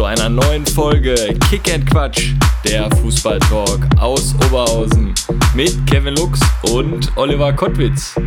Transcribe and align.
Zu 0.00 0.06
einer 0.06 0.30
neuen 0.30 0.64
Folge 0.64 1.14
Kick 1.50 1.70
and 1.74 1.84
Quatsch, 1.84 2.32
der 2.64 2.90
Fußballtalk 2.90 3.86
aus 3.98 4.34
Oberhausen 4.46 5.12
mit 5.54 5.76
Kevin 5.86 6.14
Lux 6.14 6.40
und 6.72 7.14
Oliver 7.18 7.52
Kottwitz. 7.52 8.18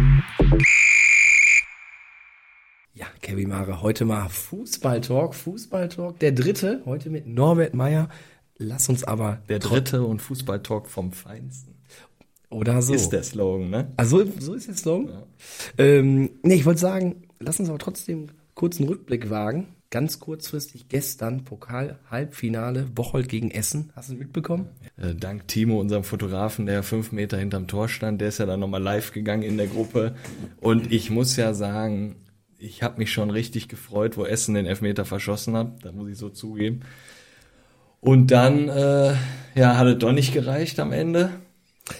Ja, 2.93 3.07
Kevin 3.21 3.49
Mare, 3.49 3.81
heute 3.81 4.05
mal 4.05 4.29
Fußballtalk, 4.29 5.33
Fußballtalk, 5.33 6.19
der 6.19 6.33
dritte, 6.33 6.83
heute 6.85 7.09
mit 7.09 7.25
Norbert 7.25 7.73
Meyer. 7.73 8.07
Lass 8.59 8.87
uns 8.87 9.03
aber 9.03 9.41
Der 9.49 9.57
dritte 9.57 10.03
und 10.03 10.21
Fußballtalk 10.21 10.87
vom 10.87 11.11
Feinsten. 11.11 11.73
oder 12.51 12.83
so. 12.83 12.93
Ist 12.93 13.09
der 13.09 13.23
Slogan, 13.23 13.71
ne? 13.71 13.91
Also 13.97 14.23
so 14.37 14.53
ist 14.53 14.67
der 14.67 14.75
Slogan. 14.75 15.23
Ähm, 15.79 16.29
nee, 16.43 16.53
ich 16.53 16.67
wollte 16.67 16.81
sagen, 16.81 17.23
lass 17.39 17.59
uns 17.59 17.69
aber 17.69 17.79
trotzdem 17.79 18.27
kurz 18.53 18.77
einen 18.77 18.89
Rückblick 18.89 19.31
wagen. 19.31 19.72
Ganz 19.93 20.19
kurzfristig 20.19 20.89
gestern 20.89 21.43
Pokal-Halbfinale 21.43 22.81
Bocholt 22.95 23.29
gegen 23.29 23.51
Essen. 23.51 23.91
Hast 23.95 24.09
du 24.09 24.15
mitbekommen? 24.15 24.69
Äh, 24.97 25.13
Dank 25.13 25.47
Timo, 25.47 25.79
unserem 25.79 26.03
Fotografen, 26.03 26.65
der 26.65 26.81
fünf 26.81 27.11
Meter 27.11 27.37
hinterm 27.37 27.67
Tor 27.67 27.87
stand, 27.87 28.19
der 28.19 28.29
ist 28.29 28.39
ja 28.39 28.47
dann 28.47 28.59
nochmal 28.59 28.81
live 28.81 29.11
gegangen 29.11 29.43
in 29.43 29.55
der 29.55 29.67
Gruppe. 29.67 30.15
Und 30.59 30.91
ich 30.91 31.11
muss 31.11 31.35
ja 31.35 31.53
sagen, 31.53 32.15
ich 32.57 32.81
habe 32.81 32.97
mich 32.97 33.11
schon 33.13 33.29
richtig 33.29 33.67
gefreut, 33.67 34.17
wo 34.17 34.25
Essen 34.25 34.55
den 34.55 34.65
Elfmeter 34.65 35.05
verschossen 35.05 35.55
hat. 35.55 35.85
Da 35.85 35.91
muss 35.91 36.09
ich 36.09 36.17
so 36.17 36.29
zugeben. 36.29 36.79
Und 37.99 38.31
dann, 38.31 38.69
äh, 38.69 39.13
ja, 39.53 39.77
hat 39.77 39.85
es 39.85 39.99
doch 39.99 40.11
nicht 40.11 40.33
gereicht 40.33 40.79
am 40.79 40.91
Ende. 40.91 41.29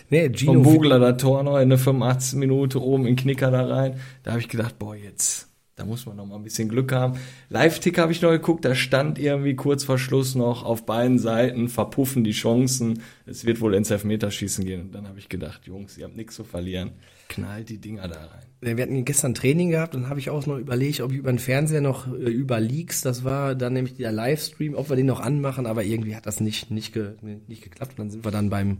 Nee, 0.09 0.30
Vom 0.30 0.35
Gino. 0.35 0.61
Bugler 0.63 0.97
da 0.97 1.11
Tor 1.11 1.44
noch 1.44 1.59
in 1.59 1.69
der 1.69 1.78
85. 1.78 2.39
Minute 2.39 2.81
oben 2.81 3.05
in 3.05 3.16
Knicker 3.16 3.52
da 3.52 3.67
rein. 3.67 4.00
Da 4.23 4.31
habe 4.31 4.41
ich 4.41 4.50
gedacht, 4.50 4.80
boah, 4.80 4.95
jetzt, 4.95 5.53
da 5.75 5.85
muss 5.85 6.05
man 6.05 6.16
noch 6.16 6.25
mal 6.27 6.35
ein 6.35 6.43
bisschen 6.43 6.69
Glück 6.69 6.91
haben. 6.91 7.19
Live-Tick 7.49 7.97
habe 7.97 8.11
ich 8.11 8.21
noch 8.21 8.29
geguckt, 8.29 8.63
da 8.63 8.75
stand 8.75 9.17
irgendwie 9.17 9.55
kurz 9.55 9.83
vor 9.83 9.97
Schluss 9.97 10.35
noch 10.35 10.63
auf 10.63 10.85
beiden 10.85 11.17
Seiten, 11.17 11.67
verpuffen 11.67 12.23
die 12.23 12.31
Chancen. 12.31 13.02
Es 13.25 13.45
wird 13.45 13.59
wohl 13.59 13.73
ins 13.73 13.89
Elfmeterschießen 13.89 14.66
gehen. 14.66 14.81
Und 14.81 14.91
dann 14.94 15.07
habe 15.07 15.17
ich 15.17 15.29
gedacht, 15.29 15.66
Jungs, 15.66 15.97
ihr 15.97 16.05
habt 16.05 16.16
nichts 16.16 16.35
zu 16.35 16.44
verlieren. 16.44 16.91
Knallt 17.27 17.69
die 17.69 17.79
Dinger 17.79 18.07
da 18.07 18.19
rein. 18.19 18.75
Wir 18.77 18.83
hatten 18.83 19.03
gestern 19.03 19.33
Training 19.33 19.71
gehabt 19.71 19.95
und 19.95 20.09
habe 20.09 20.19
ich 20.19 20.29
auch 20.29 20.45
noch 20.45 20.57
überlegt, 20.57 21.01
ob 21.01 21.11
ich 21.11 21.17
über 21.17 21.31
den 21.31 21.39
Fernseher 21.39 21.81
noch 21.81 22.07
äh, 22.07 22.29
über 22.29 22.59
Leaks, 22.59 23.01
das 23.01 23.23
war 23.23 23.55
dann 23.55 23.73
nämlich 23.73 23.95
der 23.95 24.11
Livestream, 24.11 24.75
ob 24.75 24.89
wir 24.89 24.95
den 24.95 25.07
noch 25.07 25.19
anmachen, 25.19 25.66
aber 25.66 25.83
irgendwie 25.83 26.16
hat 26.16 26.27
das 26.27 26.39
nicht, 26.39 26.71
nicht, 26.71 26.94
ge, 26.94 27.13
nicht 27.47 27.63
geklappt. 27.63 27.94
Und 27.94 27.99
dann 27.99 28.11
sind 28.11 28.23
wir 28.23 28.31
dann 28.31 28.49
beim 28.49 28.79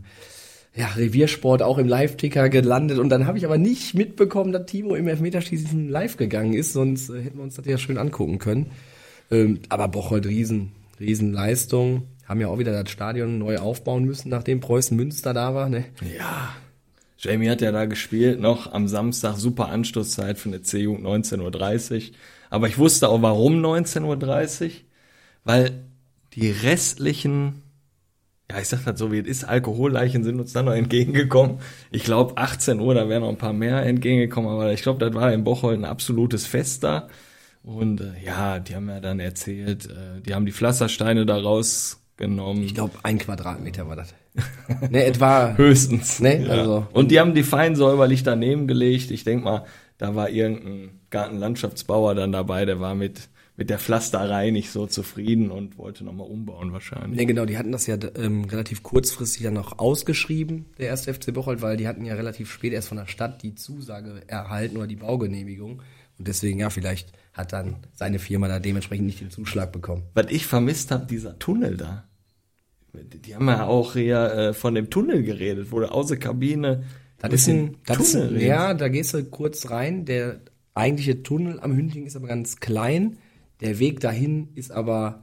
ja, 0.76 0.88
Reviersport 0.88 1.62
auch 1.62 1.78
im 1.78 1.86
Live-Ticker 1.86 2.48
gelandet 2.48 2.98
und 2.98 3.08
dann 3.08 3.26
habe 3.26 3.38
ich 3.38 3.44
aber 3.44 3.58
nicht 3.58 3.94
mitbekommen, 3.94 4.52
dass 4.52 4.66
Timo 4.66 4.96
im 4.96 5.06
Elfmeterschießen 5.06 5.88
live 5.88 6.16
gegangen 6.16 6.52
ist, 6.52 6.72
sonst 6.72 7.10
äh, 7.10 7.22
hätten 7.22 7.38
wir 7.38 7.44
uns 7.44 7.54
das 7.54 7.66
ja 7.66 7.78
schön 7.78 7.96
angucken 7.96 8.38
können. 8.38 8.72
Ähm, 9.30 9.60
aber 9.68 9.88
Bocholt, 9.88 10.26
riesen, 10.26 10.72
riesen 10.98 11.32
Leistung. 11.32 12.08
Haben 12.26 12.40
ja 12.40 12.48
auch 12.48 12.58
wieder 12.58 12.72
das 12.72 12.90
Stadion 12.90 13.38
neu 13.38 13.58
aufbauen 13.58 14.04
müssen, 14.04 14.30
nachdem 14.30 14.60
Preußen 14.60 14.96
Münster 14.96 15.34
da 15.34 15.54
war. 15.54 15.68
Ne? 15.68 15.84
Ja. 16.16 16.56
Jamie 17.18 17.48
hat 17.48 17.60
ja 17.60 17.70
da 17.70 17.84
gespielt, 17.84 18.40
noch 18.40 18.72
am 18.72 18.88
Samstag, 18.88 19.36
super 19.36 19.68
Anstoßzeit 19.68 20.38
für 20.38 20.48
eine 20.48 20.62
C-Jugend 20.62 21.06
19.30 21.06 21.94
Uhr. 21.94 22.14
Aber 22.50 22.68
ich 22.68 22.78
wusste 22.78 23.08
auch, 23.08 23.22
warum 23.22 23.64
19.30 23.64 24.64
Uhr, 24.64 24.70
weil 25.44 25.84
die 26.34 26.50
restlichen, 26.50 27.62
ja, 28.50 28.58
ich 28.60 28.68
sag 28.68 28.84
das 28.84 28.98
so 28.98 29.10
wie 29.10 29.18
es 29.20 29.26
ist, 29.26 29.44
Alkoholleichen 29.44 30.22
sind 30.24 30.38
uns 30.38 30.52
dann 30.52 30.66
noch 30.66 30.74
entgegengekommen. 30.74 31.58
Ich 31.90 32.04
glaube, 32.04 32.36
18 32.36 32.78
Uhr, 32.80 32.94
da 32.94 33.08
wären 33.08 33.22
noch 33.22 33.28
ein 33.30 33.38
paar 33.38 33.52
mehr 33.54 33.82
entgegengekommen, 33.84 34.50
aber 34.50 34.72
ich 34.72 34.82
glaube, 34.82 34.98
das 35.04 35.14
war 35.14 35.32
in 35.32 35.44
Bocholt 35.44 35.78
ein 35.78 35.84
absolutes 35.84 36.46
Fest 36.46 36.84
da. 36.84 37.08
Und 37.62 38.02
äh, 38.02 38.12
ja, 38.24 38.58
die 38.58 38.74
haben 38.76 38.88
ja 38.90 39.00
dann 39.00 39.20
erzählt, 39.20 39.86
äh, 39.86 40.20
die 40.20 40.34
haben 40.34 40.44
die 40.44 40.52
Pflastersteine 40.52 41.24
da 41.24 41.38
rausgenommen. 41.38 42.62
Ich 42.64 42.74
glaube, 42.74 42.92
ein 43.02 43.18
Quadratmeter 43.18 43.88
war 43.88 43.96
das. 43.96 44.14
ne, 44.90 45.04
etwa. 45.04 45.54
Höchstens. 45.56 46.20
Ne, 46.20 46.44
Ja. 46.44 46.50
also- 46.52 46.86
Und 46.92 47.10
die 47.10 47.20
haben 47.20 47.34
die 47.34 47.42
fein 47.44 47.76
säuberlich 47.76 48.22
daneben 48.22 48.66
gelegt. 48.66 49.10
Ich 49.10 49.24
denk 49.24 49.44
mal, 49.44 49.64
da 49.96 50.14
war 50.14 50.28
irgendein 50.28 51.00
Gartenlandschaftsbauer 51.10 52.14
dann 52.14 52.32
dabei, 52.32 52.64
der 52.66 52.80
war 52.80 52.94
mit, 52.94 53.28
mit 53.56 53.70
der 53.70 53.78
Pflasterei 53.78 54.50
nicht 54.50 54.70
so 54.70 54.86
zufrieden 54.86 55.50
und 55.50 55.78
wollte 55.78 56.04
nochmal 56.04 56.26
umbauen 56.26 56.72
wahrscheinlich. 56.72 57.18
Ne, 57.20 57.26
genau, 57.26 57.44
die 57.44 57.56
hatten 57.56 57.70
das 57.70 57.86
ja 57.86 57.96
ähm, 58.16 58.44
relativ 58.44 58.82
kurzfristig 58.82 59.44
dann 59.44 59.54
noch 59.54 59.78
ausgeschrieben, 59.78 60.66
der 60.78 60.88
erste 60.88 61.14
FC 61.14 61.32
Bocholt, 61.32 61.62
weil 61.62 61.76
die 61.76 61.86
hatten 61.86 62.04
ja 62.04 62.14
relativ 62.14 62.50
spät 62.50 62.72
erst 62.72 62.88
von 62.88 62.96
der 62.98 63.06
Stadt 63.06 63.42
die 63.42 63.54
Zusage 63.54 64.22
erhalten 64.26 64.76
oder 64.76 64.88
die 64.88 64.96
Baugenehmigung. 64.96 65.82
Und 66.18 66.28
deswegen, 66.28 66.60
ja, 66.60 66.70
vielleicht 66.70 67.12
hat 67.32 67.52
dann 67.52 67.76
seine 67.92 68.18
Firma 68.18 68.48
da 68.48 68.58
dementsprechend 68.58 69.06
nicht 69.06 69.20
den 69.20 69.30
Zuschlag 69.30 69.72
bekommen. 69.72 70.02
Was 70.14 70.26
ich 70.30 70.46
vermisst 70.46 70.90
habe, 70.90 71.06
dieser 71.06 71.38
Tunnel 71.38 71.76
da. 71.76 72.04
Die 72.92 73.34
haben 73.34 73.48
ja 73.48 73.66
auch 73.66 73.94
hier 73.94 74.32
äh, 74.32 74.52
von 74.54 74.74
dem 74.74 74.90
Tunnel 74.90 75.24
geredet, 75.24 75.72
wo 75.72 75.80
du 75.80 75.90
aus 75.90 76.08
der 76.08 76.16
Kabine 76.18 76.84
Das 77.18 77.32
ist 77.32 77.48
ein, 77.48 77.76
das 77.86 77.98
ist 77.98 78.12
Tunnel 78.12 78.28
redest. 78.28 78.46
ja, 78.46 78.74
da 78.74 78.88
gehst 78.88 79.14
du 79.14 79.24
kurz 79.24 79.70
rein. 79.70 80.04
Der 80.04 80.40
eigentliche 80.74 81.24
Tunnel 81.24 81.58
am 81.58 81.76
Hünding 81.76 82.06
ist 82.06 82.14
aber 82.14 82.28
ganz 82.28 82.60
klein. 82.60 83.18
Der 83.60 83.78
Weg 83.78 84.00
dahin 84.00 84.48
ist 84.54 84.72
aber, 84.72 85.22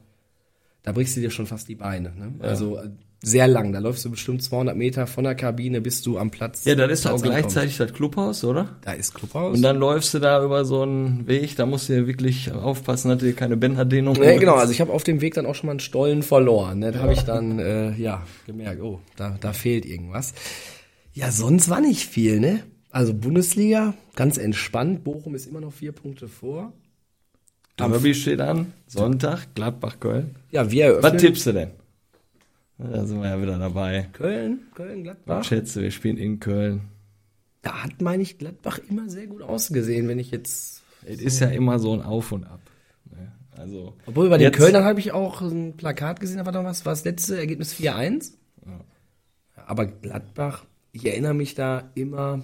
da 0.83 0.91
brichst 0.91 1.15
du 1.17 1.21
dir 1.21 1.31
schon 1.31 1.47
fast 1.47 1.67
die 1.67 1.75
Beine. 1.75 2.13
Ne? 2.15 2.33
Also 2.39 2.77
äh, 2.77 2.89
sehr 3.23 3.47
lang. 3.47 3.71
Da 3.71 3.79
läufst 3.79 4.03
du 4.03 4.09
bestimmt 4.09 4.41
200 4.41 4.75
Meter 4.75 5.05
von 5.05 5.23
der 5.23 5.35
Kabine 5.35 5.79
bis 5.79 6.01
du 6.01 6.17
am 6.17 6.31
Platz. 6.31 6.65
Ja, 6.65 6.73
das 6.73 6.91
ist 6.91 7.05
auch 7.05 7.11
Platz 7.11 7.23
ankommst. 7.23 7.41
gleichzeitig 7.41 7.77
das 7.77 7.93
Clubhaus, 7.93 8.43
oder? 8.43 8.77
Da 8.81 8.93
ist 8.93 9.13
Clubhaus. 9.13 9.55
Und 9.55 9.61
dann 9.61 9.77
läufst 9.77 10.13
du 10.15 10.19
da 10.19 10.43
über 10.43 10.65
so 10.65 10.81
einen 10.81 11.27
Weg, 11.27 11.55
da 11.55 11.67
musst 11.67 11.87
du 11.87 11.93
ja 11.93 12.07
wirklich 12.07 12.51
aufpassen, 12.51 13.09
dass 13.09 13.19
du 13.19 13.25
dir 13.25 13.33
keine 13.33 13.57
Bänderdehnung 13.57 14.15
Ja, 14.15 14.37
genau, 14.37 14.55
also 14.55 14.73
ich 14.73 14.81
habe 14.81 14.91
auf 14.91 15.03
dem 15.03 15.21
Weg 15.21 15.35
dann 15.35 15.45
auch 15.45 15.53
schon 15.53 15.67
mal 15.67 15.73
einen 15.73 15.79
Stollen 15.81 16.23
verloren. 16.23 16.79
Ne? 16.79 16.91
Da 16.91 16.99
habe 16.99 17.13
ich 17.13 17.21
dann 17.21 17.59
äh, 17.59 17.91
ja 17.95 18.23
gemerkt, 18.47 18.81
oh, 18.81 18.99
da, 19.17 19.37
da 19.39 19.53
fehlt 19.53 19.85
irgendwas. 19.85 20.33
Ja, 21.13 21.31
sonst 21.31 21.69
war 21.69 21.81
nicht 21.81 22.07
viel, 22.07 22.39
ne? 22.39 22.63
Also 22.89 23.13
Bundesliga, 23.13 23.93
ganz 24.15 24.37
entspannt. 24.37 25.03
Bochum 25.03 25.35
ist 25.35 25.45
immer 25.45 25.61
noch 25.61 25.73
vier 25.73 25.91
Punkte 25.91 26.27
vor. 26.27 26.73
Derby 27.89 28.13
steht 28.13 28.41
an, 28.41 28.73
Sonntag, 28.87 29.53
Gladbach, 29.55 29.99
Köln. 29.99 30.35
Ja, 30.51 30.69
wir 30.69 30.85
eröffnen. 30.85 31.13
Was 31.13 31.21
tippst 31.21 31.45
du 31.47 31.53
denn? 31.53 31.71
Da 32.77 33.05
sind 33.05 33.21
wir 33.21 33.29
ja 33.29 33.41
wieder 33.41 33.57
dabei. 33.59 34.07
Köln, 34.13 34.59
Köln, 34.73 34.99
Was 34.99 35.03
Gladbach. 35.03 35.43
schätze, 35.43 35.81
wir 35.81 35.91
spielen 35.91 36.17
in 36.17 36.39
Köln. 36.39 36.81
Da 37.61 37.83
hat, 37.83 38.01
meine 38.01 38.23
ich, 38.23 38.37
Gladbach 38.39 38.79
immer 38.89 39.07
sehr 39.09 39.27
gut 39.27 39.43
ausgesehen, 39.43 40.07
wenn 40.07 40.17
ich 40.19 40.31
jetzt. 40.31 40.81
Es 41.05 41.21
ist 41.21 41.39
ja 41.39 41.47
immer 41.49 41.77
so 41.79 41.93
ein 41.93 42.01
Auf 42.01 42.31
und 42.31 42.43
Ab. 42.45 42.59
ne? 43.11 43.31
Also, 43.55 43.93
Obwohl 44.07 44.29
bei 44.29 44.37
den 44.39 44.51
Kölnern 44.51 44.83
habe 44.83 44.99
ich 44.99 45.11
auch 45.11 45.41
ein 45.41 45.77
Plakat 45.77 46.19
gesehen, 46.19 46.37
da 46.37 46.45
war 46.45 46.53
doch 46.53 46.63
was, 46.63 46.85
war 46.85 46.93
das 46.93 47.03
letzte 47.05 47.37
Ergebnis 47.37 47.73
4-1. 47.75 48.33
Aber 49.67 49.85
Gladbach, 49.85 50.65
ich 50.91 51.05
erinnere 51.05 51.33
mich 51.35 51.53
da 51.53 51.91
immer 51.93 52.41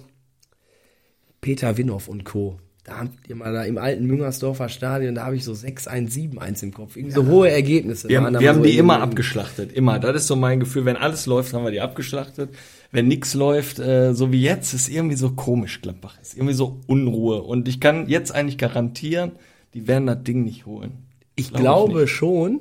Peter 1.40 1.76
Winhoff 1.76 2.08
und 2.08 2.24
Co. 2.24 2.58
Da 2.88 3.00
habt 3.00 3.28
ihr 3.28 3.36
mal 3.36 3.52
da 3.52 3.64
im 3.64 3.76
alten 3.76 4.06
Müngersdorfer 4.06 4.70
Stadion, 4.70 5.14
da 5.14 5.26
habe 5.26 5.36
ich 5.36 5.44
so 5.44 5.52
6-1, 5.52 6.10
7-1 6.10 6.62
im 6.62 6.72
Kopf. 6.72 6.96
Irgendwie 6.96 7.14
so 7.14 7.26
hohe 7.26 7.50
Ergebnisse. 7.50 8.08
Wir 8.08 8.22
haben, 8.22 8.32
da 8.32 8.40
wir 8.40 8.48
haben 8.48 8.60
so 8.60 8.62
die 8.64 8.78
immer 8.78 9.02
abgeschlachtet, 9.02 9.72
immer. 9.74 9.98
Das 9.98 10.16
ist 10.16 10.26
so 10.26 10.36
mein 10.36 10.58
Gefühl. 10.58 10.86
Wenn 10.86 10.96
alles 10.96 11.26
läuft, 11.26 11.52
haben 11.52 11.64
wir 11.64 11.70
die 11.70 11.82
abgeschlachtet. 11.82 12.48
Wenn 12.90 13.06
nichts 13.06 13.34
läuft, 13.34 13.78
äh, 13.78 14.14
so 14.14 14.32
wie 14.32 14.40
jetzt, 14.40 14.72
ist 14.72 14.88
irgendwie 14.88 15.16
so 15.16 15.32
komisch, 15.32 15.82
Gladbach. 15.82 16.18
Ist 16.22 16.34
irgendwie 16.34 16.54
so 16.54 16.80
Unruhe. 16.86 17.42
Und 17.42 17.68
ich 17.68 17.78
kann 17.78 18.08
jetzt 18.08 18.34
eigentlich 18.34 18.56
garantieren, 18.56 19.32
die 19.74 19.86
werden 19.86 20.06
das 20.06 20.22
Ding 20.22 20.44
nicht 20.44 20.64
holen. 20.64 20.92
Ich 21.36 21.48
Glaub 21.48 21.58
ich 21.58 21.60
glaube 21.60 22.00
nicht. 22.00 22.10
schon, 22.10 22.60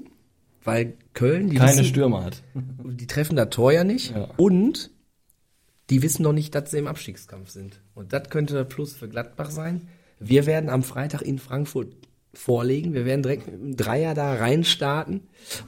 weil 0.66 0.96
Köln, 1.14 1.50
die 1.50 1.56
Keine 1.56 1.72
wissen, 1.72 1.86
Stürmer 1.86 2.26
hat. 2.26 2.44
die 2.54 3.08
treffen 3.08 3.38
das 3.38 3.50
Tor 3.52 3.72
ja 3.72 3.86
nicht. 3.86 4.14
Ja. 4.14 4.28
Und 4.36 4.92
die 5.90 6.02
wissen 6.02 6.24
noch 6.24 6.34
nicht, 6.34 6.54
dass 6.54 6.72
sie 6.72 6.80
im 6.80 6.88
Abstiegskampf 6.88 7.50
sind. 7.50 7.80
Und 7.96 8.12
das 8.12 8.30
könnte 8.30 8.54
der 8.56 8.66
Plus 8.66 8.94
für 8.94 9.08
Gladbach 9.08 9.52
sein. 9.52 9.88
Wir 10.20 10.46
werden 10.46 10.70
am 10.70 10.84
Freitag 10.84 11.22
in 11.22 11.40
Frankfurt 11.40 11.94
vorlegen. 12.34 12.94
Wir 12.94 13.06
werden 13.06 13.24
direkt 13.24 13.48
mit 13.48 13.56
einem 13.56 13.76
Dreier 13.76 14.14
da 14.14 14.36
reinstarten. 14.36 15.22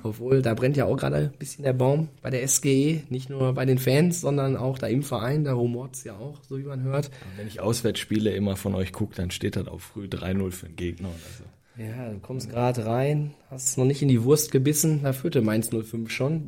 Obwohl, 0.04 0.42
da 0.42 0.54
brennt 0.54 0.78
ja 0.78 0.86
auch 0.86 0.98
gerade 0.98 1.32
ein 1.34 1.38
bisschen 1.38 1.64
der 1.64 1.74
Baum 1.74 2.10
bei 2.22 2.30
der 2.30 2.48
SGE. 2.48 3.02
Nicht 3.10 3.30
nur 3.30 3.54
bei 3.54 3.66
den 3.66 3.80
Fans, 3.80 4.22
sondern 4.22 4.56
auch 4.56 4.78
da 4.78 4.88
im 4.88 5.04
Verein. 5.04 5.44
Da 5.44 5.54
rumort's 5.54 6.04
ja 6.04 6.16
auch, 6.16 6.38
so 6.48 6.58
wie 6.58 6.64
man 6.64 6.84
hört. 6.84 7.10
Wenn 7.38 7.48
ich 7.48 7.60
Auswärtsspiele 7.60 8.32
immer 8.32 8.56
von 8.56 8.76
euch 8.76 8.94
gucke, 8.94 9.16
dann 9.16 9.32
steht 9.32 9.56
das 9.56 9.68
auch 9.68 9.82
früh 9.82 10.06
3-0 10.06 10.52
für 10.52 10.68
den 10.68 10.76
Gegner 10.76 11.10
so. 11.38 11.44
Ja, 11.82 12.10
du 12.10 12.20
kommst 12.20 12.50
gerade 12.50 12.86
rein, 12.86 13.34
hast 13.50 13.78
noch 13.78 13.86
nicht 13.86 14.02
in 14.02 14.10
die 14.10 14.24
Wurst 14.24 14.52
gebissen. 14.52 15.02
Da 15.04 15.14
führte 15.14 15.42
Mainz 15.42 15.70
05 15.70 16.12
schon. 16.12 16.44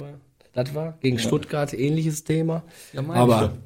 Das 0.53 0.75
war 0.75 0.97
gegen 0.99 1.19
Stuttgart 1.19 1.73
ähnliches 1.73 2.25
Thema. 2.25 2.63
Ja, 2.91 3.01
meine 3.01 3.13
ich 3.13 3.21
aber 3.21 3.47
doch. 3.47 3.57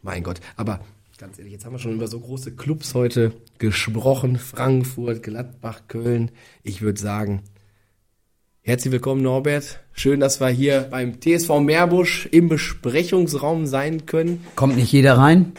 mein 0.00 0.22
Gott, 0.22 0.40
aber 0.56 0.80
ganz 1.20 1.38
ehrlich, 1.38 1.52
jetzt 1.52 1.66
haben 1.66 1.72
wir 1.72 1.78
schon 1.78 1.92
über 1.92 2.06
so 2.06 2.18
große 2.18 2.52
Clubs 2.52 2.94
heute 2.94 3.32
gesprochen. 3.58 4.36
Frankfurt, 4.38 5.22
Gladbach, 5.22 5.82
Köln. 5.86 6.30
Ich 6.62 6.80
würde 6.80 6.98
sagen, 6.98 7.42
herzlich 8.62 8.90
willkommen 8.90 9.20
Norbert. 9.20 9.80
Schön, 9.92 10.18
dass 10.20 10.40
wir 10.40 10.48
hier 10.48 10.88
beim 10.90 11.20
TSV 11.20 11.60
Meerbusch 11.60 12.26
im 12.32 12.48
Besprechungsraum 12.48 13.66
sein 13.66 14.06
können. 14.06 14.46
Kommt 14.56 14.76
nicht 14.76 14.92
jeder 14.92 15.18
rein? 15.18 15.52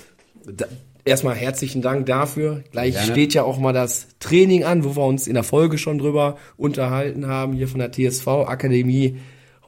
Da, 0.45 0.65
erstmal 1.05 1.35
herzlichen 1.35 1.83
Dank 1.83 2.07
dafür. 2.07 2.63
Gleich 2.71 2.95
Gerne. 2.95 3.11
steht 3.11 3.35
ja 3.35 3.43
auch 3.43 3.59
mal 3.59 3.71
das 3.71 4.07
Training 4.17 4.63
an, 4.63 4.83
wo 4.83 4.95
wir 4.95 5.05
uns 5.05 5.27
in 5.27 5.35
der 5.35 5.43
Folge 5.43 5.77
schon 5.77 5.99
drüber 5.99 6.39
unterhalten 6.57 7.27
haben, 7.27 7.53
hier 7.53 7.67
von 7.67 7.81
der 7.81 7.91
TSV 7.91 8.27
Akademie. 8.27 9.19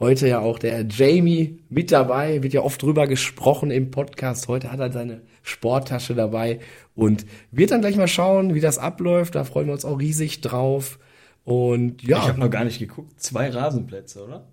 Heute 0.04 0.28
ja 0.28 0.40
auch 0.40 0.58
der 0.58 0.84
Jamie 0.86 1.60
mit 1.70 1.90
dabei, 1.90 2.42
wird 2.42 2.52
ja 2.52 2.60
oft 2.60 2.82
drüber 2.82 3.06
gesprochen 3.06 3.70
im 3.70 3.90
Podcast. 3.90 4.48
Heute 4.48 4.70
hat 4.70 4.78
er 4.78 4.92
seine 4.92 5.22
Sporttasche 5.42 6.14
dabei 6.14 6.60
und 6.94 7.24
wird 7.50 7.70
dann 7.70 7.80
gleich 7.80 7.96
mal 7.96 8.06
schauen, 8.06 8.54
wie 8.54 8.60
das 8.60 8.76
abläuft. 8.76 9.34
Da 9.34 9.44
freuen 9.44 9.68
wir 9.68 9.72
uns 9.72 9.86
auch 9.86 9.98
riesig 9.98 10.42
drauf. 10.42 10.98
Und 11.42 12.02
ja. 12.02 12.18
Ich 12.18 12.28
habe 12.28 12.38
noch 12.38 12.50
gar 12.50 12.64
nicht 12.64 12.80
geguckt. 12.80 13.18
Zwei 13.18 13.48
Rasenplätze, 13.48 14.22
oder? 14.22 14.46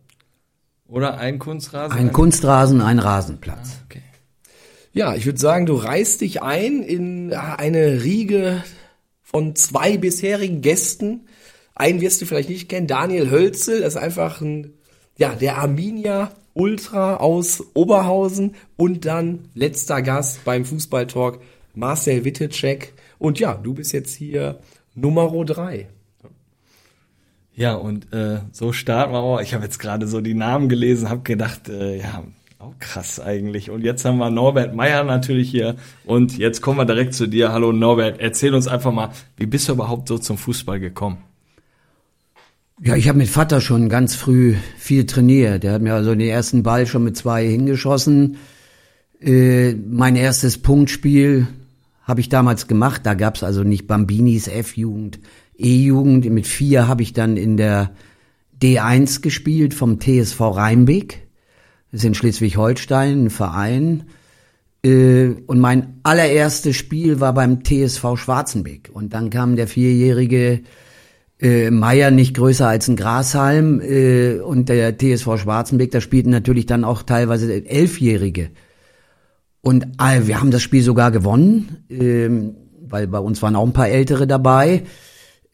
Oder 0.88 1.18
ein 1.18 1.38
Kunstrasen? 1.38 2.00
Ein 2.00 2.14
Kunstrasen, 2.14 2.80
ein 2.80 3.00
Rasenplatz. 3.00 3.72
Ah, 3.74 3.84
okay. 3.90 4.04
Ja, 4.94 5.16
ich 5.16 5.26
würde 5.26 5.40
sagen, 5.40 5.66
du 5.66 5.76
reißt 5.76 6.22
dich 6.22 6.42
ein 6.42 6.82
in 6.82 7.34
eine 7.34 8.06
Riege 8.06 8.64
von 9.22 9.58
zwei 9.58 9.98
bisherigen 9.98 10.62
Gästen. 10.62 11.28
Einen 11.76 12.00
wirst 12.00 12.22
du 12.22 12.26
vielleicht 12.26 12.48
nicht 12.48 12.70
kennen, 12.70 12.88
Daniel 12.88 13.30
Hölzel, 13.30 13.82
das 13.82 13.96
ist 13.96 14.02
einfach 14.02 14.40
ein, 14.40 14.76
ja, 15.18 15.36
der 15.36 15.58
Arminia 15.58 16.32
Ultra 16.54 17.18
aus 17.18 17.64
Oberhausen 17.74 18.56
und 18.76 19.06
dann 19.06 19.40
letzter 19.54 20.02
Gast 20.02 20.44
beim 20.44 20.66
Fußballtalk 20.66 21.40
Marcel 21.74 22.26
Wittecek. 22.26 22.94
Und 23.20 23.40
ja, 23.40 23.54
du 23.54 23.74
bist 23.74 23.94
jetzt 23.94 24.14
hier 24.16 24.60
Nummer 24.94 25.30
drei. 25.46 25.88
Ja, 27.54 27.76
und 27.76 28.12
äh, 28.14 28.40
so 28.52 28.74
starten 28.74 29.14
wir 29.14 29.20
auch. 29.20 29.40
Ich 29.42 29.54
habe 29.54 29.64
jetzt 29.64 29.80
gerade 29.80 30.08
so 30.08 30.22
die 30.22 30.34
Namen 30.34 30.70
gelesen, 30.70 31.10
habe 31.10 31.22
gedacht, 31.22 31.70
äh, 31.70 31.98
ja, 32.00 32.24
auch 32.60 32.74
krass 32.80 33.20
eigentlich. 33.20 33.70
Und 33.70 33.84
jetzt 33.84 34.06
haben 34.06 34.18
wir 34.18 34.30
Norbert 34.30 34.76
Meyer 34.76 35.04
natürlich 35.04 35.50
hier. 35.50 35.76
Und 36.06 36.38
jetzt 36.38 36.62
kommen 36.62 36.78
wir 36.78 36.86
direkt 36.86 37.14
zu 37.14 37.28
dir. 37.28 37.52
Hallo 37.52 37.72
Norbert, 37.72 38.20
erzähl 38.20 38.54
uns 38.54 38.68
einfach 38.68 38.92
mal, 38.92 39.12
wie 39.38 39.46
bist 39.46 39.68
du 39.68 39.74
überhaupt 39.74 40.08
so 40.08 40.18
zum 40.18 40.38
Fußball 40.38 40.80
gekommen? 40.80 41.24
Ja, 42.84 42.96
ich 42.96 43.08
habe 43.08 43.20
mit 43.20 43.30
Vater 43.30 43.62
schon 43.62 43.90
ganz 43.90 44.16
früh 44.16 44.56
viel 44.76 45.06
trainiert. 45.06 45.62
Der 45.62 45.74
hat 45.74 45.84
mir 45.84 45.94
also 45.94 46.16
den 46.16 46.28
ersten 46.28 46.64
Ball 46.64 46.88
schon 46.88 47.04
mit 47.04 47.16
zwei 47.16 47.48
hingeschossen. 47.48 48.38
Äh, 49.20 49.76
mein 49.76 50.16
erstes 50.16 50.58
Punktspiel 50.58 51.46
habe 52.02 52.22
ich 52.22 52.30
damals 52.30 52.66
gemacht. 52.66 53.02
Da 53.06 53.14
gab's 53.14 53.44
also 53.44 53.62
nicht 53.64 53.86
Bambinis, 53.86 54.48
F-Jugend, 54.48 55.20
E-Jugend. 55.56 56.28
Mit 56.32 56.48
vier 56.48 56.88
habe 56.88 57.04
ich 57.04 57.14
dann 57.14 57.38
in 57.38 57.56
der 57.56 57.92
D1 58.60 59.22
gespielt 59.22 59.76
vom 59.76 60.00
TSV 60.00 60.40
Rheinbeck. 60.40 61.28
Das 61.92 62.00
ist 62.00 62.06
in 62.06 62.16
Schleswig-Holstein 62.16 63.26
ein 63.26 63.30
Verein. 63.30 64.06
Äh, 64.84 65.36
und 65.46 65.60
mein 65.60 66.00
allererstes 66.02 66.78
Spiel 66.78 67.20
war 67.20 67.36
beim 67.36 67.64
TSV 67.64 68.18
Schwarzenbeck. 68.18 68.90
Und 68.92 69.14
dann 69.14 69.30
kam 69.30 69.56
der 69.56 69.68
vierjährige 69.68 70.62
äh, 71.42 71.72
Meier 71.72 72.12
nicht 72.12 72.36
größer 72.36 72.68
als 72.68 72.88
ein 72.88 72.96
Grashalm 72.96 73.82
äh, 73.82 74.36
und 74.36 74.70
der 74.70 74.98
TSV 74.98 75.38
Schwarzenbeck, 75.38 75.92
da 75.92 76.00
spielten 76.00 76.30
natürlich 76.30 76.68
dann 76.68 76.84
auch 76.84 77.04
teilweise 77.04 77.66
Elfjährige. 77.66 78.52
Und 79.62 79.86
äh, 80.00 80.28
wir 80.28 80.40
haben 80.40 80.52
das 80.52 80.62
Spiel 80.62 80.84
sogar 80.84 81.12
gewonnen, 81.12 81.86
äh, 81.90 82.30
weil 82.88 83.08
bei 83.08 83.20
uns 83.20 83.42
waren 83.42 83.56
auch 83.56 83.66
ein 83.66 83.74
paar 83.74 83.90
Ältere 83.90 84.28
dabei. 84.28 84.84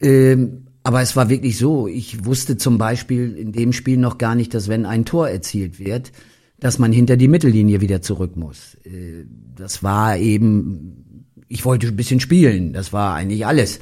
Äh, 0.00 0.36
aber 0.82 1.02
es 1.02 1.16
war 1.16 1.28
wirklich 1.28 1.58
so, 1.58 1.86
ich 1.88 2.24
wusste 2.24 2.56
zum 2.56 2.78
Beispiel 2.78 3.36
in 3.36 3.52
dem 3.52 3.72
Spiel 3.72 3.98
noch 3.98 4.18
gar 4.18 4.34
nicht, 4.34 4.54
dass 4.54 4.68
wenn 4.68 4.86
ein 4.86 5.04
Tor 5.04 5.28
erzielt 5.28 5.78
wird, 5.78 6.12
dass 6.60 6.78
man 6.78 6.92
hinter 6.92 7.16
die 7.16 7.28
Mittellinie 7.28 7.80
wieder 7.80 8.02
zurück 8.02 8.36
muss. 8.36 8.76
Äh, 8.84 9.24
das 9.56 9.82
war 9.82 10.16
eben, 10.16 11.24
ich 11.48 11.64
wollte 11.64 11.88
ein 11.88 11.96
bisschen 11.96 12.20
spielen, 12.20 12.72
das 12.72 12.92
war 12.92 13.14
eigentlich 13.14 13.46
alles. 13.46 13.80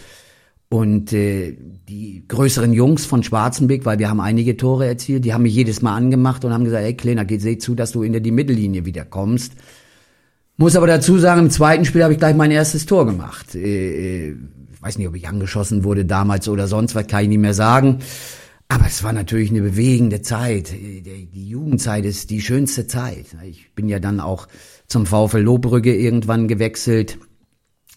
Und 0.68 1.12
äh, 1.12 1.56
die 1.88 2.24
größeren 2.26 2.72
Jungs 2.72 3.06
von 3.06 3.22
Schwarzenbeck, 3.22 3.84
weil 3.84 4.00
wir 4.00 4.10
haben 4.10 4.20
einige 4.20 4.56
Tore 4.56 4.86
erzielt, 4.86 5.24
die 5.24 5.32
haben 5.32 5.42
mich 5.42 5.54
jedes 5.54 5.80
Mal 5.80 5.94
angemacht 5.94 6.44
und 6.44 6.52
haben 6.52 6.64
gesagt, 6.64 6.84
ey 6.84 6.94
Kleiner, 6.94 7.24
seh 7.38 7.58
zu, 7.58 7.74
dass 7.76 7.92
du 7.92 8.02
hinter 8.02 8.20
die 8.20 8.32
Mittellinie 8.32 8.84
wieder 8.84 9.04
kommst. 9.04 9.52
Muss 10.56 10.74
aber 10.74 10.86
dazu 10.86 11.18
sagen, 11.18 11.42
im 11.42 11.50
zweiten 11.50 11.84
Spiel 11.84 12.02
habe 12.02 12.14
ich 12.14 12.18
gleich 12.18 12.34
mein 12.34 12.50
erstes 12.50 12.86
Tor 12.86 13.06
gemacht. 13.06 13.54
Äh, 13.54 14.30
äh, 14.30 14.36
ich 14.72 14.82
weiß 14.82 14.98
nicht, 14.98 15.06
ob 15.06 15.14
ich 15.14 15.28
angeschossen 15.28 15.84
wurde 15.84 16.04
damals 16.04 16.48
oder 16.48 16.66
sonst 16.66 16.94
was, 16.94 17.06
kann 17.06 17.22
ich 17.22 17.28
nicht 17.28 17.38
mehr 17.38 17.54
sagen. 17.54 18.00
Aber 18.68 18.86
es 18.86 19.04
war 19.04 19.12
natürlich 19.12 19.50
eine 19.50 19.62
bewegende 19.62 20.22
Zeit. 20.22 20.72
Äh, 20.72 21.02
die 21.02 21.48
Jugendzeit 21.48 22.04
ist 22.04 22.30
die 22.30 22.40
schönste 22.40 22.88
Zeit. 22.88 23.26
Ich 23.44 23.72
bin 23.74 23.88
ja 23.88 24.00
dann 24.00 24.18
auch 24.18 24.48
zum 24.88 25.06
VfL 25.06 25.38
Lohbrügge 25.38 25.94
irgendwann 25.94 26.48
gewechselt. 26.48 27.18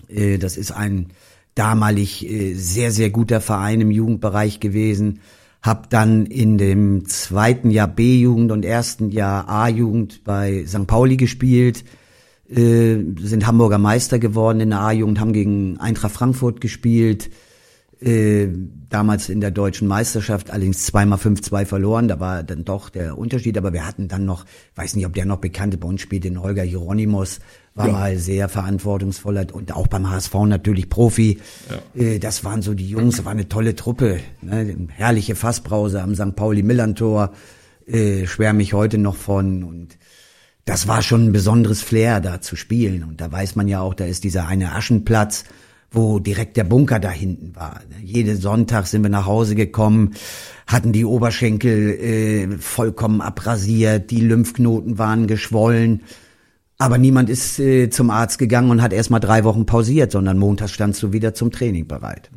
Äh, 0.08 0.38
das 0.38 0.58
ist 0.58 0.72
ein 0.72 1.08
damalig 1.56 2.30
äh, 2.30 2.54
sehr, 2.54 2.92
sehr 2.92 3.10
guter 3.10 3.42
Verein 3.42 3.82
im 3.82 3.92
Jugendbereich 3.92 4.60
gewesen. 4.60 5.20
Hab 5.62 5.90
dann 5.90 6.26
in 6.26 6.58
dem 6.58 7.06
zweiten 7.08 7.70
Jahr 7.70 7.88
B-Jugend 7.88 8.52
und 8.52 8.64
ersten 8.64 9.12
Jahr 9.12 9.50
A-Jugend 9.50 10.24
bei 10.24 10.64
St. 10.66 10.88
Pauli 10.88 11.18
gespielt, 11.18 11.84
äh, 12.50 12.98
sind 13.20 13.46
Hamburger 13.46 13.78
Meister 13.78 14.20
geworden 14.20 14.62
in 14.62 14.70
der 14.70 14.80
A-Jugend, 14.80 15.20
haben 15.20 15.34
gegen 15.34 15.78
Eintracht 15.80 16.14
Frankfurt 16.14 16.62
gespielt, 16.62 17.30
äh, 18.02 18.48
damals 18.90 19.28
in 19.28 19.42
der 19.42 19.52
deutschen 19.52 19.88
Meisterschaft, 19.88 20.52
allerdings 20.52 20.86
zweimal 20.86 21.20
5-2 21.20 21.66
verloren, 21.66 22.08
da 22.08 22.20
war 22.20 22.44
dann 22.44 22.64
doch 22.64 22.90
der 22.90 23.18
Unterschied, 23.18 23.58
aber 23.58 23.74
wir 23.74 23.86
hatten 23.86 24.08
dann 24.08 24.26
noch, 24.26 24.46
weiß 24.76 24.96
nicht, 24.96 25.06
ob 25.06 25.14
der 25.14 25.26
noch 25.26 25.40
bekannte 25.40 25.78
bei 25.78 25.88
uns 25.88 26.02
spielt, 26.02 26.24
den 26.24 26.42
Holger 26.42 26.64
Hieronymus, 26.64 27.40
war 27.80 27.88
ja. 27.88 27.94
mal 27.94 28.18
sehr 28.18 28.50
verantwortungsvoller 28.50 29.48
und 29.54 29.74
auch 29.74 29.88
beim 29.88 30.10
HSV 30.10 30.34
natürlich 30.46 30.90
Profi. 30.90 31.40
Ja. 31.70 32.02
Äh, 32.02 32.20
das 32.20 32.44
waren 32.44 32.62
so 32.62 32.74
die 32.74 32.90
Jungs, 32.90 33.16
das 33.16 33.26
war 33.26 33.32
eine 33.32 33.48
tolle 33.48 33.76
Truppe, 33.76 34.20
ne? 34.42 34.76
herrliche 34.90 35.36
Fassbrause 35.36 36.02
am 36.02 36.14
St. 36.14 36.36
Pauli 36.36 36.62
Millantor, 36.62 37.32
äh, 37.88 38.28
schwärme 38.28 38.62
ich 38.64 38.74
heute 38.74 38.98
noch 38.98 39.16
von 39.16 39.64
und 39.64 39.98
das 40.66 40.88
war 40.88 41.02
schon 41.02 41.28
ein 41.28 41.32
besonderes 41.32 41.82
Flair 41.82 42.20
da 42.20 42.42
zu 42.42 42.58
spielen 42.58 43.04
und 43.04 43.22
da 43.22 43.32
weiß 43.32 43.56
man 43.56 43.70
ja 43.70 43.80
auch, 43.80 43.94
da 43.94 44.04
ist 44.06 44.26
dieser 44.26 44.46
eine 44.46 44.74
Aschenplatz, 44.74 45.46
wo 45.90 46.20
direkt 46.20 46.58
der 46.58 46.66
Bunker 46.66 47.00
da 47.00 47.10
hinten 47.10 47.56
war. 47.56 47.80
Jeden 48.04 48.38
Sonntag 48.38 48.88
sind 48.88 49.04
wir 49.04 49.10
nach 49.10 49.26
Hause 49.26 49.56
gekommen, 49.56 50.16
hatten 50.68 50.92
die 50.92 51.06
Oberschenkel 51.06 51.92
äh, 51.92 52.58
vollkommen 52.60 53.22
abrasiert, 53.22 54.12
die 54.12 54.20
Lymphknoten 54.20 54.98
waren 54.98 55.28
geschwollen. 55.28 56.02
Aber 56.80 56.98
niemand 56.98 57.30
ist 57.30 57.60
äh, 57.60 57.90
zum 57.90 58.10
Arzt 58.10 58.40
gegangen 58.40 58.72
und 58.72 58.82
hat 58.82 58.94
erstmal 58.94 59.20
drei 59.20 59.44
Wochen 59.44 59.66
pausiert, 59.66 60.14
sondern 60.14 60.38
montags 60.38 60.72
standst 60.72 61.04
du 61.04 61.12
wieder 61.12 61.34
zum 61.34 61.52
Training 61.52 61.88
bereit. 61.88 62.30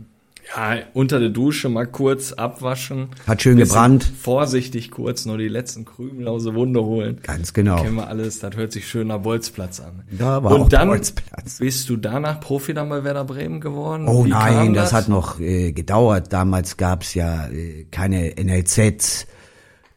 Ja, 0.55 0.79
unter 0.93 1.21
der 1.21 1.31
Dusche 1.31 1.69
mal 1.69 1.87
kurz 1.87 2.33
abwaschen. 2.33 3.11
Hat 3.27 3.41
schön 3.41 3.57
gebrannt. 3.57 4.05
Vorsichtig 4.05 4.91
kurz 4.91 5.25
nur 5.25 5.39
die 5.39 5.49
letzten 5.49 5.85
Krümel 5.85 6.27
aus 6.29 6.45
der 6.45 6.55
Wunde 6.55 6.85
holen. 6.85 7.21
Ganz 7.23 7.55
genau. 7.55 7.81
Kennen 7.83 7.95
wir 7.95 8.09
alles, 8.09 8.41
das 8.41 8.57
hört 8.57 8.73
sich 8.73 8.87
schön 8.87 9.07
nach 9.07 9.19
Bolzplatz 9.21 9.81
an. 9.81 10.03
Da 10.11 10.43
war 10.43 10.53
Und 10.53 10.61
auch 10.63 10.69
dann 10.69 10.89
Bolzplatz. 10.89 11.59
bist 11.59 11.89
du 11.89 11.97
danach 11.97 12.41
Profi 12.41 12.75
dann 12.75 12.89
bei 12.89 13.05
Werder 13.05 13.25
Bremen 13.25 13.61
geworden? 13.61 14.09
Oh 14.09 14.25
Wie 14.27 14.31
nein, 14.31 14.75
das? 14.75 14.91
das? 14.91 14.93
hat 15.05 15.09
noch 15.09 15.39
äh, 15.41 15.73
gedauert. 15.73 16.33
Damals 16.33 16.77
gab's 16.77 17.15
ja 17.15 17.47
äh, 17.49 17.87
keine 17.91 18.35
NLZs. 18.39 19.27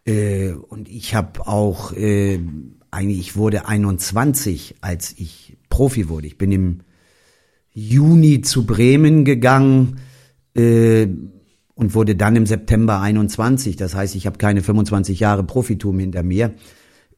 Äh, 0.06 0.52
und 0.52 0.88
ich 0.88 1.16
habe 1.16 1.48
auch, 1.48 1.92
äh, 1.94 2.40
eigentlich, 2.96 3.20
ich 3.20 3.36
wurde 3.36 3.68
21, 3.68 4.76
als 4.82 5.14
ich 5.18 5.58
Profi 5.70 6.10
wurde. 6.10 6.28
Ich 6.28 6.38
bin 6.38 6.52
im 6.52 6.80
Juni 7.72 8.42
zu 8.42 8.66
Bremen 8.66 9.26
gegangen 9.26 10.00
äh, 10.56 11.08
und 11.76 11.94
wurde 11.94 12.16
dann 12.16 12.36
im 12.36 12.46
September 12.46 13.02
21. 13.02 13.76
Das 13.76 13.94
heißt, 13.94 14.16
ich 14.16 14.26
habe 14.26 14.38
keine 14.38 14.64
25 14.64 15.20
Jahre 15.20 15.44
Profitum 15.44 16.00
hinter 16.00 16.24
mir. 16.24 16.54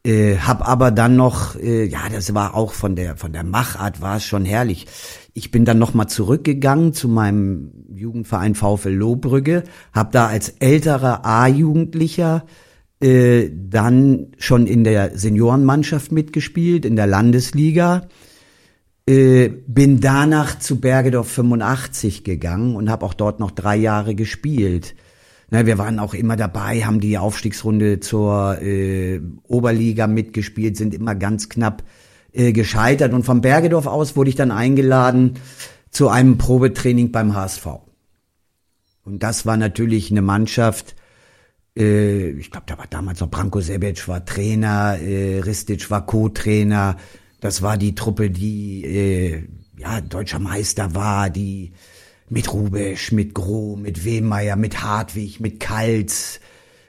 Äh, 0.03 0.37
hab 0.37 0.67
aber 0.67 0.91
dann 0.91 1.15
noch, 1.15 1.55
äh, 1.55 1.85
ja, 1.85 2.09
das 2.11 2.33
war 2.33 2.55
auch 2.55 2.73
von 2.73 2.95
der 2.95 3.17
von 3.17 3.33
der 3.33 3.43
Machart 3.43 4.01
war 4.01 4.17
es 4.17 4.25
schon 4.25 4.45
herrlich. 4.45 4.87
Ich 5.33 5.51
bin 5.51 5.65
dann 5.65 5.79
noch 5.79 5.93
mal 5.93 6.07
zurückgegangen 6.07 6.93
zu 6.93 7.07
meinem 7.07 7.71
Jugendverein 7.93 8.55
VfL 8.55 8.89
Lohbrügge, 8.89 9.63
habe 9.93 10.09
da 10.11 10.27
als 10.27 10.49
älterer 10.59 11.25
A-Jugendlicher 11.25 12.45
äh, 12.99 13.49
dann 13.53 14.27
schon 14.37 14.67
in 14.67 14.83
der 14.83 15.17
Seniorenmannschaft 15.17 16.11
mitgespielt 16.11 16.85
in 16.85 16.95
der 16.95 17.07
Landesliga 17.07 18.07
äh, 19.07 19.49
bin 19.67 20.01
danach 20.01 20.59
zu 20.59 20.81
Bergedorf 20.81 21.29
85 21.29 22.23
gegangen 22.23 22.75
und 22.75 22.89
habe 22.89 23.05
auch 23.05 23.13
dort 23.13 23.39
noch 23.39 23.51
drei 23.51 23.77
Jahre 23.77 24.15
gespielt. 24.15 24.95
Na, 25.49 25.65
wir 25.65 25.77
waren 25.77 25.99
auch 25.99 26.13
immer 26.13 26.35
dabei, 26.35 26.81
haben 26.81 26.99
die 26.99 27.17
Aufstiegsrunde 27.17 28.01
zur 28.01 28.61
äh, 28.61 29.21
Oberliga 29.43 30.07
mitgespielt, 30.07 30.75
sind 30.75 30.93
immer 30.93 31.15
ganz 31.15 31.47
knapp 31.47 31.83
äh, 32.33 32.51
gescheitert. 32.51 33.13
Und 33.13 33.23
vom 33.23 33.39
Bergedorf 33.39 33.87
aus 33.87 34.17
wurde 34.17 34.29
ich 34.29 34.35
dann 34.35 34.51
eingeladen 34.51 35.35
zu 35.89 36.09
einem 36.09 36.37
Probetraining 36.37 37.13
beim 37.13 37.33
HSV. 37.33 37.65
Und 39.05 39.23
das 39.23 39.45
war 39.45 39.55
natürlich 39.55 40.11
eine 40.11 40.21
Mannschaft, 40.21 40.97
äh, 41.77 42.29
ich 42.29 42.51
glaube, 42.51 42.65
da 42.67 42.77
war 42.77 42.87
damals 42.89 43.19
noch 43.19 43.29
Branko 43.29 43.61
Sebec 43.61 44.07
war 44.07 44.25
Trainer, 44.25 44.97
äh, 44.99 45.39
Ristic 45.39 45.89
war 45.91 46.05
Co-Trainer. 46.05 46.97
Das 47.39 47.61
war 47.61 47.77
die 47.77 47.95
Truppe, 47.95 48.31
die 48.31 48.83
äh, 48.83 49.43
ja 49.77 50.01
deutscher 50.01 50.39
Meister 50.39 50.95
war, 50.95 51.29
die 51.29 51.73
mit 52.29 52.51
Rubesch, 52.51 53.11
mit 53.11 53.33
Groh, 53.33 53.75
mit 53.75 54.03
Wehmeier, 54.03 54.55
mit 54.55 54.81
Hartwig, 54.81 55.39
mit 55.39 55.59
Kalz. 55.59 56.39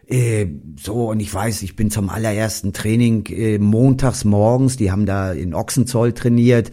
Äh, 0.07 0.47
so, 0.80 1.11
und 1.11 1.21
ich 1.21 1.33
weiß, 1.33 1.62
ich 1.62 1.76
bin 1.76 1.90
zum 1.90 2.09
allerersten 2.09 2.73
Training 2.73 3.26
äh, 3.26 3.59
montags 3.59 4.25
morgens, 4.25 4.78
die 4.78 4.90
haben 4.90 5.04
da 5.04 5.33
in 5.33 5.54
Ochsenzoll 5.54 6.14
trainiert, 6.14 6.71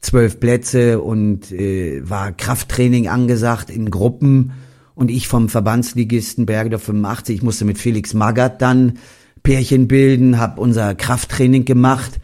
zwölf 0.00 0.40
Plätze 0.40 1.00
und 1.02 1.52
äh, 1.52 2.00
war 2.08 2.32
Krafttraining 2.32 3.08
angesagt 3.08 3.68
in 3.68 3.90
Gruppen 3.90 4.52
und 4.98 5.12
ich 5.12 5.28
vom 5.28 5.48
Verbandsligisten 5.48 6.44
Bergedorf 6.44 6.82
85, 6.82 7.36
ich 7.36 7.42
musste 7.44 7.64
mit 7.64 7.78
Felix 7.78 8.14
Magath 8.14 8.60
dann 8.60 8.94
Pärchen 9.44 9.86
bilden, 9.86 10.38
habe 10.38 10.60
unser 10.60 10.96
Krafttraining 10.96 11.64
gemacht. 11.64 12.18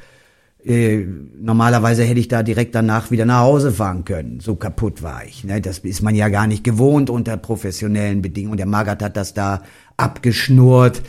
Äh, 0.64 1.06
normalerweise 1.40 2.02
hätte 2.02 2.18
ich 2.18 2.26
da 2.26 2.42
direkt 2.42 2.74
danach 2.74 3.12
wieder 3.12 3.26
nach 3.26 3.42
Hause 3.42 3.70
fahren 3.70 4.04
können. 4.04 4.40
So 4.40 4.56
kaputt 4.56 5.04
war 5.04 5.24
ich. 5.24 5.44
Ne? 5.44 5.60
Das 5.60 5.78
ist 5.78 6.02
man 6.02 6.16
ja 6.16 6.28
gar 6.28 6.48
nicht 6.48 6.64
gewohnt 6.64 7.10
unter 7.10 7.36
professionellen 7.36 8.22
Bedingungen. 8.22 8.56
Der 8.56 8.66
Magath 8.66 9.04
hat 9.04 9.16
das 9.16 9.34
da 9.34 9.62
abgeschnurrt. 9.96 11.00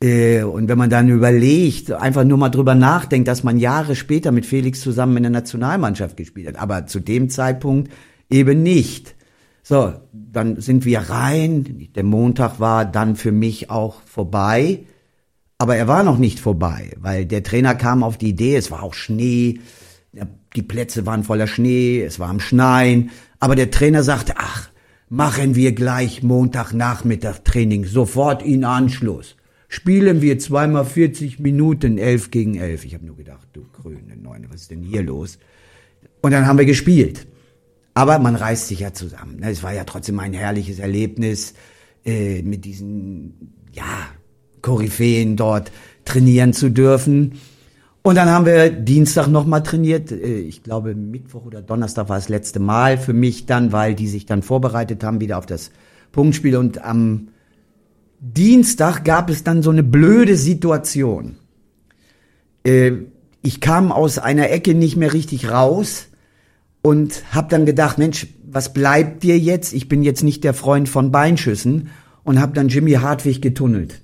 Äh, 0.00 0.44
und 0.44 0.68
wenn 0.68 0.78
man 0.78 0.90
dann 0.90 1.08
überlegt, 1.08 1.90
einfach 1.90 2.22
nur 2.22 2.38
mal 2.38 2.50
drüber 2.50 2.76
nachdenkt, 2.76 3.26
dass 3.26 3.42
man 3.42 3.58
Jahre 3.58 3.96
später 3.96 4.30
mit 4.30 4.46
Felix 4.46 4.80
zusammen 4.80 5.16
in 5.16 5.24
der 5.24 5.32
Nationalmannschaft 5.32 6.16
gespielt 6.16 6.46
hat, 6.46 6.62
aber 6.62 6.86
zu 6.86 7.00
dem 7.00 7.30
Zeitpunkt 7.30 7.90
eben 8.30 8.62
nicht. 8.62 9.16
So, 9.62 9.92
dann 10.12 10.60
sind 10.60 10.84
wir 10.84 11.00
rein. 11.00 11.88
Der 11.94 12.04
Montag 12.04 12.60
war 12.60 12.84
dann 12.84 13.16
für 13.16 13.32
mich 13.32 13.70
auch 13.70 14.02
vorbei. 14.02 14.84
Aber 15.58 15.76
er 15.76 15.86
war 15.88 16.02
noch 16.02 16.16
nicht 16.16 16.40
vorbei, 16.40 16.92
weil 16.98 17.26
der 17.26 17.42
Trainer 17.42 17.74
kam 17.74 18.02
auf 18.02 18.16
die 18.16 18.30
Idee, 18.30 18.56
es 18.56 18.70
war 18.70 18.82
auch 18.82 18.94
Schnee, 18.94 19.60
die 20.56 20.62
Plätze 20.62 21.04
waren 21.04 21.22
voller 21.22 21.46
Schnee, 21.46 22.00
es 22.00 22.18
war 22.18 22.30
am 22.30 22.40
Schneien. 22.40 23.10
Aber 23.40 23.56
der 23.56 23.70
Trainer 23.70 24.02
sagte, 24.02 24.34
ach, 24.38 24.70
machen 25.10 25.56
wir 25.56 25.72
gleich 25.72 26.22
Montagnachmittag 26.22 27.40
Training, 27.44 27.84
sofort 27.84 28.42
in 28.42 28.64
Anschluss. 28.64 29.36
Spielen 29.68 30.22
wir 30.22 30.38
zweimal 30.38 30.86
40 30.86 31.40
Minuten, 31.40 31.98
11 31.98 32.30
gegen 32.30 32.54
11. 32.56 32.86
Ich 32.86 32.94
habe 32.94 33.04
nur 33.04 33.16
gedacht, 33.16 33.46
du 33.52 33.66
grüne 33.70 34.16
Neune, 34.16 34.48
was 34.50 34.62
ist 34.62 34.70
denn 34.70 34.82
hier 34.82 35.02
los? 35.02 35.38
Und 36.22 36.32
dann 36.32 36.46
haben 36.46 36.58
wir 36.58 36.64
gespielt. 36.64 37.26
Aber 37.94 38.18
man 38.18 38.36
reißt 38.36 38.68
sich 38.68 38.80
ja 38.80 38.92
zusammen. 38.92 39.40
Ne? 39.40 39.50
Es 39.50 39.62
war 39.62 39.72
ja 39.74 39.84
trotzdem 39.84 40.18
ein 40.20 40.32
herrliches 40.32 40.78
Erlebnis, 40.78 41.54
äh, 42.04 42.42
mit 42.42 42.64
diesen, 42.64 43.54
ja, 43.72 44.08
Koryphäen 44.62 45.36
dort 45.36 45.70
trainieren 46.04 46.52
zu 46.52 46.70
dürfen. 46.70 47.34
Und 48.02 48.14
dann 48.14 48.30
haben 48.30 48.46
wir 48.46 48.70
Dienstag 48.70 49.28
nochmal 49.28 49.62
trainiert. 49.62 50.10
Äh, 50.10 50.38
ich 50.38 50.62
glaube, 50.62 50.94
Mittwoch 50.94 51.44
oder 51.44 51.62
Donnerstag 51.62 52.08
war 52.08 52.16
das 52.16 52.28
letzte 52.28 52.60
Mal 52.60 52.96
für 52.96 53.12
mich 53.12 53.46
dann, 53.46 53.72
weil 53.72 53.94
die 53.94 54.08
sich 54.08 54.26
dann 54.26 54.42
vorbereitet 54.42 55.04
haben 55.04 55.20
wieder 55.20 55.38
auf 55.38 55.46
das 55.46 55.70
Punktspiel. 56.12 56.56
Und 56.56 56.82
am 56.82 57.28
Dienstag 58.20 59.04
gab 59.04 59.30
es 59.30 59.44
dann 59.44 59.62
so 59.62 59.70
eine 59.70 59.82
blöde 59.82 60.36
Situation. 60.36 61.36
Äh, 62.64 62.92
ich 63.42 63.60
kam 63.60 63.92
aus 63.92 64.18
einer 64.18 64.50
Ecke 64.50 64.74
nicht 64.74 64.96
mehr 64.96 65.12
richtig 65.12 65.50
raus 65.50 66.09
und 66.82 67.22
habe 67.34 67.48
dann 67.50 67.66
gedacht, 67.66 67.98
Mensch, 67.98 68.26
was 68.44 68.72
bleibt 68.72 69.22
dir 69.22 69.38
jetzt? 69.38 69.72
Ich 69.72 69.88
bin 69.88 70.02
jetzt 70.02 70.22
nicht 70.22 70.44
der 70.44 70.54
Freund 70.54 70.88
von 70.88 71.12
Beinschüssen 71.12 71.88
und 72.24 72.40
habe 72.40 72.52
dann 72.52 72.68
Jimmy 72.68 72.92
Hartwig 72.92 73.40
getunnelt. 73.40 74.00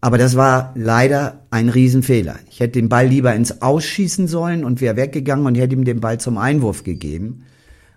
Aber 0.00 0.18
das 0.18 0.36
war 0.36 0.72
leider 0.74 1.46
ein 1.50 1.68
Riesenfehler. 1.68 2.36
Ich 2.50 2.58
hätte 2.58 2.72
den 2.72 2.88
Ball 2.88 3.06
lieber 3.06 3.34
ins 3.34 3.62
Ausschießen 3.62 4.26
sollen 4.26 4.64
und 4.64 4.80
wäre 4.80 4.96
weggegangen 4.96 5.46
und 5.46 5.54
hätte 5.54 5.76
ihm 5.76 5.84
den 5.84 6.00
Ball 6.00 6.18
zum 6.18 6.38
Einwurf 6.38 6.82
gegeben. 6.82 7.44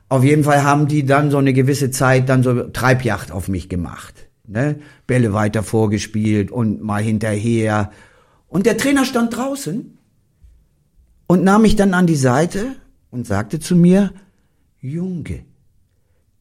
Auf 0.08 0.24
jeden 0.24 0.44
Fall 0.44 0.64
haben 0.64 0.88
die 0.88 1.06
dann 1.06 1.32
so 1.32 1.40
eine 1.40 1.52
gewisse 1.52 1.90
Zeit 1.90 2.30
dann 2.30 2.44
so 2.44 2.64
Treibjacht 2.66 3.32
auf 3.32 3.48
mich 3.48 3.70
gemacht. 3.70 4.28
Ne? 4.48 4.76
Bälle 5.08 5.34
weiter 5.34 5.64
vorgespielt 5.64 6.52
und 6.52 6.84
mal 6.84 7.02
hinterher. 7.02 7.92
Und 8.48 8.68
der 8.68 8.78
Trainer 8.78 9.04
stand 9.04 9.36
draußen 9.36 9.98
und 11.26 11.44
nahm 11.44 11.64
mich 11.64 11.76
dann 11.76 11.96
an 11.96 12.06
die 12.06 12.16
Seite 12.16 12.76
und 13.16 13.26
sagte 13.26 13.62
zu 13.62 13.78
mir, 13.78 14.14
Junge, 14.82 15.46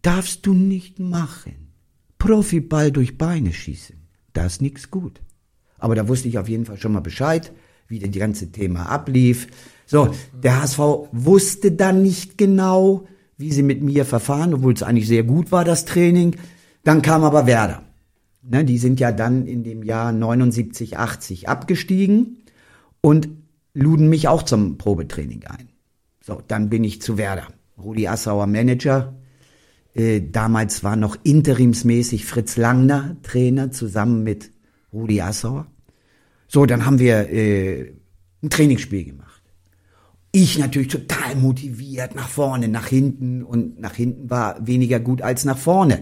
darfst 0.03 0.45
du 0.45 0.53
nicht 0.53 0.99
machen. 0.99 1.73
Profiball 2.19 2.91
durch 2.91 3.17
Beine 3.17 3.53
schießen. 3.53 3.97
Das 4.33 4.55
ist 4.55 4.63
nix 4.63 4.91
gut. 4.91 5.23
Aber 5.79 5.95
da 5.95 6.09
wusste 6.09 6.27
ich 6.27 6.37
auf 6.37 6.49
jeden 6.49 6.65
Fall 6.65 6.77
schon 6.77 6.93
mal 6.93 7.01
Bescheid, 7.01 7.53
wie 7.87 8.01
die 8.01 8.19
ganze 8.19 8.51
Thema 8.51 8.87
ablief. 8.87 9.47
So, 9.87 10.13
der 10.43 10.63
HSV 10.63 10.81
wusste 11.13 11.71
dann 11.71 12.03
nicht 12.03 12.39
genau, 12.39 13.07
wie 13.37 13.53
sie 13.53 13.63
mit 13.63 13.81
mir 13.81 14.05
verfahren, 14.05 14.53
obwohl 14.53 14.73
es 14.73 14.83
eigentlich 14.83 15.07
sehr 15.07 15.23
gut 15.23 15.53
war, 15.53 15.65
das 15.65 15.85
Training. 15.85 16.37
Dann 16.83 17.03
kam 17.03 17.23
aber 17.23 17.47
Werder. 17.47 17.85
Ne, 18.43 18.65
die 18.65 18.79
sind 18.79 18.99
ja 18.99 19.13
dann 19.13 19.47
in 19.47 19.63
dem 19.63 19.85
Jahr 19.85 20.11
79, 20.11 20.99
80 20.99 21.49
abgestiegen 21.49 22.43
und 23.01 23.29
luden 23.75 24.09
mich 24.09 24.27
auch 24.27 24.43
zum 24.43 24.77
Probetraining 24.77 25.45
ein. 25.45 25.69
So, 26.27 26.41
dann 26.49 26.71
bin 26.71 26.85
ich 26.85 27.03
zu 27.03 27.19
Werder. 27.19 27.49
Rudi 27.77 28.09
Assauer 28.09 28.47
Manager. 28.47 29.15
Äh, 29.93 30.23
damals 30.23 30.83
war 30.83 30.97
noch 30.97 31.19
interimsmäßig 31.23 32.25
Fritz 32.25 32.57
Langner 32.57 33.19
Trainer 33.23 33.71
zusammen 33.71 34.25
mit 34.25 34.51
Rudi 34.91 35.21
Assauer. 35.21 35.67
So, 36.49 36.65
dann 36.65 36.87
haben 36.87 36.99
wir 36.99 37.29
äh, 37.31 37.93
ein 38.43 38.49
Trainingsspiel 38.49 39.05
gemacht. 39.05 39.43
Ich 40.33 40.59
natürlich 40.59 40.89
total 40.89 41.37
motiviert, 41.37 42.15
nach 42.15 42.31
vorne, 42.31 42.69
nach 42.69 42.87
hinten 42.87 43.43
und 43.43 43.79
nach 43.79 43.95
hinten 43.95 44.31
war 44.31 44.67
weniger 44.67 45.01
gut 45.01 45.21
als 45.21 45.45
nach 45.45 45.59
vorne. 45.59 46.01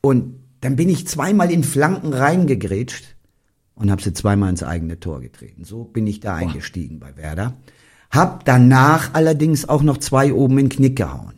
Und 0.00 0.40
dann 0.62 0.76
bin 0.76 0.88
ich 0.88 1.06
zweimal 1.06 1.52
in 1.52 1.62
Flanken 1.62 2.14
reingegrätscht 2.14 3.16
und 3.74 3.90
habe 3.90 4.00
sie 4.00 4.14
zweimal 4.14 4.48
ins 4.48 4.62
eigene 4.62 4.98
Tor 4.98 5.20
getreten. 5.20 5.64
So 5.64 5.84
bin 5.84 6.06
ich 6.06 6.20
da 6.20 6.30
Boah. 6.30 6.38
eingestiegen 6.38 6.98
bei 7.00 7.18
Werder. 7.18 7.58
Hab 8.10 8.44
danach 8.44 9.14
allerdings 9.14 9.68
auch 9.68 9.82
noch 9.82 9.98
zwei 9.98 10.32
oben 10.32 10.58
in 10.58 10.66
den 10.66 10.76
Knick 10.76 10.96
gehauen. 10.96 11.34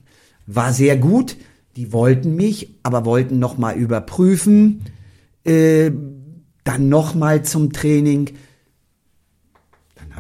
War 0.46 0.72
sehr 0.72 0.96
gut. 0.96 1.36
Die 1.76 1.92
wollten 1.92 2.36
mich, 2.36 2.76
aber 2.82 3.04
wollten 3.04 3.38
noch 3.38 3.58
mal 3.58 3.76
überprüfen. 3.76 4.84
Äh, 5.44 5.90
dann 6.64 6.88
noch 6.88 7.14
mal 7.14 7.42
zum 7.44 7.72
Training 7.72 8.30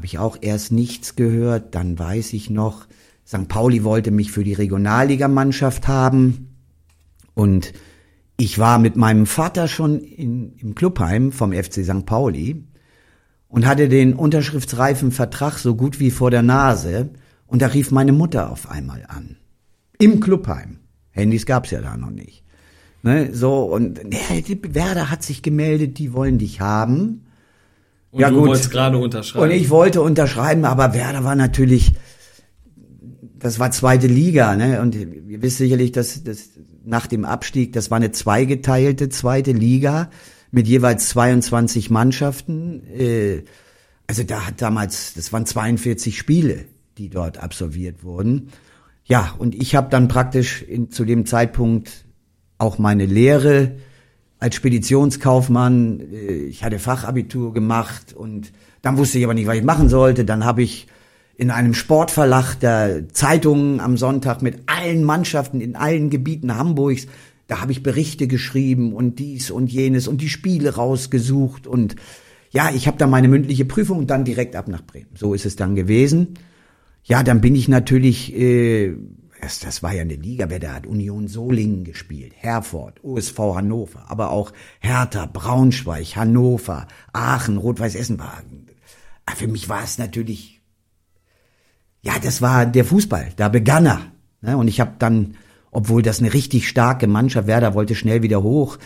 habe 0.00 0.06
ich 0.06 0.18
auch 0.18 0.38
erst 0.40 0.72
nichts 0.72 1.14
gehört. 1.14 1.74
Dann 1.74 1.98
weiß 1.98 2.32
ich 2.32 2.48
noch, 2.48 2.86
St. 3.26 3.48
Pauli 3.48 3.84
wollte 3.84 4.10
mich 4.10 4.32
für 4.32 4.44
die 4.44 4.54
Regionalligamannschaft 4.54 5.88
haben. 5.88 6.56
Und 7.34 7.74
ich 8.38 8.58
war 8.58 8.78
mit 8.78 8.96
meinem 8.96 9.26
Vater 9.26 9.68
schon 9.68 10.00
in, 10.00 10.54
im 10.56 10.74
Clubheim 10.74 11.32
vom 11.32 11.52
FC 11.52 11.84
St. 11.84 12.06
Pauli 12.06 12.64
und 13.50 13.66
hatte 13.66 13.88
den 13.88 14.14
unterschriftsreifen 14.14 15.10
Vertrag 15.10 15.58
so 15.58 15.74
gut 15.74 16.00
wie 16.00 16.10
vor 16.10 16.30
der 16.30 16.42
Nase. 16.42 17.10
Und 17.46 17.60
da 17.60 17.66
rief 17.66 17.90
meine 17.90 18.12
Mutter 18.12 18.50
auf 18.50 18.70
einmal 18.70 19.04
an. 19.08 19.36
Im 19.98 20.20
Clubheim. 20.20 20.78
Handys 21.10 21.44
gab's 21.44 21.72
ja 21.72 21.80
da 21.80 21.96
noch 21.96 22.10
nicht. 22.10 22.44
Ne, 23.02 23.30
so, 23.32 23.64
und 23.64 24.04
ne, 24.04 24.44
Werder 24.74 25.10
hat 25.10 25.22
sich 25.22 25.42
gemeldet, 25.42 25.98
die 25.98 26.12
wollen 26.12 26.38
dich 26.38 26.60
haben. 26.60 27.26
Und 28.10 28.20
ja, 28.20 28.30
du 28.30 28.36
gut. 28.36 28.48
wolltest 28.48 28.70
gerade 28.70 28.98
unterschreiben. 28.98 29.44
Und 29.44 29.50
ich 29.50 29.70
wollte 29.70 30.00
unterschreiben, 30.00 30.64
aber 30.64 30.94
Werder 30.94 31.24
war 31.24 31.34
natürlich, 31.34 31.92
das 33.38 33.58
war 33.58 33.70
zweite 33.70 34.06
Liga, 34.06 34.54
ne? 34.54 34.80
Und 34.80 34.94
ihr 34.94 35.42
wisst 35.42 35.58
sicherlich, 35.58 35.92
dass 35.92 36.22
dass 36.22 36.50
nach 36.84 37.06
dem 37.06 37.24
Abstieg, 37.24 37.72
das 37.72 37.90
war 37.90 37.96
eine 37.96 38.12
zweigeteilte 38.12 39.08
zweite 39.08 39.52
Liga 39.52 40.10
mit 40.50 40.66
jeweils 40.66 41.08
22 41.10 41.90
Mannschaften. 41.90 42.82
Äh, 42.86 43.44
also 44.06 44.24
da 44.24 44.46
hat 44.46 44.60
damals, 44.60 45.14
das 45.14 45.32
waren 45.32 45.46
42 45.46 46.18
Spiele, 46.18 46.64
die 46.98 47.08
dort 47.08 47.38
absolviert 47.38 48.02
wurden. 48.02 48.48
Ja, 49.04 49.34
und 49.38 49.54
ich 49.54 49.74
habe 49.74 49.88
dann 49.90 50.08
praktisch 50.08 50.62
in, 50.62 50.90
zu 50.90 51.04
dem 51.04 51.26
Zeitpunkt 51.26 52.04
auch 52.58 52.78
meine 52.78 53.06
Lehre 53.06 53.76
als 54.38 54.54
Speditionskaufmann, 54.56 56.00
äh, 56.12 56.32
ich 56.44 56.64
hatte 56.64 56.78
Fachabitur 56.78 57.52
gemacht 57.52 58.12
und 58.12 58.52
dann 58.82 58.96
wusste 58.96 59.18
ich 59.18 59.24
aber 59.24 59.34
nicht, 59.34 59.46
was 59.46 59.56
ich 59.56 59.62
machen 59.62 59.88
sollte. 59.88 60.24
Dann 60.24 60.44
habe 60.44 60.62
ich 60.62 60.88
in 61.36 61.50
einem 61.50 61.74
Sportverlag 61.74 62.54
der 62.56 63.08
Zeitungen 63.10 63.80
am 63.80 63.96
Sonntag 63.96 64.42
mit 64.42 64.62
allen 64.66 65.04
Mannschaften 65.04 65.60
in 65.60 65.76
allen 65.76 66.10
Gebieten 66.10 66.56
Hamburgs, 66.56 67.06
da 67.50 67.60
habe 67.60 67.72
ich 67.72 67.82
Berichte 67.82 68.28
geschrieben 68.28 68.92
und 68.92 69.18
dies 69.18 69.50
und 69.50 69.72
jenes 69.72 70.06
und 70.06 70.20
die 70.20 70.28
Spiele 70.28 70.76
rausgesucht 70.76 71.66
und 71.66 71.96
ja, 72.52 72.70
ich 72.70 72.86
habe 72.86 72.96
dann 72.96 73.10
meine 73.10 73.26
mündliche 73.26 73.64
Prüfung 73.64 73.98
und 73.98 74.10
dann 74.10 74.24
direkt 74.24 74.54
ab 74.54 74.68
nach 74.68 74.82
Bremen. 74.82 75.10
So 75.16 75.34
ist 75.34 75.46
es 75.46 75.56
dann 75.56 75.74
gewesen. 75.74 76.34
ja, 77.02 77.24
dann 77.24 77.40
bin 77.40 77.56
ich 77.56 77.66
natürlich, 77.66 78.32
äh, 78.36 78.94
das, 79.40 79.58
das 79.58 79.82
war 79.82 79.92
ja 79.92 80.02
eine 80.02 80.14
Liga, 80.14 80.48
wer 80.48 80.60
da 80.60 80.74
hat 80.74 80.86
Union 80.86 81.26
Solingen 81.26 81.82
gespielt, 81.82 82.34
Herford, 82.36 83.02
USV 83.02 83.38
Hannover, 83.56 84.04
aber 84.08 84.30
auch 84.30 84.52
Hertha, 84.78 85.26
Braunschweig, 85.26 86.14
Hannover, 86.14 86.86
Aachen, 87.12 87.56
Rot-Weiß 87.56 87.96
Essen 87.96 88.20
war. 88.20 88.42
Für 89.34 89.48
mich 89.48 89.68
war 89.68 89.82
es 89.82 89.98
natürlich, 89.98 90.60
ja, 92.00 92.12
das 92.22 92.42
war 92.42 92.64
der 92.64 92.84
Fußball, 92.84 93.32
da 93.36 93.48
begann 93.48 93.86
er. 93.86 94.12
Ne? 94.40 94.56
Und 94.56 94.68
ich 94.68 94.80
habe 94.80 94.92
dann, 95.00 95.34
obwohl 95.70 96.02
das 96.02 96.20
eine 96.20 96.32
richtig 96.32 96.68
starke 96.68 97.06
Mannschaft, 97.06 97.46
Werder 97.46 97.74
wollte 97.74 97.94
schnell 97.94 98.22
wieder 98.22 98.42
hoch, 98.42 98.78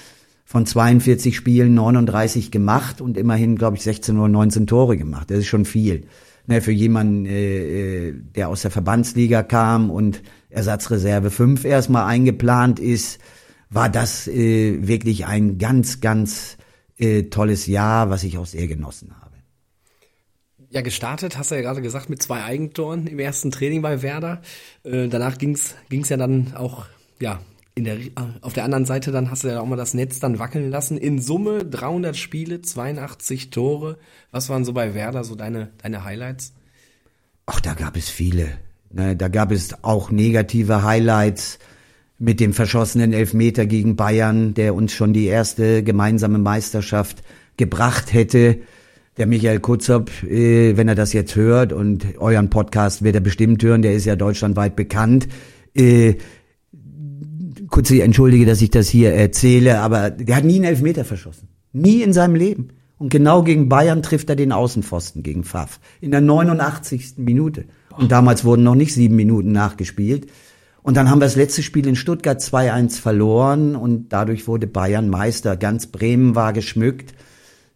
von 0.45 0.67
42 0.67 1.35
Spielen 1.35 1.75
39 1.75 2.50
gemacht 2.50 3.00
und 3.00 3.17
immerhin, 3.17 3.57
glaube 3.57 3.76
ich, 3.76 3.83
16 3.83 4.19
oder 4.19 4.29
19 4.29 4.67
Tore 4.67 4.97
gemacht. 4.97 5.31
Das 5.31 5.38
ist 5.38 5.47
schon 5.47 5.64
viel. 5.64 6.07
Ne, 6.47 6.61
für 6.61 6.73
jemanden, 6.73 7.25
äh, 7.25 8.09
äh, 8.09 8.14
der 8.35 8.50
aus 8.50 8.61
der 8.61 8.71
Verbandsliga 8.71 9.43
kam 9.43 9.91
und 9.91 10.23
Ersatzreserve 10.50 11.31
5 11.31 11.64
erstmal 11.64 12.05
eingeplant 12.05 12.79
ist, 12.79 13.19
war 13.71 13.88
das 13.88 14.29
äh, 14.29 14.87
wirklich 14.87 15.25
ein 15.25 15.57
ganz, 15.57 16.00
ganz 16.00 16.59
äh, 16.99 17.25
tolles 17.25 17.67
Jahr, 17.67 18.11
was 18.11 18.25
ich 18.25 18.37
auch 18.37 18.45
sehr 18.45 18.67
genossen 18.67 19.12
habe. 19.19 19.24
Ja, 20.75 20.81
gestartet, 20.81 21.38
hast 21.38 21.52
du 21.52 21.54
ja 21.54 21.61
gerade 21.61 21.83
gesagt, 21.83 22.11
mit 22.11 22.21
zwei 22.21 22.43
Eigentoren 22.43 23.07
im 23.07 23.21
ersten 23.21 23.52
Training 23.52 23.81
bei 23.81 24.02
Werder. 24.02 24.43
Äh, 24.83 25.07
danach 25.07 25.38
ging's 25.38 25.76
ging's 25.88 26.09
ja 26.09 26.16
dann 26.16 26.52
auch 26.57 26.87
ja, 27.21 27.38
in 27.76 27.85
der, 27.85 27.97
auf 28.40 28.54
der 28.54 28.64
anderen 28.64 28.85
Seite 28.85 29.12
dann 29.12 29.31
hast 29.31 29.45
du 29.45 29.49
ja 29.49 29.61
auch 29.61 29.66
mal 29.66 29.76
das 29.76 29.95
Netz 29.95 30.19
dann 30.19 30.40
wackeln 30.40 30.71
lassen. 30.71 30.99
In 30.99 31.21
Summe 31.21 31.64
300 31.64 32.16
Spiele, 32.16 32.61
82 32.61 33.50
Tore. 33.50 33.99
Was 34.33 34.49
waren 34.49 34.64
so 34.64 34.73
bei 34.73 34.95
Werder 34.95 35.23
so 35.23 35.37
deine, 35.37 35.71
deine 35.81 36.02
Highlights? 36.02 36.54
Ach, 37.47 37.61
da 37.61 37.75
gab 37.75 37.97
es 37.97 38.11
viele. 38.11 38.49
Ne, 38.90 39.14
da 39.14 39.28
gab 39.28 39.52
es 39.52 39.85
auch 39.85 40.11
negative 40.11 40.83
Highlights 40.83 41.61
mit 42.19 42.40
dem 42.40 42.52
verschossenen 42.52 43.12
Elfmeter 43.12 43.66
gegen 43.66 43.95
Bayern, 43.95 44.54
der 44.54 44.75
uns 44.75 44.93
schon 44.93 45.12
die 45.12 45.26
erste 45.26 45.85
gemeinsame 45.85 46.38
Meisterschaft 46.38 47.23
gebracht 47.57 48.12
hätte. 48.12 48.59
Der 49.16 49.26
Michael 49.26 49.61
Kutzop, 49.61 50.11
äh, 50.25 50.76
wenn 50.76 50.88
er 50.88 50.97
das 50.97 51.12
jetzt 51.12 51.37
hört 51.37 51.73
und 51.73 52.18
euren 52.18 52.50
Podcast 52.50 53.02
wird 53.02 53.14
er 53.14 53.21
bestimmt 53.21 53.62
hören, 53.62 53.83
der 53.83 53.94
ist 53.94 54.06
ja 54.06 54.16
deutschlandweit 54.16 54.75
bekannt. 54.75 55.28
Äh, 55.75 56.14
kurz 57.68 57.90
entschuldige, 57.90 58.47
dass 58.47 58.61
ich 58.61 58.71
das 58.71 58.88
hier 58.88 59.12
erzähle, 59.12 59.80
aber 59.80 60.11
der 60.11 60.37
hat 60.37 60.44
nie 60.44 60.56
einen 60.56 60.64
Elfmeter 60.64 61.04
verschossen. 61.04 61.49
Nie 61.73 62.02
in 62.02 62.12
seinem 62.12 62.35
Leben. 62.35 62.68
Und 62.99 63.11
genau 63.11 63.42
gegen 63.42 63.68
Bayern 63.68 64.02
trifft 64.02 64.30
er 64.30 64.37
den 64.37 64.52
Außenpfosten 64.52 65.23
gegen 65.23 65.44
Pfaff. 65.44 65.80
In 66.00 66.11
der 66.11 66.21
89. 66.21 67.14
Minute. 67.18 67.64
Und 67.97 68.12
damals 68.12 68.44
wurden 68.44 68.62
noch 68.62 68.76
nicht 68.76 68.94
sieben 68.94 69.16
Minuten 69.16 69.52
nachgespielt. 69.52 70.30
Und 70.83 70.97
dann 70.97 71.11
haben 71.11 71.18
wir 71.18 71.26
das 71.26 71.37
letzte 71.37 71.62
Spiel 71.62 71.87
in 71.87 71.97
Stuttgart 71.97 72.40
2-1 72.40 73.00
verloren 73.00 73.75
und 73.75 74.12
dadurch 74.12 74.47
wurde 74.47 74.66
Bayern 74.66 75.09
Meister. 75.09 75.56
Ganz 75.56 75.87
Bremen 75.87 76.35
war 76.35 76.52
geschmückt. 76.52 77.14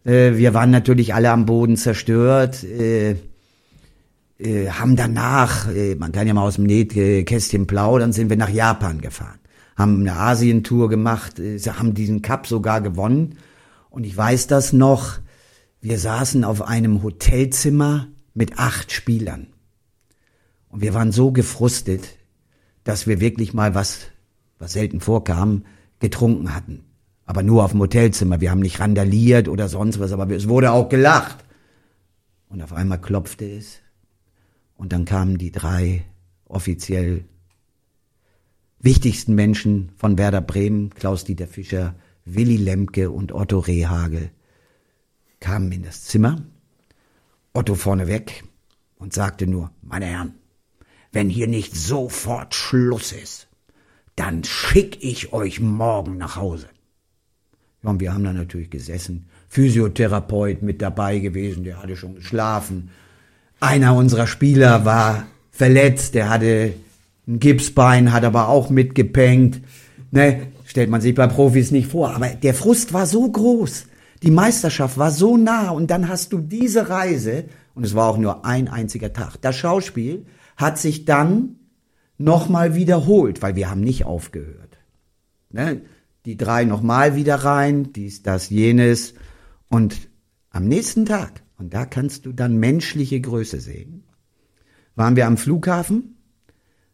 Äh, 0.05 0.35
wir 0.35 0.53
waren 0.53 0.71
natürlich 0.71 1.13
alle 1.13 1.31
am 1.31 1.45
Boden 1.45 1.77
zerstört. 1.77 2.63
Äh, 2.63 3.15
äh, 4.37 4.69
haben 4.69 4.95
danach, 4.95 5.67
man 5.97 6.13
kann 6.13 6.25
ja 6.25 6.33
mal 6.33 6.43
aus 6.43 6.55
dem 6.55 6.63
Nähkästchen 6.63 7.67
plaudern, 7.67 8.13
sind 8.13 8.29
wir 8.29 8.37
nach 8.37 8.49
Japan 8.49 9.01
gefahren 9.01 9.39
haben 9.79 10.01
eine 10.01 10.17
Asientour 10.17 10.89
gemacht, 10.89 11.39
äh, 11.39 11.57
haben 11.57 11.93
diesen 11.93 12.21
Cup 12.21 12.45
sogar 12.45 12.81
gewonnen. 12.81 13.37
Und 13.89 14.03
ich 14.03 14.15
weiß 14.15 14.47
das 14.47 14.73
noch, 14.73 15.19
wir 15.79 15.97
saßen 15.97 16.43
auf 16.43 16.61
einem 16.61 17.01
Hotelzimmer 17.01 18.09
mit 18.33 18.59
acht 18.59 18.91
Spielern. 18.91 19.47
Und 20.67 20.81
wir 20.81 20.93
waren 20.93 21.13
so 21.13 21.31
gefrustet, 21.31 22.09
dass 22.83 23.07
wir 23.07 23.21
wirklich 23.21 23.53
mal 23.53 23.73
was, 23.73 23.99
was 24.59 24.73
selten 24.73 24.99
vorkam, 24.99 25.63
getrunken 25.99 26.53
hatten. 26.53 26.83
Aber 27.29 27.43
nur 27.43 27.63
auf 27.63 27.73
dem 27.73 27.81
Hotelzimmer. 27.81 28.41
Wir 28.41 28.49
haben 28.49 28.59
nicht 28.59 28.79
randaliert 28.79 29.49
oder 29.49 29.69
sonst 29.69 29.99
was, 29.99 30.11
aber 30.13 30.27
es 30.31 30.49
wurde 30.49 30.71
auch 30.71 30.89
gelacht. 30.89 31.45
Und 32.47 32.59
auf 32.63 32.73
einmal 32.73 32.99
klopfte 32.99 33.45
es. 33.45 33.81
Und 34.77 34.93
dann 34.93 35.05
kamen 35.05 35.37
die 35.37 35.51
drei 35.51 36.05
offiziell 36.45 37.25
wichtigsten 38.79 39.35
Menschen 39.35 39.91
von 39.95 40.17
Werder 40.17 40.41
Bremen, 40.41 40.89
Klaus-Dieter 40.89 41.45
Fischer, 41.45 41.93
Willy 42.25 42.57
Lemke 42.57 43.11
und 43.11 43.31
Otto 43.31 43.59
Rehagel, 43.59 44.31
kamen 45.39 45.71
in 45.71 45.83
das 45.83 46.05
Zimmer, 46.05 46.41
Otto 47.53 47.75
vorneweg 47.75 48.43
und 48.95 49.13
sagte 49.13 49.45
nur, 49.45 49.69
meine 49.83 50.07
Herren, 50.07 50.33
wenn 51.11 51.29
hier 51.29 51.47
nicht 51.47 51.75
sofort 51.75 52.55
Schluss 52.55 53.11
ist, 53.11 53.49
dann 54.15 54.43
schick 54.43 55.03
ich 55.03 55.31
euch 55.31 55.59
morgen 55.59 56.17
nach 56.17 56.35
Hause. 56.35 56.69
Ja, 57.83 57.89
und 57.89 57.99
wir 57.99 58.13
haben 58.13 58.23
da 58.23 58.33
natürlich 58.33 58.69
gesessen. 58.69 59.27
Physiotherapeut 59.47 60.61
mit 60.61 60.81
dabei 60.81 61.19
gewesen, 61.19 61.63
der 61.63 61.81
hatte 61.81 61.95
schon 61.95 62.15
geschlafen. 62.15 62.89
Einer 63.59 63.95
unserer 63.95 64.27
Spieler 64.27 64.85
war 64.85 65.25
verletzt, 65.51 66.15
der 66.15 66.29
hatte 66.29 66.73
ein 67.27 67.39
Gipsbein, 67.39 68.11
hat 68.13 68.23
aber 68.23 68.47
auch 68.47 68.69
mitgepengt. 68.69 69.61
Ne? 70.11 70.47
Stellt 70.65 70.89
man 70.89 71.01
sich 71.01 71.15
bei 71.15 71.27
Profis 71.27 71.71
nicht 71.71 71.87
vor. 71.87 72.15
Aber 72.15 72.27
der 72.27 72.53
Frust 72.53 72.93
war 72.93 73.05
so 73.05 73.29
groß. 73.29 73.85
Die 74.23 74.31
Meisterschaft 74.31 74.97
war 74.97 75.11
so 75.11 75.37
nah. 75.37 75.69
Und 75.69 75.89
dann 75.91 76.07
hast 76.09 76.33
du 76.33 76.39
diese 76.39 76.89
Reise, 76.89 77.45
und 77.75 77.85
es 77.85 77.95
war 77.95 78.09
auch 78.09 78.17
nur 78.17 78.45
ein 78.45 78.67
einziger 78.67 79.13
Tag. 79.13 79.37
Das 79.41 79.55
Schauspiel 79.55 80.25
hat 80.57 80.77
sich 80.77 81.05
dann 81.05 81.55
nochmal 82.17 82.75
wiederholt, 82.75 83.41
weil 83.41 83.55
wir 83.55 83.69
haben 83.69 83.81
nicht 83.81 84.05
aufgehört. 84.05 84.77
Ne? 85.51 85.81
Die 86.29 86.37
drei 86.37 86.63
nochmal 86.63 87.15
wieder 87.15 87.37
rein, 87.37 87.91
dies, 87.91 88.21
das, 88.21 88.51
jenes. 88.51 89.15
Und 89.67 90.09
am 90.51 90.67
nächsten 90.67 91.07
Tag, 91.07 91.41
und 91.57 91.73
da 91.73 91.87
kannst 91.87 92.27
du 92.27 92.33
dann 92.33 92.57
menschliche 92.57 93.19
Größe 93.19 93.59
sehen, 93.59 94.03
waren 94.93 95.15
wir 95.15 95.25
am 95.25 95.37
Flughafen 95.37 96.17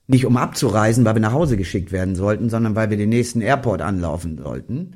nicht 0.08 0.26
um 0.26 0.38
abzureisen, 0.38 1.04
weil 1.04 1.16
wir 1.16 1.22
nach 1.22 1.34
Hause 1.34 1.58
geschickt 1.58 1.92
werden 1.92 2.16
sollten, 2.16 2.50
sondern 2.50 2.78
weil 2.78 2.90
wir 2.90 2.96
den 2.96 3.10
nächsten 3.10 3.42
Airport 3.42 3.82
anlaufen 3.82 4.38
sollten. 4.38 4.96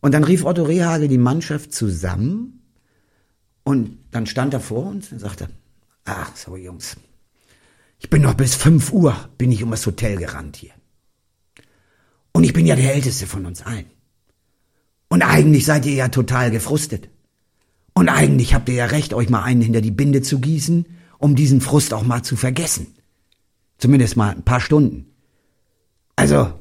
Und 0.00 0.12
dann 0.12 0.24
rief 0.24 0.44
Otto 0.44 0.64
Rehagel 0.64 1.08
die 1.08 1.16
Mannschaft 1.16 1.72
zusammen 1.72 2.60
und 3.64 4.00
dann 4.10 4.26
stand 4.26 4.52
er 4.52 4.60
vor 4.60 4.84
uns 4.84 5.12
und 5.12 5.18
sagte, 5.18 5.48
ach 6.04 6.36
so 6.36 6.58
Jungs, 6.58 6.98
ich 8.00 8.10
bin 8.10 8.20
noch 8.20 8.34
bis 8.34 8.54
fünf 8.54 8.92
Uhr, 8.92 9.16
bin 9.38 9.50
ich 9.50 9.62
um 9.62 9.70
das 9.70 9.86
Hotel 9.86 10.18
gerannt 10.18 10.56
hier. 10.56 10.72
Und 12.32 12.44
ich 12.44 12.52
bin 12.52 12.66
ja 12.66 12.76
der 12.76 12.94
Älteste 12.94 13.26
von 13.26 13.46
uns 13.46 13.62
allen. 13.62 13.86
Und 15.08 15.22
eigentlich 15.22 15.64
seid 15.64 15.86
ihr 15.86 15.94
ja 15.94 16.08
total 16.08 16.50
gefrustet. 16.50 17.08
Und 17.94 18.08
eigentlich 18.08 18.54
habt 18.54 18.68
ihr 18.68 18.76
ja 18.76 18.86
recht, 18.86 19.12
euch 19.14 19.28
mal 19.28 19.42
einen 19.42 19.62
hinter 19.62 19.80
die 19.80 19.90
Binde 19.90 20.22
zu 20.22 20.38
gießen, 20.38 20.86
um 21.18 21.34
diesen 21.34 21.60
Frust 21.60 21.92
auch 21.92 22.04
mal 22.04 22.22
zu 22.22 22.36
vergessen. 22.36 22.94
Zumindest 23.78 24.16
mal 24.16 24.30
ein 24.30 24.44
paar 24.44 24.60
Stunden. 24.60 25.06
Also, 26.16 26.52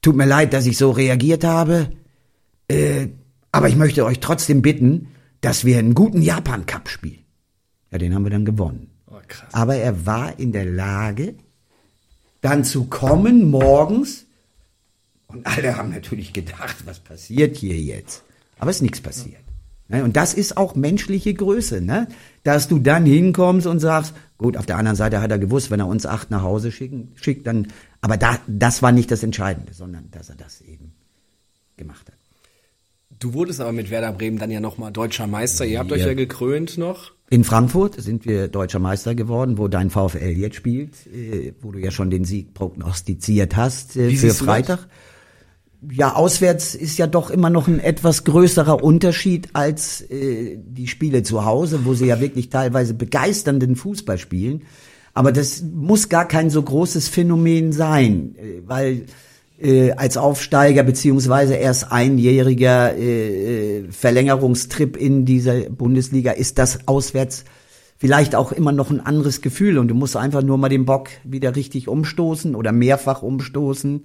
tut 0.00 0.16
mir 0.16 0.26
leid, 0.26 0.52
dass 0.52 0.66
ich 0.66 0.76
so 0.76 0.90
reagiert 0.90 1.44
habe. 1.44 1.90
Äh, 2.68 3.08
aber 3.50 3.68
ich 3.68 3.76
möchte 3.76 4.04
euch 4.04 4.20
trotzdem 4.20 4.62
bitten, 4.62 5.08
dass 5.40 5.64
wir 5.64 5.78
einen 5.78 5.94
guten 5.94 6.22
Japan-Cup 6.22 6.88
spielen. 6.88 7.24
Ja, 7.90 7.98
den 7.98 8.14
haben 8.14 8.24
wir 8.24 8.30
dann 8.30 8.44
gewonnen. 8.44 8.90
Oh. 9.06 9.18
Aber 9.52 9.76
er 9.76 10.06
war 10.06 10.38
in 10.38 10.52
der 10.52 10.64
Lage, 10.64 11.34
dann 12.40 12.64
zu 12.64 12.84
kommen 12.84 13.50
morgens. 13.50 14.26
Und 15.32 15.46
alle 15.46 15.76
haben 15.76 15.90
natürlich 15.90 16.32
gedacht, 16.32 16.76
was 16.84 17.00
passiert 17.00 17.56
hier 17.56 17.76
jetzt? 17.76 18.22
Aber 18.58 18.70
es 18.70 18.76
ist 18.76 18.82
nichts 18.82 19.00
passiert. 19.00 19.42
Ne? 19.88 20.04
Und 20.04 20.16
das 20.16 20.34
ist 20.34 20.56
auch 20.56 20.74
menschliche 20.74 21.34
Größe, 21.34 21.80
ne? 21.80 22.08
dass 22.42 22.68
du 22.68 22.78
dann 22.78 23.04
hinkommst 23.04 23.66
und 23.66 23.78
sagst, 23.78 24.14
gut, 24.38 24.56
auf 24.56 24.66
der 24.66 24.78
anderen 24.78 24.96
Seite 24.96 25.20
hat 25.20 25.30
er 25.30 25.38
gewusst, 25.38 25.70
wenn 25.70 25.80
er 25.80 25.86
uns 25.86 26.06
acht 26.06 26.30
nach 26.30 26.42
Hause 26.42 26.72
schicken, 26.72 27.12
schickt, 27.14 27.46
dann, 27.46 27.68
aber 28.00 28.16
da, 28.16 28.38
das 28.46 28.82
war 28.82 28.92
nicht 28.92 29.10
das 29.10 29.22
Entscheidende, 29.22 29.74
sondern 29.74 30.10
dass 30.10 30.30
er 30.30 30.36
das 30.36 30.60
eben 30.62 30.92
gemacht 31.76 32.06
hat. 32.08 32.16
Du 33.18 33.34
wurdest 33.34 33.60
aber 33.60 33.72
mit 33.72 33.90
Werder 33.90 34.12
Bremen 34.12 34.38
dann 34.38 34.50
ja 34.50 34.58
nochmal 34.58 34.90
deutscher 34.90 35.28
Meister. 35.28 35.64
Ihr 35.64 35.78
habt 35.78 35.90
ja. 35.90 35.96
euch 35.96 36.06
ja 36.06 36.14
gekrönt 36.14 36.76
noch. 36.76 37.12
In 37.30 37.44
Frankfurt 37.44 38.00
sind 38.00 38.26
wir 38.26 38.48
deutscher 38.48 38.78
Meister 38.78 39.14
geworden, 39.14 39.58
wo 39.58 39.68
dein 39.68 39.90
VfL 39.90 40.32
jetzt 40.36 40.56
spielt, 40.56 41.06
äh, 41.06 41.54
wo 41.60 41.70
du 41.70 41.78
ja 41.78 41.90
schon 41.90 42.10
den 42.10 42.24
Sieg 42.24 42.52
prognostiziert 42.52 43.56
hast 43.56 43.96
äh, 43.96 44.10
für 44.10 44.34
Freitag. 44.34 44.80
Das? 44.80 44.88
Ja, 45.90 46.14
auswärts 46.14 46.74
ist 46.74 46.98
ja 46.98 47.06
doch 47.06 47.30
immer 47.30 47.50
noch 47.50 47.66
ein 47.66 47.80
etwas 47.80 48.24
größerer 48.24 48.82
Unterschied 48.82 49.48
als 49.52 50.00
äh, 50.02 50.58
die 50.58 50.86
Spiele 50.86 51.22
zu 51.22 51.44
Hause, 51.44 51.84
wo 51.84 51.94
sie 51.94 52.06
ja 52.06 52.20
wirklich 52.20 52.50
teilweise 52.50 52.94
begeisternden 52.94 53.74
Fußball 53.74 54.18
spielen. 54.18 54.62
Aber 55.14 55.32
das 55.32 55.62
muss 55.62 56.08
gar 56.08 56.26
kein 56.26 56.50
so 56.50 56.62
großes 56.62 57.08
Phänomen 57.08 57.72
sein, 57.72 58.36
äh, 58.36 58.62
weil 58.64 59.06
äh, 59.60 59.92
als 59.92 60.16
Aufsteiger 60.16 60.84
beziehungsweise 60.84 61.54
erst 61.54 61.90
einjähriger 61.90 62.96
äh, 62.96 63.78
äh 63.78 63.84
Verlängerungstrip 63.90 64.96
in 64.96 65.24
dieser 65.24 65.70
Bundesliga 65.70 66.32
ist 66.32 66.58
das 66.58 66.86
auswärts 66.86 67.44
vielleicht 67.98 68.34
auch 68.34 68.50
immer 68.50 68.72
noch 68.72 68.90
ein 68.90 68.98
anderes 69.00 69.42
Gefühl 69.42 69.78
und 69.78 69.86
du 69.86 69.94
musst 69.94 70.16
einfach 70.16 70.42
nur 70.42 70.58
mal 70.58 70.68
den 70.68 70.86
Bock 70.86 71.10
wieder 71.22 71.54
richtig 71.54 71.86
umstoßen 71.86 72.56
oder 72.56 72.72
mehrfach 72.72 73.22
umstoßen, 73.22 74.04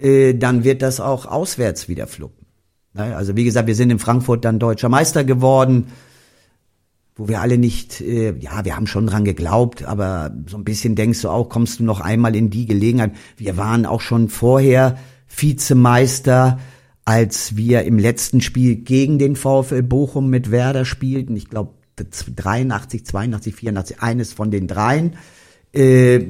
äh, 0.00 0.34
dann 0.34 0.64
wird 0.64 0.82
das 0.82 1.00
auch 1.00 1.26
auswärts 1.26 1.88
wieder 1.88 2.06
fluppen. 2.06 2.46
Ne? 2.94 3.16
Also 3.16 3.36
wie 3.36 3.44
gesagt, 3.44 3.66
wir 3.66 3.74
sind 3.74 3.90
in 3.90 3.98
Frankfurt 3.98 4.44
dann 4.44 4.58
deutscher 4.58 4.88
Meister 4.88 5.24
geworden, 5.24 5.86
wo 7.16 7.28
wir 7.28 7.40
alle 7.40 7.58
nicht, 7.58 8.00
äh, 8.00 8.34
ja, 8.38 8.64
wir 8.64 8.76
haben 8.76 8.86
schon 8.86 9.06
dran 9.06 9.24
geglaubt, 9.24 9.84
aber 9.84 10.34
so 10.46 10.56
ein 10.56 10.64
bisschen 10.64 10.94
denkst 10.94 11.22
du 11.22 11.28
auch, 11.28 11.48
kommst 11.48 11.80
du 11.80 11.84
noch 11.84 12.00
einmal 12.00 12.34
in 12.34 12.50
die 12.50 12.66
Gelegenheit. 12.66 13.12
Wir 13.36 13.56
waren 13.56 13.84
auch 13.84 14.00
schon 14.00 14.28
vorher 14.28 14.98
Vizemeister, 15.28 16.58
als 17.04 17.56
wir 17.56 17.82
im 17.82 17.98
letzten 17.98 18.40
Spiel 18.40 18.76
gegen 18.76 19.18
den 19.18 19.36
VfL 19.36 19.82
Bochum 19.82 20.30
mit 20.30 20.50
Werder 20.50 20.84
spielten. 20.84 21.36
Ich 21.36 21.48
glaube 21.48 21.74
83, 21.96 23.04
82, 23.04 23.54
84, 23.54 24.00
eines 24.00 24.32
von 24.32 24.50
den 24.50 24.66
dreien. 24.66 25.16
Äh, 25.72 26.28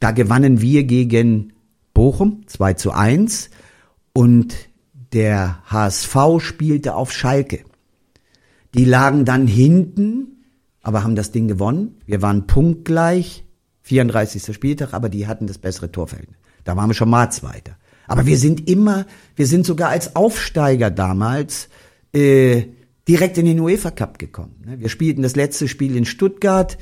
da 0.00 0.12
gewannen 0.12 0.60
wir 0.60 0.84
gegen 0.84 1.52
Bochum 1.98 2.44
2 2.46 2.74
zu 2.74 2.92
1 2.92 3.50
und 4.12 4.54
der 5.12 5.58
HSV 5.66 6.16
spielte 6.38 6.94
auf 6.94 7.10
Schalke. 7.10 7.64
Die 8.76 8.84
lagen 8.84 9.24
dann 9.24 9.48
hinten, 9.48 10.44
aber 10.80 11.02
haben 11.02 11.16
das 11.16 11.32
Ding 11.32 11.48
gewonnen. 11.48 11.96
Wir 12.06 12.22
waren 12.22 12.46
punktgleich, 12.46 13.44
34. 13.82 14.54
Spieltag, 14.54 14.94
aber 14.94 15.08
die 15.08 15.26
hatten 15.26 15.48
das 15.48 15.58
bessere 15.58 15.90
Torverhältnis. 15.90 16.38
Da 16.62 16.76
waren 16.76 16.88
wir 16.88 16.94
schon 16.94 17.10
mal 17.10 17.32
Zweiter. 17.32 17.76
Aber 18.06 18.26
wir 18.26 18.38
sind 18.38 18.70
immer, 18.70 19.04
wir 19.34 19.48
sind 19.48 19.66
sogar 19.66 19.88
als 19.88 20.14
Aufsteiger 20.14 20.92
damals 20.92 21.68
äh, 22.12 22.66
direkt 23.08 23.38
in 23.38 23.46
den 23.46 23.58
UEFA 23.58 23.90
Cup 23.90 24.20
gekommen. 24.20 24.62
Ne? 24.64 24.78
Wir 24.78 24.88
spielten 24.88 25.22
das 25.22 25.34
letzte 25.34 25.66
Spiel 25.66 25.96
in 25.96 26.04
Stuttgart, 26.04 26.78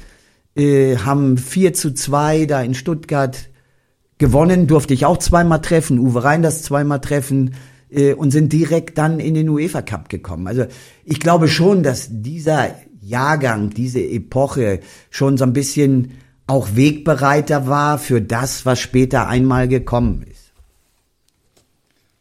äh, 0.56 0.98
haben 0.98 1.38
4 1.38 1.72
zu 1.72 1.94
2 1.94 2.44
da 2.44 2.60
in 2.60 2.74
Stuttgart 2.74 3.48
gewonnen, 4.18 4.66
durfte 4.66 4.94
ich 4.94 5.04
auch 5.04 5.18
zweimal 5.18 5.60
treffen, 5.60 5.98
Uwe 5.98 6.24
Reinders 6.24 6.62
zweimal 6.62 7.00
treffen 7.00 7.54
äh, 7.90 8.14
und 8.14 8.30
sind 8.30 8.52
direkt 8.52 8.98
dann 8.98 9.20
in 9.20 9.34
den 9.34 9.48
UEFA 9.48 9.82
Cup 9.82 10.08
gekommen. 10.08 10.46
Also 10.46 10.66
ich 11.04 11.20
glaube 11.20 11.48
schon, 11.48 11.82
dass 11.82 12.08
dieser 12.10 12.74
Jahrgang, 13.00 13.70
diese 13.70 14.00
Epoche 14.00 14.80
schon 15.10 15.36
so 15.36 15.44
ein 15.44 15.52
bisschen 15.52 16.12
auch 16.46 16.68
Wegbereiter 16.74 17.66
war 17.66 17.98
für 17.98 18.20
das, 18.20 18.66
was 18.66 18.80
später 18.80 19.28
einmal 19.28 19.68
gekommen 19.68 20.24
ist. 20.30 20.52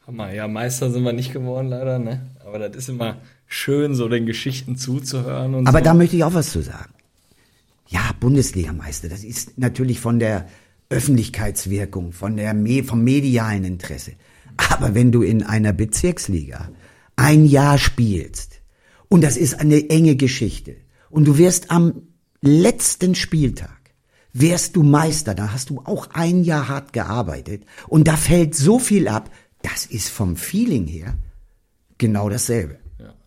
Hammer, 0.07 0.31
ja, 0.33 0.47
Meister 0.47 0.91
sind 0.91 1.03
wir 1.03 1.13
nicht 1.13 1.33
geworden 1.33 1.67
leider, 1.67 1.97
ne? 1.97 2.21
Aber 2.45 2.59
das 2.59 2.75
ist 2.75 2.89
immer 2.89 3.17
schön, 3.47 3.95
so 3.95 4.07
den 4.07 4.25
Geschichten 4.25 4.75
zuzuhören 4.75 5.55
und 5.55 5.67
Aber 5.67 5.79
so. 5.79 5.83
da 5.83 5.93
möchte 5.93 6.15
ich 6.15 6.23
auch 6.23 6.33
was 6.33 6.51
zu 6.51 6.61
sagen. 6.61 6.93
Ja, 7.87 8.01
Bundesligameister, 8.19 9.09
das 9.09 9.23
ist 9.23 9.57
natürlich 9.57 9.99
von 9.99 10.19
der 10.19 10.47
Öffentlichkeitswirkung, 10.89 12.11
von 12.11 12.37
der 12.37 12.55
vom 12.83 13.03
medialen 13.03 13.63
Interesse. 13.63 14.13
Aber 14.57 14.95
wenn 14.95 15.11
du 15.11 15.21
in 15.21 15.43
einer 15.43 15.73
Bezirksliga 15.73 16.69
ein 17.15 17.45
Jahr 17.45 17.77
spielst 17.77 18.61
und 19.09 19.23
das 19.23 19.37
ist 19.37 19.59
eine 19.59 19.89
enge 19.89 20.15
Geschichte 20.15 20.75
und 21.09 21.25
du 21.25 21.37
wirst 21.37 21.71
am 21.71 22.03
letzten 22.41 23.15
Spieltag 23.15 23.75
wärst 24.33 24.75
du 24.75 24.83
Meister, 24.83 25.33
da 25.33 25.53
hast 25.53 25.69
du 25.69 25.81
auch 25.85 26.09
ein 26.13 26.43
Jahr 26.43 26.67
hart 26.67 26.93
gearbeitet 26.93 27.63
und 27.87 28.07
da 28.07 28.17
fällt 28.17 28.53
so 28.53 28.79
viel 28.79 29.07
ab, 29.07 29.31
das 29.61 29.85
ist 29.85 30.09
vom 30.09 30.35
Feeling 30.35 30.87
her 30.87 31.15
genau 31.97 32.29
dasselbe. 32.29 32.77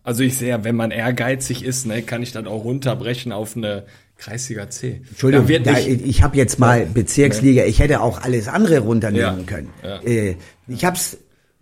Also 0.03 0.23
ich 0.23 0.37
sehe, 0.37 0.63
wenn 0.63 0.75
man 0.75 0.91
ehrgeizig 0.91 1.63
ist, 1.63 1.85
ne, 1.85 2.01
kann 2.01 2.23
ich 2.23 2.31
dann 2.31 2.47
auch 2.47 2.63
runterbrechen 2.63 3.31
auf 3.31 3.55
eine 3.55 3.85
Kreisliga 4.19 4.69
C. 4.69 5.01
Entschuldigung, 5.09 5.47
wird 5.47 5.65
da, 5.65 5.77
ich 5.79 6.21
habe 6.21 6.35
jetzt 6.35 6.59
mal 6.59 6.85
Bezirksliga, 6.85 7.63
ich 7.63 7.79
hätte 7.79 8.01
auch 8.01 8.21
alles 8.21 8.49
andere 8.49 8.79
runternehmen 8.79 9.39
Ja, 9.39 9.43
können. 9.45 9.69
ja. 9.81 10.01
Äh, 10.01 10.35
ich 10.67 10.83
hab's, 10.83 11.17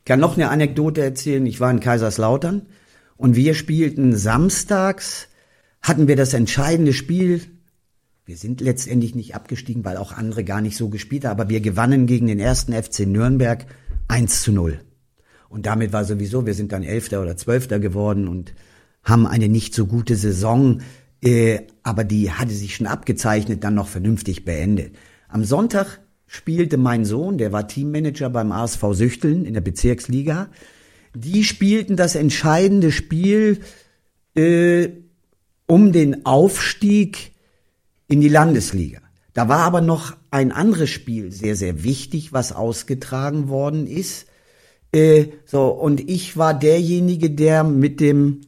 kann 0.05 0.19
noch 0.19 0.35
eine 0.35 0.49
Anekdote 0.49 1.01
erzählen. 1.03 1.45
Ich 1.45 1.59
war 1.59 1.69
in 1.69 1.79
Kaiserslautern 1.79 2.65
und 3.15 3.35
wir 3.35 3.53
spielten 3.53 4.15
samstags, 4.15 5.27
hatten 5.81 6.07
wir 6.07 6.15
das 6.15 6.33
entscheidende 6.33 6.93
Spiel. 6.93 7.41
Wir 8.25 8.37
sind 8.37 8.59
letztendlich 8.59 9.13
nicht 9.13 9.35
abgestiegen, 9.35 9.85
weil 9.85 9.97
auch 9.97 10.11
andere 10.11 10.43
gar 10.43 10.59
nicht 10.61 10.77
so 10.77 10.89
gespielt 10.89 11.25
haben, 11.25 11.39
aber 11.39 11.49
wir 11.49 11.61
gewannen 11.61 12.07
gegen 12.07 12.25
den 12.25 12.39
ersten 12.39 12.73
FC 12.73 13.01
Nürnberg 13.01 13.65
1 14.07 14.41
zu 14.41 14.51
0. 14.51 14.79
Und 15.47 15.67
damit 15.67 15.93
war 15.93 16.05
sowieso, 16.05 16.45
wir 16.47 16.55
sind 16.55 16.71
dann 16.71 16.83
Elfter 16.83 17.21
oder 17.21 17.37
Zwölfter 17.37 17.79
geworden 17.79 18.27
und 18.27 18.53
haben 19.03 19.27
eine 19.27 19.47
nicht 19.47 19.75
so 19.75 19.85
gute 19.85 20.15
Saison, 20.15 20.81
äh, 21.23 21.59
aber 21.87 22.03
die 22.03 22.33
hatte 22.33 22.51
sich 22.51 22.75
schon 22.75 22.85
abgezeichnet, 22.85 23.63
dann 23.63 23.73
noch 23.73 23.87
vernünftig 23.87 24.43
beendet. 24.43 24.93
Am 25.29 25.45
Sonntag 25.45 26.01
spielte 26.25 26.75
mein 26.75 27.05
Sohn, 27.05 27.37
der 27.37 27.53
war 27.53 27.69
Teammanager 27.69 28.29
beim 28.29 28.51
ASV 28.51 28.83
Süchteln 28.91 29.45
in 29.45 29.53
der 29.53 29.61
Bezirksliga. 29.61 30.49
Die 31.15 31.45
spielten 31.45 31.95
das 31.95 32.15
entscheidende 32.15 32.91
Spiel 32.91 33.61
äh, 34.35 34.89
um 35.65 35.93
den 35.93 36.25
Aufstieg 36.25 37.31
in 38.09 38.19
die 38.19 38.27
Landesliga. 38.27 38.99
Da 39.33 39.47
war 39.47 39.59
aber 39.59 39.79
noch 39.79 40.17
ein 40.29 40.51
anderes 40.51 40.89
Spiel 40.89 41.31
sehr, 41.31 41.55
sehr 41.55 41.85
wichtig, 41.85 42.33
was 42.33 42.51
ausgetragen 42.51 43.47
worden 43.47 43.87
ist. 43.87 44.27
Äh, 44.91 45.27
so, 45.45 45.67
und 45.67 46.01
ich 46.01 46.35
war 46.35 46.53
derjenige, 46.53 47.31
der 47.31 47.63
mit 47.63 48.01
dem 48.01 48.41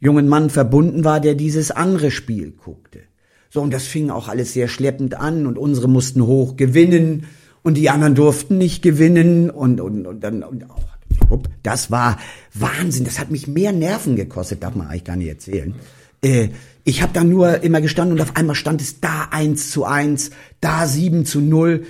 jungen 0.00 0.28
Mann 0.28 0.50
verbunden 0.50 1.04
war, 1.04 1.20
der 1.20 1.34
dieses 1.34 1.70
andere 1.70 2.10
Spiel 2.10 2.52
guckte. 2.52 3.00
So, 3.50 3.60
und 3.60 3.72
das 3.72 3.84
fing 3.84 4.10
auch 4.10 4.28
alles 4.28 4.52
sehr 4.52 4.68
schleppend 4.68 5.14
an 5.14 5.46
und 5.46 5.58
unsere 5.58 5.88
mussten 5.88 6.24
hoch 6.24 6.56
gewinnen 6.56 7.26
und 7.62 7.76
die 7.76 7.90
anderen 7.90 8.14
durften 8.14 8.58
nicht 8.58 8.82
gewinnen 8.82 9.50
und, 9.50 9.80
und, 9.80 10.06
und 10.06 10.20
dann, 10.24 10.42
und, 10.42 10.64
oh, 11.28 11.42
das 11.62 11.90
war 11.90 12.18
Wahnsinn, 12.54 13.04
das 13.04 13.18
hat 13.18 13.30
mich 13.30 13.46
mehr 13.46 13.72
Nerven 13.72 14.16
gekostet, 14.16 14.62
darf 14.62 14.74
man 14.74 14.88
eigentlich 14.88 15.04
gar 15.04 15.16
nicht 15.16 15.28
erzählen. 15.28 15.74
Äh, 16.22 16.48
ich 16.84 17.02
habe 17.02 17.12
da 17.12 17.24
nur 17.24 17.62
immer 17.62 17.80
gestanden 17.80 18.16
und 18.16 18.22
auf 18.22 18.36
einmal 18.36 18.54
stand 18.54 18.80
es 18.80 19.00
da 19.00 19.28
eins 19.30 19.70
zu 19.70 19.84
eins, 19.84 20.30
da 20.60 20.86
sieben 20.86 21.26
zu 21.26 21.40
null 21.40 21.86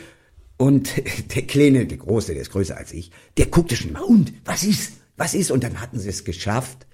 und 0.56 0.90
der 1.34 1.42
Kleine, 1.42 1.86
der 1.86 1.98
Große, 1.98 2.32
der 2.32 2.42
ist 2.42 2.52
größer 2.52 2.76
als 2.76 2.92
ich, 2.92 3.12
der 3.36 3.46
guckte 3.46 3.76
schon 3.76 3.90
immer, 3.90 4.08
und, 4.08 4.32
was 4.44 4.64
ist, 4.64 4.94
was 5.16 5.34
ist? 5.34 5.50
Und 5.50 5.62
dann 5.62 5.80
hatten 5.80 5.98
sie 5.98 6.08
es 6.08 6.24
geschafft 6.24 6.86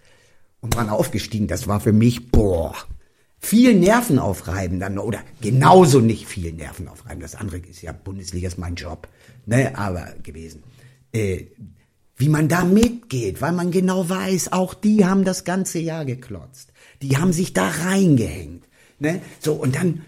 und 0.67 0.77
waren 0.77 0.91
aufgestiegen. 0.91 1.47
Das 1.47 1.67
war 1.69 1.81
für 1.81 1.93
mich, 1.93 2.31
boah, 2.31 2.75
viel 3.39 3.75
Nerven 3.75 4.19
aufreiben 4.19 4.81
dann, 4.81 4.99
oder 4.99 5.21
genauso 5.41 6.01
nicht 6.01 6.27
viel 6.27 6.53
Nerven 6.53 6.89
aufreiben. 6.89 7.21
Das 7.21 7.35
andere 7.35 7.59
ist 7.59 7.83
ja, 7.83 7.93
Bundesliga 7.93 8.49
ist 8.49 8.59
mein 8.59 8.75
Job, 8.75 9.09
ne, 9.47 9.77
aber 9.79 10.15
gewesen. 10.23 10.63
Äh, 11.13 11.47
wie 12.17 12.29
man 12.29 12.49
da 12.49 12.65
mitgeht, 12.65 13.41
weil 13.43 13.53
man 13.53 13.71
genau 13.71 14.09
weiß, 14.09 14.53
auch 14.53 14.75
die 14.75 15.05
haben 15.05 15.25
das 15.25 15.45
ganze 15.45 15.79
Jahr 15.79 16.05
geklotzt. 16.05 16.73
Die 17.03 17.19
haben 17.19 17.33
sich 17.33 17.53
da 17.53 17.69
reingehängt. 17.69 18.65
Ne? 18.99 19.21
So, 19.39 19.53
und 19.53 19.77
dann 19.77 20.03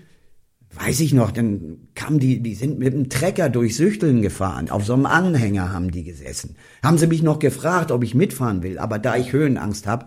weiß 0.75 1.01
ich 1.01 1.13
noch, 1.15 1.31
dann 1.31 1.89
kamen 1.95 2.19
die, 2.19 2.41
die 2.41 2.55
sind 2.55 2.79
mit 2.79 2.93
dem 2.93 3.09
Trecker 3.09 3.49
durch 3.49 3.77
Süchteln 3.77 4.23
gefahren. 4.23 4.71
Auf 4.71 4.85
so 4.85 4.93
einem 4.93 5.07
Anhänger 5.07 5.73
haben 5.73 5.91
die 5.91 6.05
gesessen. 6.05 6.57
Haben 6.83 6.99
sie 6.99 7.07
mich 7.07 7.23
noch 7.23 7.39
gefragt, 7.39 7.91
ob 7.91 8.05
ich 8.05 8.15
mitfahren 8.15 8.63
will. 8.63 8.79
Aber 8.79 8.99
da 8.99 9.17
ich 9.17 9.33
Höhenangst 9.33 9.87
habe, 9.87 10.07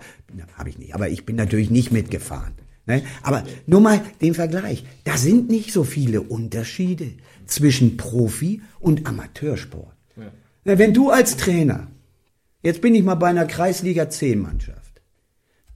habe 0.58 0.70
ich 0.70 0.78
nicht. 0.78 0.94
Aber 0.94 1.10
ich 1.10 1.26
bin 1.26 1.36
natürlich 1.36 1.70
nicht 1.70 1.92
mitgefahren. 1.92 2.54
Ne? 2.86 3.04
Aber 3.24 3.44
nur 3.66 3.82
mal 3.82 4.02
den 4.22 4.34
Vergleich. 4.34 4.86
Da 5.04 5.18
sind 5.18 5.50
nicht 5.50 5.72
so 5.74 5.84
viele 5.84 6.22
Unterschiede 6.22 7.12
zwischen 7.46 7.98
Profi 7.98 8.62
und 8.80 9.08
Amateursport. 9.08 9.96
Ja. 10.16 10.78
Wenn 10.78 10.94
du 10.94 11.10
als 11.10 11.38
Trainer, 11.38 11.88
jetzt 12.62 12.82
bin 12.82 12.96
ich 12.96 13.04
mal 13.04 13.16
bei 13.16 13.28
einer 13.28 13.46
Kreisliga 13.46 14.10
C-Mannschaft, 14.10 15.02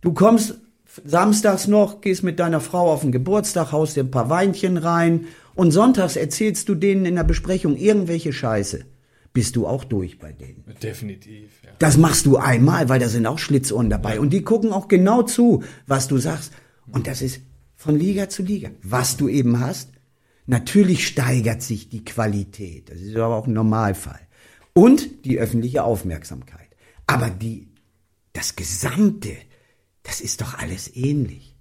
du 0.02 0.14
kommst 0.14 0.60
samstags 1.04 1.68
noch, 1.68 2.02
gehst 2.02 2.24
mit 2.24 2.40
deiner 2.40 2.62
Frau 2.62 2.92
auf 2.92 3.02
den 3.02 3.12
Geburtstag, 3.12 3.72
haust 3.72 3.96
dir 3.96 4.04
ein 4.04 4.12
paar 4.12 4.30
Weinchen 4.30 4.78
rein 4.78 5.26
und 5.56 5.72
sonntags 5.72 6.16
erzählst 6.16 6.70
du 6.70 6.76
denen 6.76 7.06
in 7.06 7.16
der 7.16 7.24
Besprechung 7.24 7.76
irgendwelche 7.76 8.34
Scheiße. 8.34 8.86
Bist 9.34 9.58
du 9.58 9.68
auch 9.68 9.84
durch 9.84 10.18
bei 10.18 10.32
denen? 10.32 10.64
definitiv, 10.82 11.50
ja. 11.64 11.72
Das 11.80 11.98
machst 11.98 12.26
du 12.26 12.38
einmal, 12.38 12.88
weil 12.88 13.00
da 13.00 13.10
sind 13.10 13.26
auch 13.26 13.38
Schlitzohren 13.38 13.90
dabei 13.90 14.20
und 14.20 14.32
die 14.32 14.44
gucken 14.44 14.72
auch 14.72 14.88
genau 14.88 15.24
zu, 15.24 15.64
was 15.88 16.08
du 16.08 16.18
sagst. 16.18 16.54
Und 16.90 17.08
das 17.08 17.22
ist 17.22 17.42
von 17.76 18.00
Liga 18.00 18.30
zu 18.30 18.44
Liga. 18.44 18.70
Was 18.82 19.18
du 19.18 19.28
eben 19.28 19.60
hast, 19.60 19.90
natürlich 20.46 21.06
steigert 21.06 21.62
sich 21.62 21.90
die 21.90 22.06
Qualität. 22.06 22.90
Das 22.90 23.02
ist 23.02 23.16
aber 23.16 23.36
auch 23.36 23.48
ein 23.48 23.54
Normalfall. 23.54 24.22
Und 24.74 25.26
die 25.26 25.38
öffentliche 25.38 25.84
Aufmerksamkeit. 25.84 26.70
Aber 27.08 27.30
die, 27.30 27.68
das 28.34 28.56
Gesamte, 28.56 29.34
das 30.06 30.22
ist 30.22 30.42
doch 30.42 30.58
alles 30.58 30.96
ähnlich. 30.96 31.56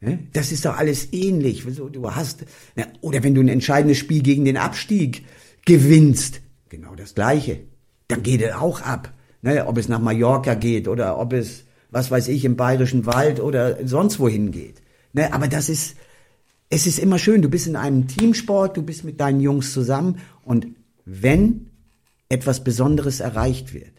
Ne? 0.00 0.18
Das 0.32 0.52
ist 0.52 0.64
doch 0.66 0.76
alles 0.76 1.12
ähnlich. 1.12 1.64
Du 1.64 2.14
hast, 2.14 2.44
oder 3.00 3.22
wenn 3.22 3.34
du 3.34 3.40
ein 3.40 3.48
entscheidendes 3.48 3.98
Spiel 3.98 4.22
gegen 4.22 4.44
den 4.44 4.58
Abstieg 4.58 5.24
gewinnst, 5.64 6.42
genau 6.68 6.94
das 6.94 7.14
Gleiche. 7.14 7.60
Dann 8.08 8.22
geht 8.22 8.42
es 8.42 8.52
auch 8.54 8.82
ab. 8.82 9.14
Ne? 9.42 9.66
Ob 9.66 9.78
es 9.78 9.88
nach 9.88 10.00
Mallorca 10.00 10.54
geht 10.54 10.88
oder 10.88 11.18
ob 11.18 11.32
es, 11.32 11.64
was 11.90 12.10
weiß 12.10 12.28
ich, 12.28 12.44
im 12.44 12.56
Bayerischen 12.56 13.06
Wald 13.06 13.40
oder 13.40 13.86
sonst 13.86 14.18
wohin 14.18 14.50
geht. 14.50 14.82
Ne, 15.16 15.32
aber 15.32 15.48
das 15.48 15.70
ist, 15.70 15.96
es 16.68 16.86
ist 16.86 16.98
immer 16.98 17.18
schön. 17.18 17.40
Du 17.40 17.48
bist 17.48 17.66
in 17.66 17.74
einem 17.74 18.06
Teamsport, 18.06 18.76
du 18.76 18.82
bist 18.82 19.02
mit 19.02 19.18
deinen 19.18 19.40
Jungs 19.40 19.72
zusammen 19.72 20.18
und 20.42 20.66
wenn 21.06 21.70
etwas 22.28 22.62
Besonderes 22.62 23.20
erreicht 23.20 23.72
wird, 23.72 23.92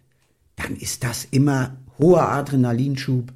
dann 0.57 0.75
ist 0.75 1.03
das 1.03 1.25
immer 1.31 1.77
hoher 1.97 2.29
Adrenalinschub, 2.29 3.31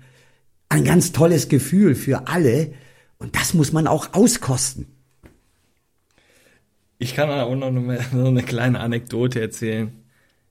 ein 0.72 0.86
ganz 0.86 1.12
tolles 1.12 1.50
Gefühl 1.50 1.96
für 1.96 2.28
alle 2.28 2.74
und 3.18 3.36
das 3.36 3.54
muss 3.54 3.74
man 3.74 3.88
auch 3.88 4.14
auskosten. 4.14 4.88
Ich 6.98 7.14
kann 7.14 7.30
auch 7.30 7.56
noch 7.56 7.68
eine 7.68 8.44
kleine 8.44 8.80
Anekdote 8.80 9.42
erzählen. 9.42 9.92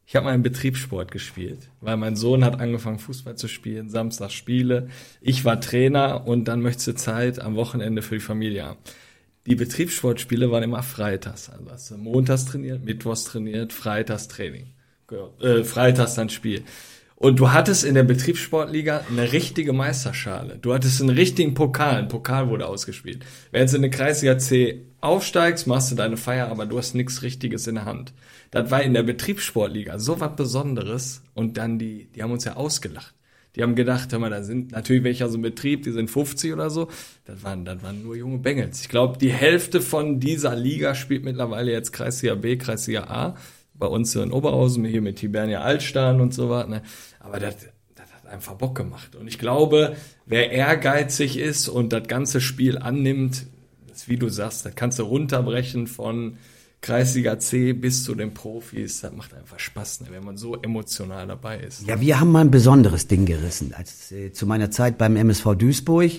Ich 0.05 0.17
habe 0.17 0.27
mal 0.27 0.35
im 0.35 0.43
Betriebssport 0.43 1.11
gespielt, 1.13 1.71
weil 1.81 1.97
mein 1.97 2.17
Sohn 2.17 2.45
hat 2.45 2.61
angefangen 2.61 2.99
Fußball 2.99 3.37
zu 3.37 3.47
spielen, 3.47 3.89
Samstag 3.89 4.33
Spiele. 4.33 4.89
Ich 5.21 5.45
war 5.45 5.61
Trainer 5.61 6.27
und 6.27 6.47
dann 6.47 6.61
möchte 6.61 6.95
Zeit 6.97 7.41
am 7.41 7.55
Wochenende 7.55 8.03
für 8.03 8.17
die 8.17 8.21
Familie 8.21 8.65
haben. 8.65 8.79
Die 9.47 9.55
Betriebssportspiele 9.55 10.51
waren 10.51 10.65
immer 10.65 10.83
freitags. 10.83 11.49
Also 11.49 11.71
hast 11.71 11.91
du 11.93 11.97
montags 11.97 12.45
trainiert, 12.45 12.85
mittwochs 12.85 13.25
trainiert, 13.25 13.73
freitags 13.73 14.29
Training. 14.29 14.67
Äh, 15.41 15.65
freitags 15.65 16.15
dann 16.15 16.29
Spiel. 16.29 16.63
Und 17.23 17.39
du 17.39 17.53
hattest 17.53 17.85
in 17.85 17.95
der 17.95 18.03
Betriebssportliga 18.03 19.05
eine 19.11 19.31
richtige 19.33 19.75
Meisterschale. 19.75 20.57
Du 20.57 20.73
hattest 20.73 21.03
einen 21.03 21.11
richtigen 21.11 21.53
Pokal. 21.53 21.97
Ein 21.97 22.09
Pokal 22.09 22.49
wurde 22.49 22.67
ausgespielt. 22.67 23.27
Wenn 23.51 23.67
du 23.67 23.77
in 23.77 23.83
der 23.83 23.91
Kreisliga 23.91 24.39
C 24.39 24.87
aufsteigst, 25.03 25.67
machst 25.67 25.91
du 25.91 25.97
deine 25.97 26.17
Feier, 26.17 26.49
aber 26.49 26.65
du 26.65 26.79
hast 26.79 26.95
nichts 26.95 27.21
Richtiges 27.21 27.67
in 27.67 27.75
der 27.75 27.85
Hand. 27.85 28.15
Das 28.51 28.71
war 28.71 28.83
in 28.83 28.95
der 28.95 29.03
Betriebssportliga 29.03 29.99
so 29.99 30.19
was 30.19 30.35
Besonderes. 30.35 31.23
Und 31.35 31.59
dann 31.59 31.79
die, 31.79 32.09
die 32.15 32.23
haben 32.23 32.33
uns 32.33 32.47
ja 32.47 32.57
ausgelacht. 32.57 33.15
Die 33.55 33.63
haben 33.63 33.75
gedacht, 33.75 34.11
hör 34.13 34.19
mal, 34.19 34.31
da 34.31 34.43
sind 34.43 34.73
natürlich 34.73 35.05
welche 35.05 35.27
aus 35.27 35.33
dem 35.33 35.43
Betrieb, 35.43 35.83
die 35.83 35.91
sind 35.91 36.11
50 36.11 36.55
oder 36.55 36.71
so. 36.71 36.89
Das 37.27 37.45
waren, 37.45 37.67
das 37.67 37.83
waren 37.83 38.03
nur 38.03 38.17
junge 38.17 38.39
Bengels. 38.39 38.81
Ich 38.81 38.89
glaube, 38.89 39.19
die 39.19 39.31
Hälfte 39.31 39.83
von 39.83 40.21
dieser 40.21 40.57
Liga 40.57 40.95
spielt 40.95 41.25
mittlerweile 41.25 41.71
jetzt 41.71 41.93
Kreisliga 41.93 42.35
B, 42.35 42.57
Kreisliga 42.57 43.05
A. 43.05 43.37
Bei 43.81 43.87
uns 43.87 44.15
in 44.15 44.31
Oberhausen, 44.31 44.85
hier 44.85 45.03
mit 45.03 45.19
Hibernia 45.19 45.63
Altstein 45.63 46.21
und 46.21 46.33
so 46.33 46.51
was. 46.51 46.69
Ne? 46.69 46.83
Aber 47.19 47.41
das, 47.41 47.57
das 47.97 48.13
hat 48.13 48.27
einfach 48.31 48.55
Bock 48.55 48.77
gemacht. 48.77 49.17
Und 49.17 49.27
ich 49.27 49.39
glaube, 49.39 49.97
wer 50.27 50.53
ehrgeizig 50.53 51.39
ist 51.39 51.69
und 51.69 51.93
das 51.93 52.07
ganze 52.07 52.41
Spiel 52.41 52.79
annimmt, 52.79 53.47
das, 53.89 54.09
wie 54.09 54.17
du 54.17 54.29
sagst, 54.29 54.65
das 54.65 54.75
kannst 54.75 54.99
du 54.99 55.03
runterbrechen 55.03 55.87
von 55.87 56.37
Kreisliga 56.81 57.39
C 57.39 57.73
bis 57.73 58.05
zu 58.05 58.15
den 58.15 58.33
Profis. 58.33 59.01
Das 59.01 59.13
macht 59.13 59.35
einfach 59.35 59.59
Spaß, 59.59 60.03
ne, 60.03 60.09
wenn 60.11 60.25
man 60.25 60.37
so 60.37 60.57
emotional 60.57 61.27
dabei 61.27 61.59
ist. 61.59 61.87
Ja, 61.87 62.01
wir 62.01 62.21
haben 62.21 62.33
mal 62.33 62.41
ein 62.41 62.51
besonderes 62.51 63.07
Ding 63.07 63.27
gerissen. 63.27 63.75
Als, 63.75 64.13
äh, 64.13 64.33
zu 64.33 64.47
meiner 64.47 64.71
Zeit 64.71 64.97
beim 64.97 65.17
MSV 65.17 65.55
Duisburg. 65.57 66.13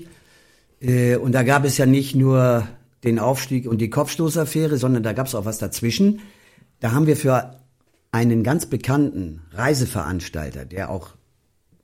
Äh, 0.80 1.16
und 1.16 1.32
da 1.32 1.44
gab 1.44 1.66
es 1.66 1.78
ja 1.78 1.86
nicht 1.86 2.16
nur 2.16 2.68
den 3.04 3.18
Aufstieg 3.18 3.68
und 3.68 3.80
die 3.80 3.90
Kopfstoßaffäre, 3.90 4.78
sondern 4.78 5.04
da 5.04 5.14
gab 5.14 5.28
es 5.28 5.36
auch 5.36 5.46
was 5.46 5.58
dazwischen. 5.58 6.20
Da 6.82 6.92
haben 6.92 7.08
wir 7.08 7.16
für 7.16 7.58
einen 8.12 8.44
ganz 8.44 8.66
bekannten 8.66 9.42
Reiseveranstalter, 9.52 10.66
der 10.66 10.90
auch 10.90 11.12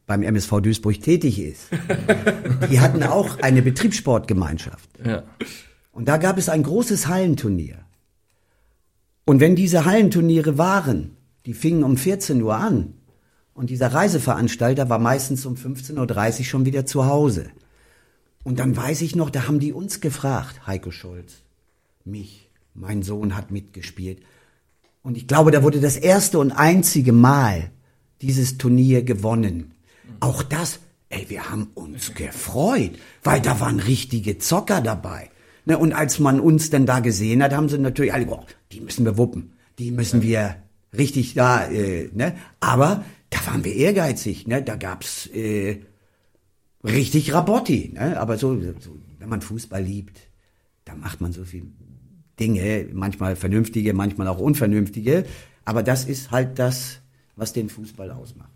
beim 0.07 0.23
MSV 0.23 0.60
Duisburg 0.62 1.01
tätig 1.01 1.39
ist. 1.39 1.67
Die 2.71 2.79
hatten 2.79 3.03
auch 3.03 3.39
eine 3.39 3.62
Betriebssportgemeinschaft. 3.62 4.89
Ja. 5.05 5.23
Und 5.91 6.07
da 6.07 6.17
gab 6.17 6.38
es 6.38 6.49
ein 6.49 6.63
großes 6.63 7.07
Hallenturnier. 7.07 7.77
Und 9.25 9.39
wenn 9.39 9.55
diese 9.55 9.86
Hallenturniere 9.86 10.57
waren, 10.57 11.15
die 11.45 11.53
fingen 11.53 11.83
um 11.83 11.95
14 11.95 12.41
Uhr 12.41 12.55
an 12.55 12.93
und 13.53 13.69
dieser 13.69 13.93
Reiseveranstalter 13.93 14.89
war 14.89 14.99
meistens 14.99 15.45
um 15.45 15.55
15.30 15.55 16.39
Uhr 16.39 16.45
schon 16.45 16.65
wieder 16.65 16.86
zu 16.86 17.05
Hause. 17.05 17.47
Und 18.43 18.60
dann 18.60 18.75
weiß 18.75 19.01
ich 19.01 19.15
noch, 19.15 19.29
da 19.29 19.47
haben 19.47 19.60
die 19.60 19.73
uns 19.73 20.01
gefragt, 20.01 20.65
Heiko 20.65 20.91
Scholz, 20.91 21.43
mich, 22.03 22.49
mein 22.73 23.03
Sohn 23.03 23.36
hat 23.36 23.51
mitgespielt. 23.51 24.21
Und 25.01 25.17
ich 25.17 25.27
glaube, 25.27 25.51
da 25.51 25.63
wurde 25.63 25.79
das 25.79 25.97
erste 25.97 26.39
und 26.39 26.51
einzige 26.51 27.13
Mal 27.13 27.71
dieses 28.21 28.57
Turnier 28.57 29.03
gewonnen. 29.03 29.73
Auch 30.19 30.43
das, 30.43 30.79
ey, 31.10 31.25
wir 31.29 31.49
haben 31.49 31.69
uns 31.75 32.13
gefreut, 32.13 32.91
weil 33.23 33.41
da 33.41 33.60
waren 33.60 33.79
richtige 33.79 34.38
Zocker 34.38 34.81
dabei. 34.81 35.29
Ne, 35.65 35.77
und 35.77 35.93
als 35.93 36.19
man 36.19 36.39
uns 36.39 36.69
dann 36.69 36.86
da 36.86 37.01
gesehen 37.01 37.43
hat, 37.43 37.53
haben 37.53 37.67
sie 37.67 37.77
natürlich 37.77 38.13
alle, 38.13 38.25
boah, 38.25 38.45
die 38.71 38.79
müssen 38.79 39.03
wir 39.03 39.17
wuppen, 39.17 39.53
die 39.79 39.91
müssen 39.91 40.21
wir 40.21 40.55
richtig 40.97 41.33
da, 41.33 41.67
äh, 41.67 42.10
ne? 42.13 42.36
Aber 42.62 43.03
da 43.29 43.45
waren 43.47 43.65
wir 43.65 43.75
ehrgeizig, 43.75 44.47
ne? 44.47 44.63
Da 44.63 44.77
gab's 44.77 45.27
äh, 45.27 45.81
richtig 46.83 47.33
Rabotti, 47.33 47.91
ne? 47.93 48.17
Aber 48.17 48.38
so, 48.38 48.60
so, 48.79 48.97
wenn 49.19 49.27
man 49.27 49.41
Fußball 49.41 49.83
liebt, 49.83 50.17
da 50.86 50.95
macht 50.95 51.19
man 51.19 51.33
so 51.33 51.43
viel 51.43 51.63
Dinge, 52.39 52.88
manchmal 52.93 53.36
vernünftige, 53.36 53.93
manchmal 53.93 54.28
auch 54.28 54.39
unvernünftige. 54.39 55.26
Aber 55.65 55.84
das 55.84 56.06
ist 56.06 56.32
halt 56.32 56.60
das, 56.60 57.00
was 57.36 57.54
den 57.54 57.69
Fußball 57.69 58.12
ausmacht. 58.12 58.50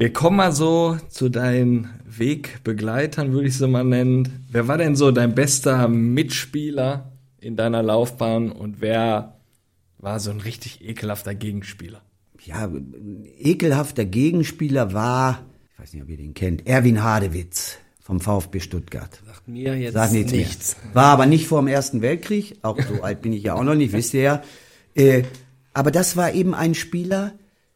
Wir 0.00 0.14
kommen 0.14 0.38
mal 0.38 0.52
so 0.52 0.96
zu 1.10 1.28
deinen 1.28 1.90
Wegbegleitern, 2.06 3.32
würde 3.32 3.48
ich 3.48 3.58
sie 3.58 3.68
mal 3.68 3.84
nennen. 3.84 4.46
Wer 4.50 4.66
war 4.66 4.78
denn 4.78 4.96
so 4.96 5.10
dein 5.10 5.34
bester 5.34 5.88
Mitspieler 5.88 7.12
in 7.38 7.54
deiner 7.54 7.82
Laufbahn 7.82 8.50
und 8.50 8.80
wer 8.80 9.36
war 9.98 10.18
so 10.18 10.30
ein 10.30 10.40
richtig 10.40 10.82
ekelhafter 10.82 11.34
Gegenspieler? 11.34 12.00
Ja, 12.42 12.64
ein 12.64 13.26
ekelhafter 13.38 14.06
Gegenspieler 14.06 14.94
war, 14.94 15.44
ich 15.74 15.78
weiß 15.78 15.92
nicht, 15.92 16.02
ob 16.02 16.08
ihr 16.08 16.16
den 16.16 16.32
kennt, 16.32 16.66
Erwin 16.66 17.02
Hadewitz 17.02 17.76
vom 18.10 18.20
VfB 18.20 18.58
Stuttgart. 18.58 19.22
Sagt 19.24 19.46
mir 19.46 19.78
jetzt 19.78 19.94
Sagt 19.94 20.12
nichts. 20.12 20.32
nichts. 20.32 20.76
War 20.94 21.12
aber 21.12 21.26
nicht 21.26 21.46
vor 21.46 21.60
dem 21.60 21.68
Ersten 21.68 22.02
Weltkrieg, 22.02 22.58
auch 22.62 22.76
so 22.82 23.04
alt 23.04 23.22
bin 23.22 23.32
ich 23.32 23.44
ja 23.44 23.54
auch 23.54 23.62
noch 23.62 23.76
nicht, 23.76 23.92
wisst 23.92 24.14
ihr 24.14 24.22
ja. 24.22 24.42
Äh, 24.96 25.22
aber 25.72 25.92
das 25.92 26.16
war 26.16 26.32
eben 26.32 26.52
ein 26.52 26.74
Spieler, 26.74 27.34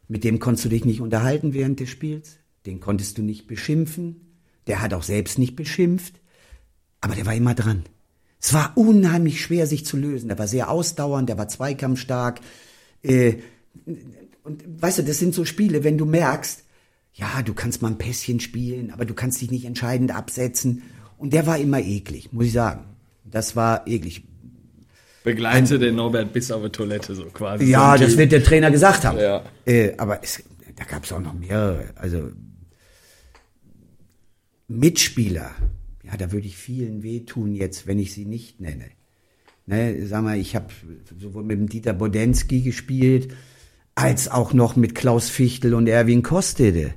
mit 0.08 0.24
dem 0.24 0.40
konntest 0.40 0.64
du 0.64 0.68
dich 0.70 0.84
nicht 0.84 1.00
unterhalten 1.00 1.54
während 1.54 1.78
des 1.78 1.88
Spiels, 1.88 2.38
den 2.66 2.80
konntest 2.80 3.16
du 3.16 3.22
nicht 3.22 3.46
beschimpfen, 3.46 4.34
der 4.66 4.82
hat 4.82 4.92
auch 4.92 5.04
selbst 5.04 5.38
nicht 5.38 5.54
beschimpft, 5.54 6.14
aber 7.00 7.14
der 7.14 7.26
war 7.26 7.34
immer 7.34 7.54
dran. 7.54 7.84
Es 8.40 8.52
war 8.52 8.72
unheimlich 8.74 9.40
schwer, 9.40 9.68
sich 9.68 9.86
zu 9.86 9.96
lösen. 9.96 10.26
Der 10.28 10.38
war 10.38 10.48
sehr 10.48 10.68
ausdauernd, 10.68 11.28
der 11.28 11.38
war 11.38 11.46
zweikampfstark. 11.46 12.40
Äh, 13.04 13.36
und 14.42 14.82
weißt 14.82 14.98
du, 14.98 15.04
das 15.04 15.20
sind 15.20 15.32
so 15.32 15.44
Spiele, 15.44 15.84
wenn 15.84 15.96
du 15.96 16.06
merkst, 16.06 16.63
ja, 17.14 17.42
du 17.42 17.54
kannst 17.54 17.80
mal 17.80 17.88
ein 17.88 17.98
Pässchen 17.98 18.40
spielen, 18.40 18.90
aber 18.90 19.04
du 19.04 19.14
kannst 19.14 19.40
dich 19.40 19.50
nicht 19.50 19.64
entscheidend 19.64 20.14
absetzen. 20.14 20.82
Und 21.16 21.32
der 21.32 21.46
war 21.46 21.58
immer 21.58 21.80
eklig, 21.80 22.32
muss 22.32 22.46
ich 22.46 22.52
sagen. 22.52 22.84
Das 23.24 23.54
war 23.54 23.86
eklig. 23.86 24.24
Begleite 25.22 25.78
den 25.78 25.94
Norbert 25.94 26.32
bis 26.32 26.50
auf 26.50 26.62
die 26.62 26.70
Toilette, 26.70 27.14
so 27.14 27.24
quasi. 27.26 27.64
Ja, 27.64 27.96
so 27.96 28.04
das 28.04 28.18
wird 28.18 28.32
der 28.32 28.42
Trainer 28.42 28.70
gesagt 28.70 29.04
haben. 29.04 29.18
Ja. 29.18 29.42
Äh, 29.64 29.94
aber 29.96 30.22
es, 30.22 30.42
da 30.76 30.84
gab 30.84 31.04
es 31.04 31.12
auch 31.12 31.20
noch 31.20 31.32
mehrere. 31.34 31.92
Also 31.94 32.30
Mitspieler, 34.66 35.52
ja, 36.02 36.16
da 36.16 36.32
würde 36.32 36.46
ich 36.46 36.56
vielen 36.56 37.02
wehtun 37.02 37.54
jetzt, 37.54 37.86
wenn 37.86 37.98
ich 37.98 38.12
sie 38.12 38.26
nicht 38.26 38.60
nenne. 38.60 38.86
Ne, 39.66 40.06
sag 40.06 40.24
mal, 40.24 40.36
ich 40.36 40.56
habe 40.56 40.66
sowohl 41.18 41.44
mit 41.44 41.58
dem 41.58 41.68
Dieter 41.68 41.94
Bodensky 41.94 42.60
gespielt, 42.60 43.34
als 43.94 44.28
auch 44.28 44.52
noch 44.52 44.76
mit 44.76 44.94
Klaus 44.94 45.30
Fichtel 45.30 45.74
und 45.74 45.86
Erwin 45.86 46.22
Kostede. 46.22 46.92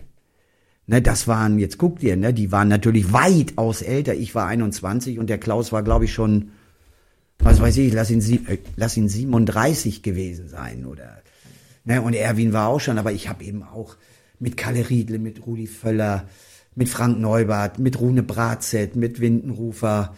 Ne, 0.89 1.02
das 1.02 1.28
waren, 1.28 1.60
jetzt 1.60 1.78
guckt 1.78 2.02
ihr, 2.02 2.15
ne, 2.15 2.34
die 2.34 2.54
waren 2.54 2.69
natürlich 2.69 3.12
weitaus 3.12 3.82
älter. 3.82 4.15
Ich 4.15 4.34
war 4.36 4.47
21 4.47 5.19
und 5.19 5.30
der 5.30 5.38
Klaus 5.38 5.73
war, 5.73 5.84
glaube 5.84 6.06
ich, 6.06 6.13
schon, 6.13 6.52
was 7.39 7.60
weiß 7.60 7.76
ich, 7.78 7.93
lass 7.93 8.10
ihn, 8.10 8.21
äh, 8.47 8.58
lass 8.78 8.95
ihn 8.95 9.10
37 9.10 10.02
gewesen 10.02 10.47
sein 10.47 10.86
oder, 10.86 11.21
ne, 11.84 12.02
und 12.02 12.13
Erwin 12.13 12.54
war 12.54 12.69
auch 12.69 12.80
schon, 12.80 12.97
aber 12.97 13.12
ich 13.12 13.28
habe 13.28 13.43
eben 13.43 13.63
auch 13.63 13.97
mit 14.39 14.56
Kalle 14.56 14.89
Riedle, 14.89 15.19
mit 15.19 15.45
Rudi 15.45 15.67
Völler, 15.67 16.23
mit 16.73 16.88
Frank 16.88 17.19
Neubart, 17.19 17.80
mit 17.80 18.00
Rune 18.00 18.23
Bratzett, 18.23 18.95
mit 18.95 19.19
Windenrufer, 19.19 20.15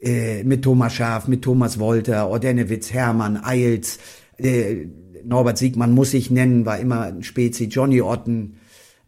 äh, 0.00 0.44
mit 0.44 0.62
Thomas 0.62 0.94
Schaf, 0.94 1.28
mit 1.28 1.42
Thomas 1.42 1.78
Wolter, 1.78 2.30
Ordenewitz, 2.30 2.90
Hermann, 2.90 3.36
Eils, 3.36 3.98
äh, 4.38 4.86
Norbert 5.24 5.58
Siegmann 5.58 5.92
muss 5.92 6.14
ich 6.14 6.30
nennen, 6.30 6.64
war 6.64 6.78
immer 6.78 7.02
ein 7.02 7.22
Spezi, 7.22 7.64
Johnny 7.64 8.00
Otten, 8.00 8.56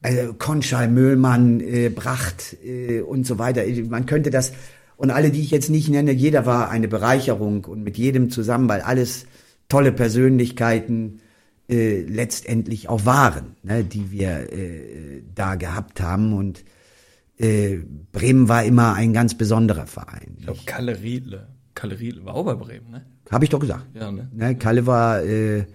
äh, 0.03 0.29
Konschal, 0.39 0.89
Möhlmann, 0.89 1.61
äh, 1.61 1.89
Bracht 1.89 2.57
äh, 2.65 3.01
und 3.01 3.27
so 3.27 3.39
weiter. 3.39 3.63
Man 3.89 4.07
könnte 4.07 4.31
das, 4.31 4.53
und 4.97 5.11
alle, 5.11 5.31
die 5.31 5.41
ich 5.41 5.51
jetzt 5.51 5.71
nicht 5.71 5.89
nenne, 5.89 6.13
jeder 6.13 6.47
war 6.47 6.71
eine 6.71 6.89
Bereicherung 6.89 7.65
und 7.65 7.83
mit 7.83 7.99
jedem 7.99 8.31
zusammen, 8.31 8.69
weil 8.69 8.81
alles 8.81 9.27
tolle 9.69 9.93
Persönlichkeiten 9.93 11.21
äh, 11.69 12.01
letztendlich 12.03 12.89
auch 12.89 13.05
waren, 13.05 13.57
ne, 13.63 13.85
die 13.85 14.11
wir 14.11 14.53
äh, 14.53 15.23
da 15.35 15.57
gehabt 15.57 16.01
haben. 16.01 16.33
Und 16.33 16.65
äh, 17.37 17.79
Bremen 18.13 18.49
war 18.49 18.65
immer 18.65 18.95
ein 18.95 19.13
ganz 19.13 19.37
besonderer 19.37 19.87
Verein. 19.87 20.37
Ich 20.39 20.45
glaube, 20.45 20.61
Kalle 20.65 21.01
Riedle. 21.01 21.49
Kalle 21.75 21.99
Riedle 21.99 22.25
war 22.25 22.35
auch 22.35 22.45
bei 22.45 22.55
Bremen, 22.55 22.91
ne? 22.91 23.05
Habe 23.31 23.45
ich 23.45 23.51
doch 23.51 23.61
gesagt. 23.61 23.87
Ja, 23.95 24.11
ne? 24.11 24.29
Ne, 24.33 24.57
Kalle 24.57 24.87
war, 24.87 25.23
äh, 25.23 25.67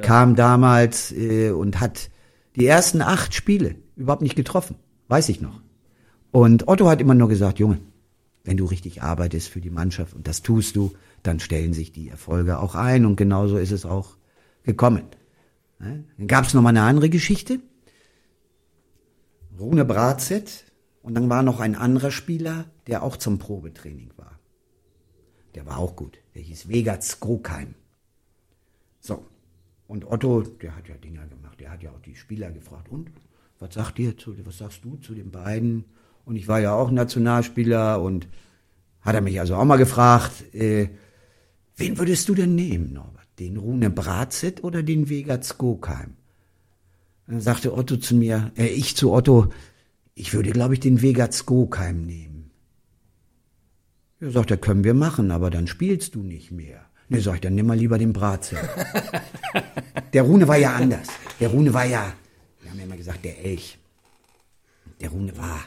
kam 0.00 0.34
damals 0.34 1.12
äh, 1.12 1.50
und 1.50 1.80
hat 1.80 2.10
die 2.56 2.66
ersten 2.66 3.02
acht 3.02 3.34
Spiele 3.34 3.76
überhaupt 3.96 4.22
nicht 4.22 4.36
getroffen. 4.36 4.76
Weiß 5.08 5.28
ich 5.28 5.40
noch. 5.40 5.60
Und 6.30 6.68
Otto 6.68 6.88
hat 6.88 7.00
immer 7.00 7.14
nur 7.14 7.28
gesagt, 7.28 7.58
Junge, 7.58 7.78
wenn 8.44 8.56
du 8.56 8.64
richtig 8.64 9.02
arbeitest 9.02 9.48
für 9.48 9.60
die 9.60 9.70
Mannschaft 9.70 10.14
und 10.14 10.26
das 10.26 10.42
tust 10.42 10.76
du, 10.76 10.92
dann 11.22 11.40
stellen 11.40 11.72
sich 11.72 11.92
die 11.92 12.08
Erfolge 12.08 12.58
auch 12.58 12.74
ein 12.74 13.06
und 13.06 13.16
genauso 13.16 13.58
ist 13.58 13.70
es 13.70 13.84
auch 13.84 14.16
gekommen. 14.64 15.04
Ne? 15.78 16.04
Dann 16.16 16.26
gab 16.26 16.46
es 16.46 16.54
noch 16.54 16.62
mal 16.62 16.70
eine 16.70 16.82
andere 16.82 17.10
Geschichte. 17.10 17.60
Rune 19.58 19.84
Bratzett 19.84 20.64
und 21.02 21.14
dann 21.14 21.28
war 21.28 21.42
noch 21.42 21.60
ein 21.60 21.76
anderer 21.76 22.10
Spieler, 22.10 22.64
der 22.86 23.02
auch 23.02 23.16
zum 23.16 23.38
Probetraining 23.38 24.10
war. 24.16 24.38
Der 25.54 25.66
war 25.66 25.78
auch 25.78 25.94
gut. 25.94 26.18
Der 26.34 26.42
hieß 26.42 26.68
Vegat 26.68 27.04
Skrokheim. 27.04 27.74
So. 29.00 29.24
Und 29.92 30.10
Otto, 30.10 30.40
der 30.40 30.74
hat 30.74 30.88
ja 30.88 30.94
Dinger 30.94 31.26
gemacht. 31.26 31.60
Der 31.60 31.70
hat 31.70 31.82
ja 31.82 31.90
auch 31.90 32.00
die 32.00 32.14
Spieler 32.14 32.50
gefragt. 32.50 32.88
Und 32.88 33.10
was 33.58 33.74
sagt 33.74 33.98
ihr 33.98 34.16
zu, 34.16 34.34
was 34.46 34.56
sagst 34.56 34.82
du 34.86 34.96
zu 34.96 35.12
den 35.14 35.30
beiden? 35.30 35.84
Und 36.24 36.36
ich 36.36 36.48
war 36.48 36.60
ja 36.60 36.72
auch 36.72 36.90
Nationalspieler 36.90 38.00
und 38.00 38.26
hat 39.02 39.14
er 39.14 39.20
mich 39.20 39.38
also 39.38 39.54
auch 39.54 39.66
mal 39.66 39.76
gefragt, 39.76 40.54
äh, 40.54 40.88
wen 41.76 41.98
würdest 41.98 42.26
du 42.30 42.34
denn 42.34 42.54
nehmen, 42.54 42.94
Norbert? 42.94 43.26
Den 43.38 43.58
Rune 43.58 43.90
Bratzett 43.90 44.64
oder 44.64 44.82
den 44.82 45.10
Vegat 45.10 45.44
Skokheim? 45.44 46.14
Dann 47.26 47.42
sagte 47.42 47.76
Otto 47.76 47.98
zu 47.98 48.14
mir, 48.14 48.50
äh, 48.56 48.68
ich 48.68 48.96
zu 48.96 49.12
Otto, 49.12 49.50
ich 50.14 50.32
würde, 50.32 50.52
glaube 50.52 50.72
ich, 50.72 50.80
den 50.80 51.02
Vegat 51.02 51.34
Skokheim 51.34 52.06
nehmen. 52.06 52.50
Er, 54.20 54.56
können 54.56 54.84
wir 54.84 54.94
machen, 54.94 55.30
aber 55.30 55.50
dann 55.50 55.66
spielst 55.66 56.14
du 56.14 56.22
nicht 56.22 56.50
mehr. 56.50 56.86
Ne, 57.12 57.20
sag 57.20 57.34
ich, 57.34 57.40
dann 57.42 57.54
nimm 57.54 57.66
mal 57.66 57.76
lieber 57.76 57.98
den 57.98 58.14
Bratzett. 58.14 58.58
der 60.14 60.22
Rune 60.22 60.48
war 60.48 60.56
ja 60.56 60.74
anders. 60.74 61.08
Der 61.40 61.50
Rune 61.50 61.74
war 61.74 61.84
ja, 61.84 62.14
wir 62.62 62.70
haben 62.70 62.78
ja 62.78 62.84
immer 62.84 62.96
gesagt, 62.96 63.22
der 63.24 63.44
Elch. 63.44 63.78
Der 65.00 65.10
Rune 65.10 65.36
war 65.36 65.60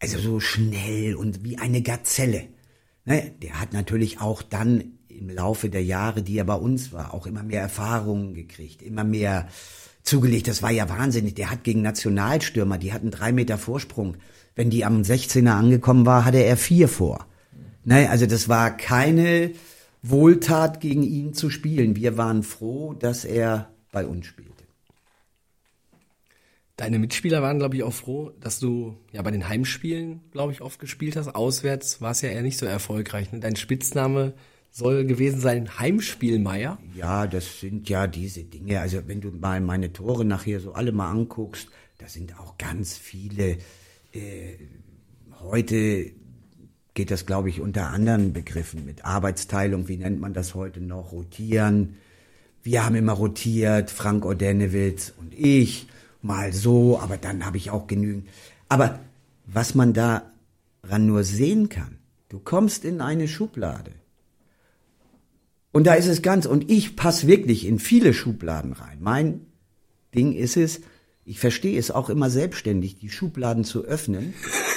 also 0.00 0.18
so 0.18 0.40
schnell 0.40 1.14
und 1.14 1.44
wie 1.44 1.58
eine 1.58 1.82
Gazelle. 1.82 2.48
Ne, 3.04 3.32
der 3.42 3.60
hat 3.60 3.72
natürlich 3.72 4.20
auch 4.20 4.42
dann 4.42 4.98
im 5.08 5.30
Laufe 5.30 5.68
der 5.68 5.84
Jahre, 5.84 6.22
die 6.22 6.36
er 6.36 6.44
bei 6.44 6.54
uns 6.54 6.92
war, 6.92 7.14
auch 7.14 7.26
immer 7.26 7.44
mehr 7.44 7.60
Erfahrungen 7.60 8.34
gekriegt, 8.34 8.82
immer 8.82 9.04
mehr 9.04 9.46
zugelegt. 10.02 10.48
Das 10.48 10.62
war 10.62 10.72
ja 10.72 10.88
wahnsinnig. 10.88 11.34
Der 11.34 11.50
hat 11.50 11.62
gegen 11.62 11.82
Nationalstürmer, 11.82 12.76
die 12.76 12.92
hatten 12.92 13.12
drei 13.12 13.30
Meter 13.30 13.56
Vorsprung. 13.56 14.16
Wenn 14.56 14.68
die 14.68 14.84
am 14.84 15.02
16er 15.02 15.50
angekommen 15.50 16.06
war, 16.06 16.24
hatte 16.24 16.42
er 16.42 16.56
vier 16.56 16.88
vor. 16.88 17.24
Ne, 17.84 18.10
also 18.10 18.26
das 18.26 18.48
war 18.48 18.76
keine 18.76 19.52
Wohltat 20.02 20.80
gegen 20.80 21.04
ihn 21.04 21.32
zu 21.32 21.48
spielen. 21.48 21.96
Wir 21.96 22.16
waren 22.16 22.42
froh, 22.42 22.92
dass 22.92 23.24
er 23.24 23.70
bei 23.92 24.06
uns 24.06 24.26
spielte. 24.26 24.52
Deine 26.76 26.98
Mitspieler 26.98 27.42
waren, 27.42 27.58
glaube 27.58 27.76
ich, 27.76 27.84
auch 27.84 27.92
froh, 27.92 28.32
dass 28.40 28.58
du 28.58 28.96
ja 29.12 29.22
bei 29.22 29.30
den 29.30 29.48
Heimspielen, 29.48 30.20
glaube 30.32 30.52
ich, 30.52 30.62
oft 30.62 30.80
gespielt 30.80 31.16
hast. 31.16 31.28
Auswärts 31.28 32.00
war 32.00 32.10
es 32.10 32.22
ja 32.22 32.30
eher 32.30 32.42
nicht 32.42 32.58
so 32.58 32.66
erfolgreich. 32.66 33.30
Ne? 33.30 33.40
Dein 33.40 33.54
Spitzname 33.56 34.34
soll 34.72 35.04
gewesen 35.04 35.38
sein 35.38 35.78
Heimspielmeier. 35.78 36.78
Ja, 36.96 37.26
das 37.26 37.60
sind 37.60 37.88
ja 37.88 38.06
diese 38.06 38.42
Dinge. 38.42 38.80
Also 38.80 39.06
wenn 39.06 39.20
du 39.20 39.30
mal 39.30 39.60
meine 39.60 39.92
Tore 39.92 40.24
nachher 40.24 40.58
so 40.60 40.72
alle 40.72 40.92
mal 40.92 41.10
anguckst, 41.10 41.68
da 41.98 42.08
sind 42.08 42.40
auch 42.40 42.58
ganz 42.58 42.96
viele. 42.96 43.58
Äh, 44.12 44.56
heute 45.40 46.12
geht 46.94 47.10
das, 47.10 47.26
glaube 47.26 47.48
ich, 47.48 47.60
unter 47.60 47.88
anderen 47.88 48.32
Begriffen 48.32 48.84
mit 48.84 49.04
Arbeitsteilung. 49.04 49.88
Wie 49.88 49.96
nennt 49.96 50.20
man 50.20 50.34
das 50.34 50.54
heute 50.54 50.80
noch? 50.80 51.12
Rotieren. 51.12 51.96
Wir 52.62 52.84
haben 52.84 52.94
immer 52.94 53.12
rotiert, 53.12 53.90
Frank 53.90 54.24
Ordenewitz 54.24 55.12
und 55.18 55.34
ich 55.34 55.88
mal 56.20 56.52
so, 56.52 57.00
aber 57.00 57.16
dann 57.16 57.44
habe 57.44 57.56
ich 57.56 57.70
auch 57.70 57.86
genügend. 57.86 58.28
Aber 58.68 59.00
was 59.46 59.74
man 59.74 59.92
daran 59.92 61.06
nur 61.06 61.24
sehen 61.24 61.68
kann, 61.68 61.98
du 62.28 62.38
kommst 62.38 62.84
in 62.84 63.00
eine 63.00 63.26
Schublade. 63.26 63.92
Und 65.72 65.86
da 65.86 65.94
ist 65.94 66.06
es 66.06 66.22
ganz, 66.22 66.46
und 66.46 66.70
ich 66.70 66.96
passe 66.96 67.26
wirklich 67.26 67.66
in 67.66 67.78
viele 67.78 68.12
Schubladen 68.12 68.74
rein. 68.74 68.98
Mein 69.00 69.46
Ding 70.14 70.32
ist 70.32 70.56
es, 70.56 70.82
ich 71.24 71.38
verstehe 71.38 71.78
es 71.78 71.90
auch 71.90 72.10
immer 72.10 72.30
selbstständig, 72.30 72.98
die 72.98 73.08
Schubladen 73.08 73.64
zu 73.64 73.84
öffnen, 73.84 74.34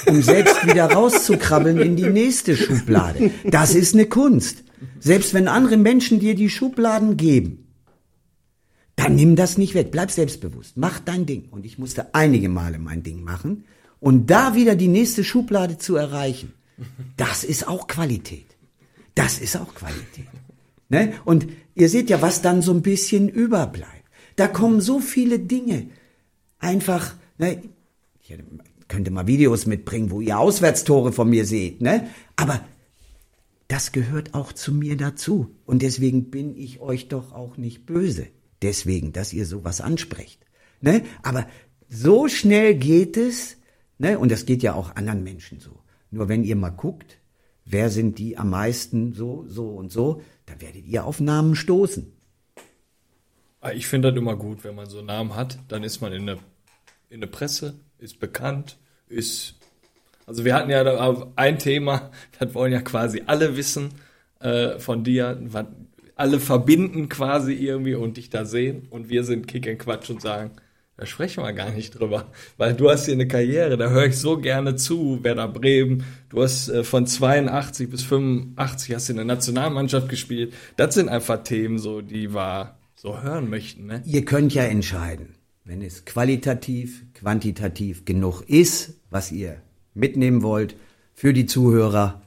um 0.07 0.21
selbst 0.21 0.65
wieder 0.67 0.91
rauszukrabbeln 0.91 1.79
in 1.79 1.95
die 1.95 2.09
nächste 2.09 2.55
Schublade. 2.55 3.31
Das 3.45 3.73
ist 3.73 3.95
eine 3.95 4.05
Kunst. 4.05 4.63
Selbst 4.99 5.33
wenn 5.33 5.47
andere 5.47 5.77
Menschen 5.77 6.19
dir 6.19 6.35
die 6.35 6.49
Schubladen 6.49 7.17
geben, 7.17 7.65
dann 8.95 9.15
nimm 9.15 9.35
das 9.35 9.57
nicht 9.57 9.73
weg. 9.73 9.89
Bleib 9.91 10.11
selbstbewusst. 10.11 10.77
Mach 10.77 10.99
dein 10.99 11.25
Ding. 11.25 11.47
Und 11.49 11.65
ich 11.65 11.77
musste 11.77 12.13
einige 12.13 12.49
Male 12.49 12.79
mein 12.79 13.03
Ding 13.03 13.23
machen. 13.23 13.65
Und 13.99 14.29
da 14.29 14.55
wieder 14.55 14.75
die 14.75 14.87
nächste 14.87 15.23
Schublade 15.23 15.77
zu 15.77 15.95
erreichen, 15.95 16.53
das 17.17 17.43
ist 17.43 17.67
auch 17.67 17.87
Qualität. 17.87 18.45
Das 19.15 19.39
ist 19.39 19.57
auch 19.57 19.73
Qualität. 19.73 20.27
Ne? 20.89 21.13
Und 21.25 21.47
ihr 21.73 21.89
seht 21.89 22.09
ja, 22.09 22.21
was 22.21 22.41
dann 22.41 22.61
so 22.61 22.71
ein 22.71 22.81
bisschen 22.81 23.29
überbleibt. 23.29 23.91
Da 24.35 24.47
kommen 24.47 24.81
so 24.81 24.99
viele 24.99 25.39
Dinge. 25.39 25.87
Einfach, 26.65 27.15
ne? 27.37 27.61
ich 28.21 28.33
könnte 28.87 29.11
mal 29.11 29.27
Videos 29.27 29.65
mitbringen, 29.65 30.11
wo 30.11 30.21
ihr 30.21 30.39
Auswärtstore 30.39 31.11
von 31.11 31.29
mir 31.29 31.45
seht, 31.45 31.81
ne? 31.81 32.09
Aber 32.35 32.59
das 33.67 33.91
gehört 33.91 34.33
auch 34.33 34.53
zu 34.53 34.73
mir 34.73 34.95
dazu. 34.95 35.55
Und 35.65 35.81
deswegen 35.81 36.29
bin 36.29 36.55
ich 36.55 36.79
euch 36.79 37.07
doch 37.07 37.31
auch 37.31 37.57
nicht 37.57 37.85
böse 37.85 38.27
deswegen, 38.61 39.13
dass 39.13 39.33
ihr 39.33 39.45
sowas 39.45 39.81
ansprecht. 39.81 40.45
Ne? 40.81 41.03
Aber 41.23 41.47
so 41.89 42.27
schnell 42.27 42.75
geht 42.75 43.17
es, 43.17 43.57
ne? 43.97 44.19
und 44.19 44.31
das 44.31 44.45
geht 44.45 44.63
ja 44.63 44.73
auch 44.73 44.95
anderen 44.95 45.23
Menschen 45.23 45.59
so. 45.59 45.79
Nur 46.11 46.29
wenn 46.29 46.43
ihr 46.43 46.55
mal 46.55 46.69
guckt, 46.69 47.17
wer 47.65 47.89
sind 47.89 48.19
die 48.19 48.37
am 48.37 48.49
meisten 48.49 49.13
so, 49.13 49.45
so 49.47 49.69
und 49.69 49.91
so, 49.91 50.21
dann 50.45 50.61
werdet 50.61 50.85
ihr 50.85 51.05
auf 51.05 51.19
Namen 51.19 51.55
stoßen. 51.55 52.11
Ah, 53.61 53.71
ich 53.71 53.87
finde 53.87 54.11
das 54.11 54.17
immer 54.17 54.35
gut, 54.35 54.63
wenn 54.63 54.75
man 54.75 54.87
so 54.87 55.01
Namen 55.01 55.35
hat, 55.35 55.57
dann 55.67 55.83
ist 55.83 56.01
man 56.01 56.13
in 56.13 56.27
der, 56.27 56.37
in 57.15 57.21
der 57.21 57.27
Presse, 57.27 57.75
ist 57.97 58.19
bekannt, 58.19 58.77
ist. 59.07 59.55
Also 60.27 60.43
wir 60.43 60.53
hatten 60.53 60.69
ja 60.69 61.15
ein 61.37 61.59
Thema, 61.59 62.11
das 62.39 62.53
wollen 62.53 62.73
ja 62.73 62.81
quasi 62.81 63.23
alle 63.25 63.55
wissen 63.55 63.89
äh, 64.41 64.77
von 64.79 65.03
dir, 65.03 65.39
alle 66.15 66.39
verbinden 66.39 67.09
quasi 67.09 67.53
irgendwie 67.53 67.95
und 67.95 68.17
dich 68.17 68.29
da 68.29 68.45
sehen 68.45 68.87
und 68.89 69.09
wir 69.09 69.23
sind 69.23 69.47
Kick 69.47 69.67
and 69.67 69.79
Quatsch 69.79 70.09
und 70.09 70.21
sagen, 70.21 70.51
da 70.97 71.05
sprechen 71.05 71.43
wir 71.43 71.53
gar 71.53 71.71
nicht 71.71 71.97
drüber, 71.97 72.31
weil 72.57 72.73
du 72.73 72.89
hast 72.89 73.05
hier 73.05 73.13
eine 73.13 73.27
Karriere, 73.27 73.77
da 73.77 73.89
höre 73.89 74.07
ich 74.07 74.17
so 74.17 74.37
gerne 74.37 74.75
zu, 74.75 75.23
Werder 75.23 75.47
Bremen, 75.47 76.03
du 76.29 76.43
hast 76.43 76.67
äh, 76.67 76.83
von 76.83 77.07
82 77.07 77.89
bis 77.89 78.03
85 78.03 78.93
hast 78.93 79.09
in 79.09 79.15
der 79.15 79.25
Nationalmannschaft 79.25 80.09
gespielt, 80.09 80.53
das 80.75 80.95
sind 80.95 81.07
einfach 81.07 81.43
Themen 81.43 81.79
so, 81.79 82.01
die 82.01 82.33
wir 82.33 82.77
so 82.95 83.21
hören 83.21 83.49
möchten. 83.49 83.85
Ne? 83.85 84.03
Ihr 84.05 84.25
könnt 84.25 84.53
ja 84.53 84.63
entscheiden, 84.63 85.34
wenn 85.65 85.81
es 85.81 86.05
qualitativ, 86.05 87.03
quantitativ 87.15 88.05
genug 88.05 88.43
ist, 88.47 88.93
was 89.09 89.31
ihr 89.31 89.57
mitnehmen 89.95 90.43
wollt 90.43 90.75
für 91.13 91.33
die 91.33 91.47
Zuhörer, 91.47 92.21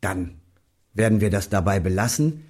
dann 0.00 0.32
werden 0.94 1.20
wir 1.20 1.28
das 1.30 1.50
dabei 1.50 1.78
belassen. 1.78 2.44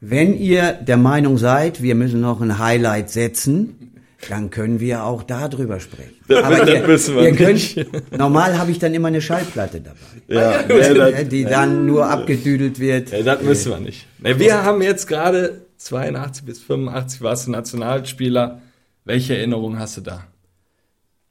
Wenn 0.00 0.38
ihr 0.38 0.72
der 0.72 0.96
Meinung 0.96 1.38
seid, 1.38 1.82
wir 1.82 1.96
müssen 1.96 2.20
noch 2.20 2.40
ein 2.40 2.58
Highlight 2.58 3.10
setzen, 3.10 3.90
dann 4.28 4.50
können 4.50 4.78
wir 4.78 5.04
auch 5.04 5.22
darüber 5.24 5.80
sprechen. 5.80 6.14
Aber 6.28 6.68
ihr, 6.68 6.88
ihr 7.22 7.36
könnt, 7.36 8.16
normal 8.16 8.56
habe 8.56 8.70
ich 8.70 8.78
dann 8.78 8.94
immer 8.94 9.08
eine 9.08 9.20
Schallplatte 9.20 9.80
dabei. 9.80 9.98
Ja, 10.28 10.66
ja 10.68 11.24
die 11.24 11.44
dann 11.44 11.84
nur 11.84 12.08
abgedüdelt 12.08 12.78
wird. 12.78 13.10
Ja, 13.10 13.22
das 13.22 13.42
müssen 13.42 13.72
wir 13.72 13.80
nicht. 13.80 14.06
Wir 14.18 14.62
haben 14.62 14.82
jetzt 14.82 15.08
gerade 15.08 15.66
82 15.78 16.44
bis 16.44 16.60
85 16.60 17.20
warst 17.22 17.46
du 17.46 17.50
Nationalspieler. 17.50 18.62
Welche 19.04 19.36
Erinnerungen 19.36 19.78
hast 19.78 19.96
du 19.96 20.00
da? 20.00 20.26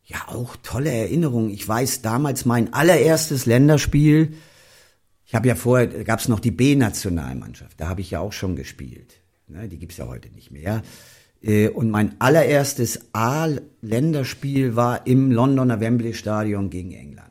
Ja, 0.06 0.28
auch 0.28 0.56
tolle 0.64 0.92
Erinnerungen. 0.92 1.50
Ich 1.50 1.68
weiß 1.68 2.02
damals 2.02 2.46
mein 2.46 2.74
allererstes 2.74 3.46
Länderspiel 3.46 4.34
ich 5.34 5.36
habe 5.36 5.48
ja 5.48 5.56
vorher, 5.56 5.88
gab 6.04 6.20
es 6.20 6.28
noch 6.28 6.40
die 6.40 6.52
B-Nationalmannschaft, 6.52 7.82
da 7.82 7.88
habe 7.88 8.02
ich 8.02 8.12
ja 8.12 8.20
auch 8.20 8.34
schon 8.34 8.56
gespielt. 8.56 9.16
Ne, 9.48 9.68
die 9.68 9.80
gibt's 9.80 9.98
ja 9.98 10.08
heute 10.08 10.30
nicht 10.30 10.52
mehr. 10.52 10.84
Äh, 11.42 11.70
und 11.70 11.90
mein 11.90 12.22
allererstes 12.22 13.10
A-Länderspiel 13.14 14.76
war 14.76 15.08
im 15.08 15.32
Londoner 15.32 15.80
Wembley 15.80 16.14
Stadion 16.14 16.70
gegen 16.70 16.92
England. 16.92 17.30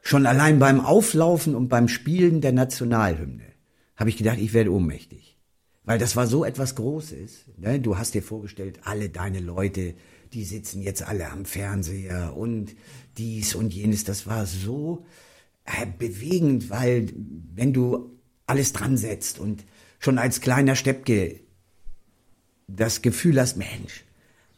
Schon 0.00 0.26
allein 0.26 0.60
beim 0.60 0.80
Auflaufen 0.80 1.56
und 1.56 1.68
beim 1.68 1.88
Spielen 1.88 2.40
der 2.40 2.52
Nationalhymne 2.52 3.42
habe 3.96 4.10
ich 4.10 4.16
gedacht, 4.16 4.38
ich 4.38 4.52
werde 4.52 4.72
ohnmächtig. 4.72 5.35
Weil 5.86 5.98
das 5.98 6.16
war 6.16 6.26
so 6.26 6.44
etwas 6.44 6.74
Großes. 6.74 7.44
Ne? 7.56 7.80
Du 7.80 7.96
hast 7.96 8.12
dir 8.14 8.22
vorgestellt, 8.22 8.80
alle 8.82 9.08
deine 9.08 9.40
Leute, 9.40 9.94
die 10.32 10.44
sitzen 10.44 10.82
jetzt 10.82 11.02
alle 11.02 11.30
am 11.30 11.44
Fernseher 11.44 12.36
und 12.36 12.74
dies 13.16 13.54
und 13.54 13.72
jenes. 13.72 14.02
Das 14.02 14.26
war 14.26 14.46
so 14.46 15.06
äh, 15.64 15.86
bewegend, 15.86 16.70
weil 16.70 17.08
wenn 17.54 17.72
du 17.72 18.18
alles 18.46 18.72
dran 18.72 18.96
setzt 18.96 19.38
und 19.38 19.64
schon 20.00 20.18
als 20.18 20.40
kleiner 20.40 20.74
Steppke 20.74 21.40
das 22.66 23.00
Gefühl 23.00 23.40
hast, 23.40 23.56
Mensch, 23.56 24.04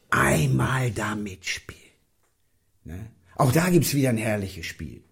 einmal 0.08 0.90
da 0.90 1.14
mitspielen. 1.14 1.82
Ne? 2.84 3.10
Auch 3.36 3.52
da 3.52 3.68
gibt's 3.68 3.92
wieder 3.92 4.08
ein 4.08 4.16
herrliches 4.16 4.64
Spiel. 4.64 5.02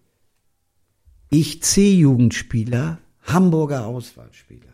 Ich 1.29 1.61
C-Jugendspieler, 1.61 2.99
Hamburger 3.21 3.85
Auswahlspieler. 3.85 4.66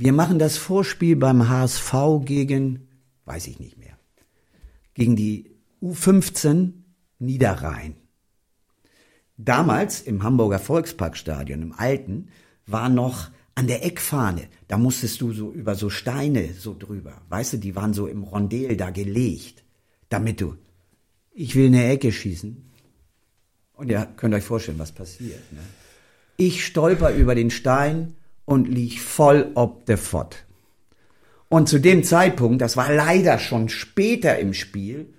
Wir 0.00 0.14
machen 0.14 0.38
das 0.38 0.56
Vorspiel 0.56 1.14
beim 1.14 1.50
HSV 1.50 1.92
gegen, 2.24 2.88
weiß 3.26 3.46
ich 3.48 3.58
nicht 3.60 3.76
mehr, 3.76 3.98
gegen 4.94 5.14
die 5.14 5.50
U15 5.82 6.72
Niederrhein. 7.18 7.96
Damals 9.36 10.00
im 10.00 10.22
Hamburger 10.22 10.58
Volksparkstadion, 10.58 11.60
im 11.60 11.72
Alten, 11.74 12.28
war 12.66 12.88
noch 12.88 13.28
an 13.54 13.66
der 13.66 13.84
Eckfahne, 13.84 14.48
da 14.68 14.78
musstest 14.78 15.20
du 15.20 15.34
so 15.34 15.52
über 15.52 15.74
so 15.74 15.90
Steine 15.90 16.54
so 16.54 16.74
drüber. 16.78 17.20
Weißt 17.28 17.52
du, 17.52 17.56
die 17.58 17.76
waren 17.76 17.92
so 17.92 18.06
im 18.06 18.22
Rondel 18.22 18.78
da 18.78 18.88
gelegt, 18.88 19.64
damit 20.08 20.40
du, 20.40 20.56
ich 21.30 21.54
will 21.56 21.66
eine 21.66 21.86
Ecke 21.90 22.10
schießen. 22.10 22.70
Und 23.74 23.90
ihr 23.90 24.08
könnt 24.16 24.32
euch 24.32 24.44
vorstellen, 24.44 24.78
was 24.78 24.92
passiert. 24.92 25.52
Ne? 25.52 25.60
Ich 26.38 26.64
stolper 26.64 27.12
über 27.12 27.34
den 27.34 27.50
Stein 27.50 28.14
und 28.50 28.66
lieg 28.66 29.00
voll 29.00 29.52
ob 29.54 29.86
der 29.86 29.96
Fott. 29.96 30.44
Und 31.48 31.68
zu 31.68 31.78
dem 31.78 32.02
Zeitpunkt, 32.02 32.60
das 32.60 32.76
war 32.76 32.92
leider 32.92 33.38
schon 33.38 33.68
später 33.68 34.40
im 34.40 34.54
Spiel, 34.54 35.14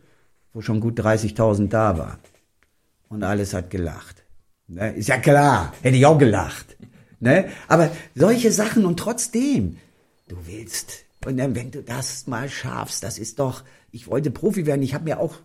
wo 0.52 0.60
schon 0.60 0.82
gut 0.82 1.00
30.000 1.00 1.70
da 1.70 1.98
waren. 1.98 2.20
Und 3.08 3.24
alles 3.24 3.54
hat 3.54 3.70
gelacht. 3.70 4.26
Ne? 4.68 4.96
Ist 4.96 5.08
ja 5.08 5.18
klar, 5.18 5.74
hätte 5.82 5.96
ich 5.96 6.06
auch 6.06 6.18
gelacht. 6.18 6.76
Ne? 7.22 7.50
Aber 7.70 7.90
solche 8.16 8.52
Sachen 8.52 8.86
und 8.86 9.00
trotzdem, 9.00 9.78
du 10.28 10.36
willst, 10.46 11.06
und 11.26 11.38
dann, 11.38 11.56
wenn 11.56 11.72
du 11.72 11.84
das 11.84 12.28
mal 12.28 12.50
schaffst, 12.50 13.02
das 13.02 13.18
ist 13.18 13.40
doch, 13.40 13.64
ich 13.92 14.08
wollte 14.08 14.30
Profi 14.30 14.66
werden, 14.66 14.84
ich 14.84 14.94
habe 14.94 15.06
mir 15.06 15.22
auch 15.22 15.36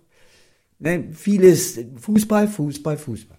ne, 0.81 1.05
vieles, 1.13 1.79
Fußball, 2.01 2.49
Fußball, 2.49 2.99
Fußball. 2.99 3.39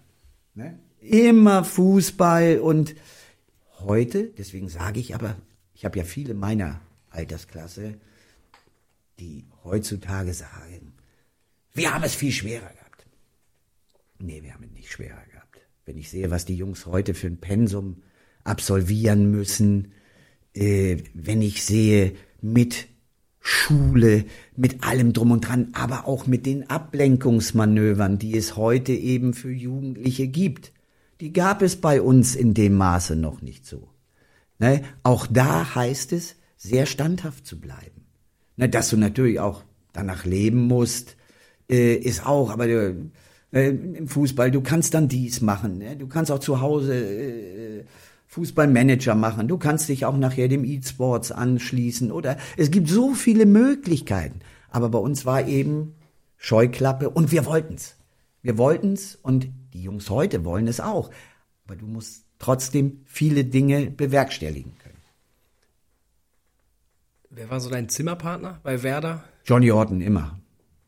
Ne? 0.54 0.78
Immer 1.00 1.64
Fußball 1.64 2.60
und 2.60 2.94
heute, 3.80 4.24
deswegen 4.38 4.68
sage 4.68 5.00
ich 5.00 5.14
aber, 5.14 5.36
ich 5.74 5.84
habe 5.84 5.98
ja 5.98 6.04
viele 6.04 6.34
meiner 6.34 6.80
Altersklasse, 7.10 7.94
die 9.18 9.44
heutzutage 9.64 10.34
sagen, 10.34 10.92
wir 11.74 11.94
haben 11.94 12.04
es 12.04 12.14
viel 12.14 12.32
schwerer 12.32 12.70
gehabt. 12.70 13.06
Nee, 14.18 14.42
wir 14.42 14.54
haben 14.54 14.64
es 14.64 14.72
nicht 14.72 14.90
schwerer 14.90 15.22
gehabt. 15.30 15.60
Wenn 15.84 15.96
ich 15.96 16.10
sehe, 16.10 16.30
was 16.30 16.44
die 16.44 16.56
Jungs 16.56 16.86
heute 16.86 17.14
für 17.14 17.28
ein 17.28 17.38
Pensum 17.38 18.02
absolvieren 18.44 19.30
müssen, 19.30 19.92
äh, 20.54 20.98
wenn 21.14 21.42
ich 21.42 21.64
sehe, 21.64 22.14
mit 22.40 22.88
Schule, 23.40 24.24
mit 24.56 24.84
allem 24.84 25.12
drum 25.12 25.30
und 25.30 25.48
dran, 25.48 25.68
aber 25.72 26.06
auch 26.06 26.26
mit 26.26 26.46
den 26.46 26.68
Ablenkungsmanövern, 26.68 28.18
die 28.18 28.36
es 28.36 28.56
heute 28.56 28.92
eben 28.92 29.32
für 29.32 29.50
Jugendliche 29.50 30.28
gibt. 30.28 30.72
Die 31.20 31.32
gab 31.32 31.62
es 31.62 31.76
bei 31.76 32.00
uns 32.00 32.36
in 32.36 32.54
dem 32.54 32.76
Maße 32.76 33.16
noch 33.16 33.42
nicht 33.42 33.66
so. 33.66 33.88
Ne? 34.58 34.82
Auch 35.02 35.26
da 35.26 35.74
heißt 35.74 36.12
es, 36.12 36.36
sehr 36.56 36.86
standhaft 36.86 37.46
zu 37.46 37.60
bleiben. 37.60 38.06
Ne? 38.56 38.68
Dass 38.68 38.90
du 38.90 38.96
natürlich 38.96 39.40
auch 39.40 39.64
danach 39.92 40.24
leben 40.24 40.66
musst, 40.66 41.16
äh, 41.68 41.94
ist 41.94 42.26
auch, 42.26 42.50
aber 42.50 42.66
äh, 42.66 42.94
im 43.52 44.08
Fußball, 44.08 44.50
du 44.50 44.60
kannst 44.60 44.94
dann 44.94 45.08
dies 45.08 45.40
machen. 45.40 45.78
Ne? 45.78 45.96
Du 45.96 46.06
kannst 46.06 46.30
auch 46.30 46.38
zu 46.38 46.60
Hause 46.60 46.94
äh, 46.94 47.84
Fußballmanager 48.26 49.14
machen. 49.14 49.48
Du 49.48 49.56
kannst 49.56 49.88
dich 49.88 50.04
auch 50.04 50.16
nachher 50.16 50.48
dem 50.48 50.64
E-Sports 50.64 51.32
anschließen 51.32 52.12
oder 52.12 52.36
es 52.56 52.70
gibt 52.70 52.88
so 52.88 53.14
viele 53.14 53.46
Möglichkeiten. 53.46 54.40
Aber 54.70 54.90
bei 54.90 54.98
uns 54.98 55.24
war 55.24 55.48
eben 55.48 55.94
Scheuklappe 56.36 57.08
und 57.10 57.32
wir 57.32 57.46
wollten's. 57.46 57.96
Wir 58.42 58.58
wollten's 58.58 59.18
und 59.22 59.48
die 59.78 59.84
Jungs 59.84 60.10
heute 60.10 60.44
wollen 60.44 60.66
es 60.66 60.80
auch. 60.80 61.10
Aber 61.64 61.76
du 61.76 61.86
musst 61.86 62.24
trotzdem 62.40 63.02
viele 63.04 63.44
Dinge 63.44 63.90
bewerkstelligen 63.90 64.72
können. 64.82 64.96
Wer 67.30 67.48
war 67.48 67.60
so 67.60 67.70
dein 67.70 67.88
Zimmerpartner 67.88 68.58
bei 68.64 68.82
Werder? 68.82 69.22
Johnny 69.44 69.70
Orton 69.70 70.00
immer. 70.00 70.40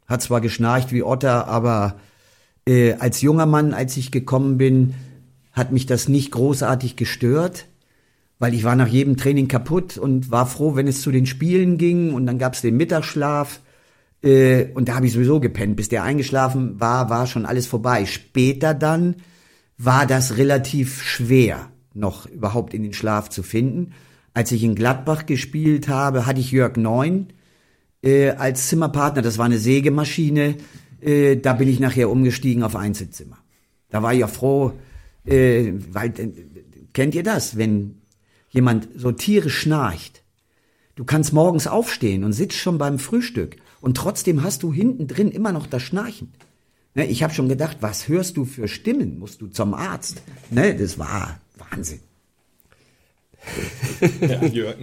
Hat 0.07 0.23
zwar 0.23 0.41
geschnarcht 0.41 0.91
wie 0.91 1.05
Otter, 1.05 1.47
aber 1.47 2.01
äh, 2.67 2.95
als 2.95 3.21
junger 3.21 3.47
Mann, 3.47 3.75
als 3.75 3.97
ich 3.97 4.11
gekommen 4.11 4.59
bin, 4.59 4.95
hat 5.53 5.71
mich 5.71 5.87
das 5.87 6.09
nicht 6.09 6.33
großartig 6.33 6.97
gestört, 6.97 7.67
weil 8.41 8.55
ich 8.55 8.65
war 8.65 8.75
nach 8.75 8.89
jedem 8.89 9.17
Training 9.17 9.47
kaputt 9.47 9.99
und 9.99 10.33
war 10.33 10.47
froh, 10.47 10.75
wenn 10.75 10.89
es 10.89 11.03
zu 11.03 11.13
den 11.13 11.27
Spielen 11.27 11.79
ging 11.79 12.13
und 12.13 12.27
dann 12.27 12.39
gab 12.39 12.55
es 12.55 12.61
den 12.61 12.77
Mittagsschlaf 12.77 13.61
äh, 14.23 14.67
und 14.75 14.89
da 14.89 14.97
habe 14.97 15.07
ich 15.07 15.13
sowieso 15.13 15.41
gepennt. 15.41 15.77
Bis 15.77 15.89
der 15.89 16.03
eingeschlafen 16.03 16.81
war, 16.81 17.11
war 17.11 17.27
schon 17.27 17.47
alles 17.47 17.67
vorbei. 17.67 18.07
Später 18.07 18.75
dann 18.75 19.17
war 19.79 20.07
das 20.07 20.37
relativ 20.37 21.03
schwer, 21.03 21.71
noch 21.95 22.27
überhaupt 22.27 22.75
in 22.75 22.83
den 22.83 22.93
Schlaf 22.93 23.31
zu 23.31 23.43
finden. 23.43 23.93
Als 24.35 24.53
ich 24.53 24.63
in 24.63 24.75
Gladbach 24.75 25.27
gespielt 25.27 25.89
habe, 25.89 26.27
hatte 26.27 26.41
ich 26.41 26.53
Jörg 26.53 26.77
Neun 26.77 27.29
äh, 28.03 28.31
als 28.31 28.69
Zimmerpartner. 28.69 29.23
Das 29.23 29.39
war 29.39 29.47
eine 29.47 29.59
Sägemaschine. 29.59 30.57
Äh, 31.01 31.37
da 31.37 31.55
bin 31.55 31.69
ich 31.69 31.81
nachher 31.81 32.11
umgestiegen 32.11 32.63
auf 32.63 32.77
Einzelzimmer. 32.77 33.39
Da 33.89 34.03
war 34.03 34.13
ich 34.13 34.21
ja 34.21 34.29
froh, 34.29 34.73
äh, 35.25 35.73
weil, 35.91 36.11
äh, 36.11 36.29
kennt 36.93 37.15
ihr 37.15 37.23
das, 37.23 37.57
wenn 37.57 38.03
jemand 38.51 38.89
so 38.95 39.13
tierisch 39.13 39.59
schnarcht? 39.59 40.23
Du 40.95 41.05
kannst 41.05 41.33
morgens 41.33 41.67
aufstehen 41.67 42.25
und 42.25 42.35
sitzt 42.35 42.59
schon 42.59 42.77
beim 42.77 42.99
Frühstück 42.99 43.57
und 43.81 43.97
trotzdem 43.97 44.43
hast 44.43 44.63
du 44.63 44.73
hinten 44.73 45.07
drin 45.07 45.31
immer 45.31 45.53
noch 45.53 45.67
das 45.67 45.83
Schnarchen. 45.83 46.33
Ne, 46.95 47.07
ich 47.07 47.23
habe 47.23 47.33
schon 47.33 47.49
gedacht, 47.49 47.79
was 47.81 48.09
hörst 48.09 48.37
du 48.37 48.45
für 48.45 48.67
Stimmen? 48.67 49.19
Musst 49.19 49.41
du 49.41 49.47
zum 49.47 49.75
Arzt? 49.75 50.23
Ne, 50.51 50.75
das 50.75 50.99
war 50.99 51.41
Wahnsinn. 51.57 52.01
Ja, 54.21 54.45
Jörg 54.45 54.79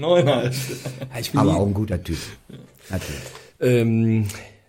bin 1.32 1.40
Aber 1.40 1.58
auch 1.58 1.68
ein 1.68 1.74
guter 1.74 2.02
Typ. 2.04 2.18
Natürlich. 2.90 3.22
Ähm, 3.60 4.28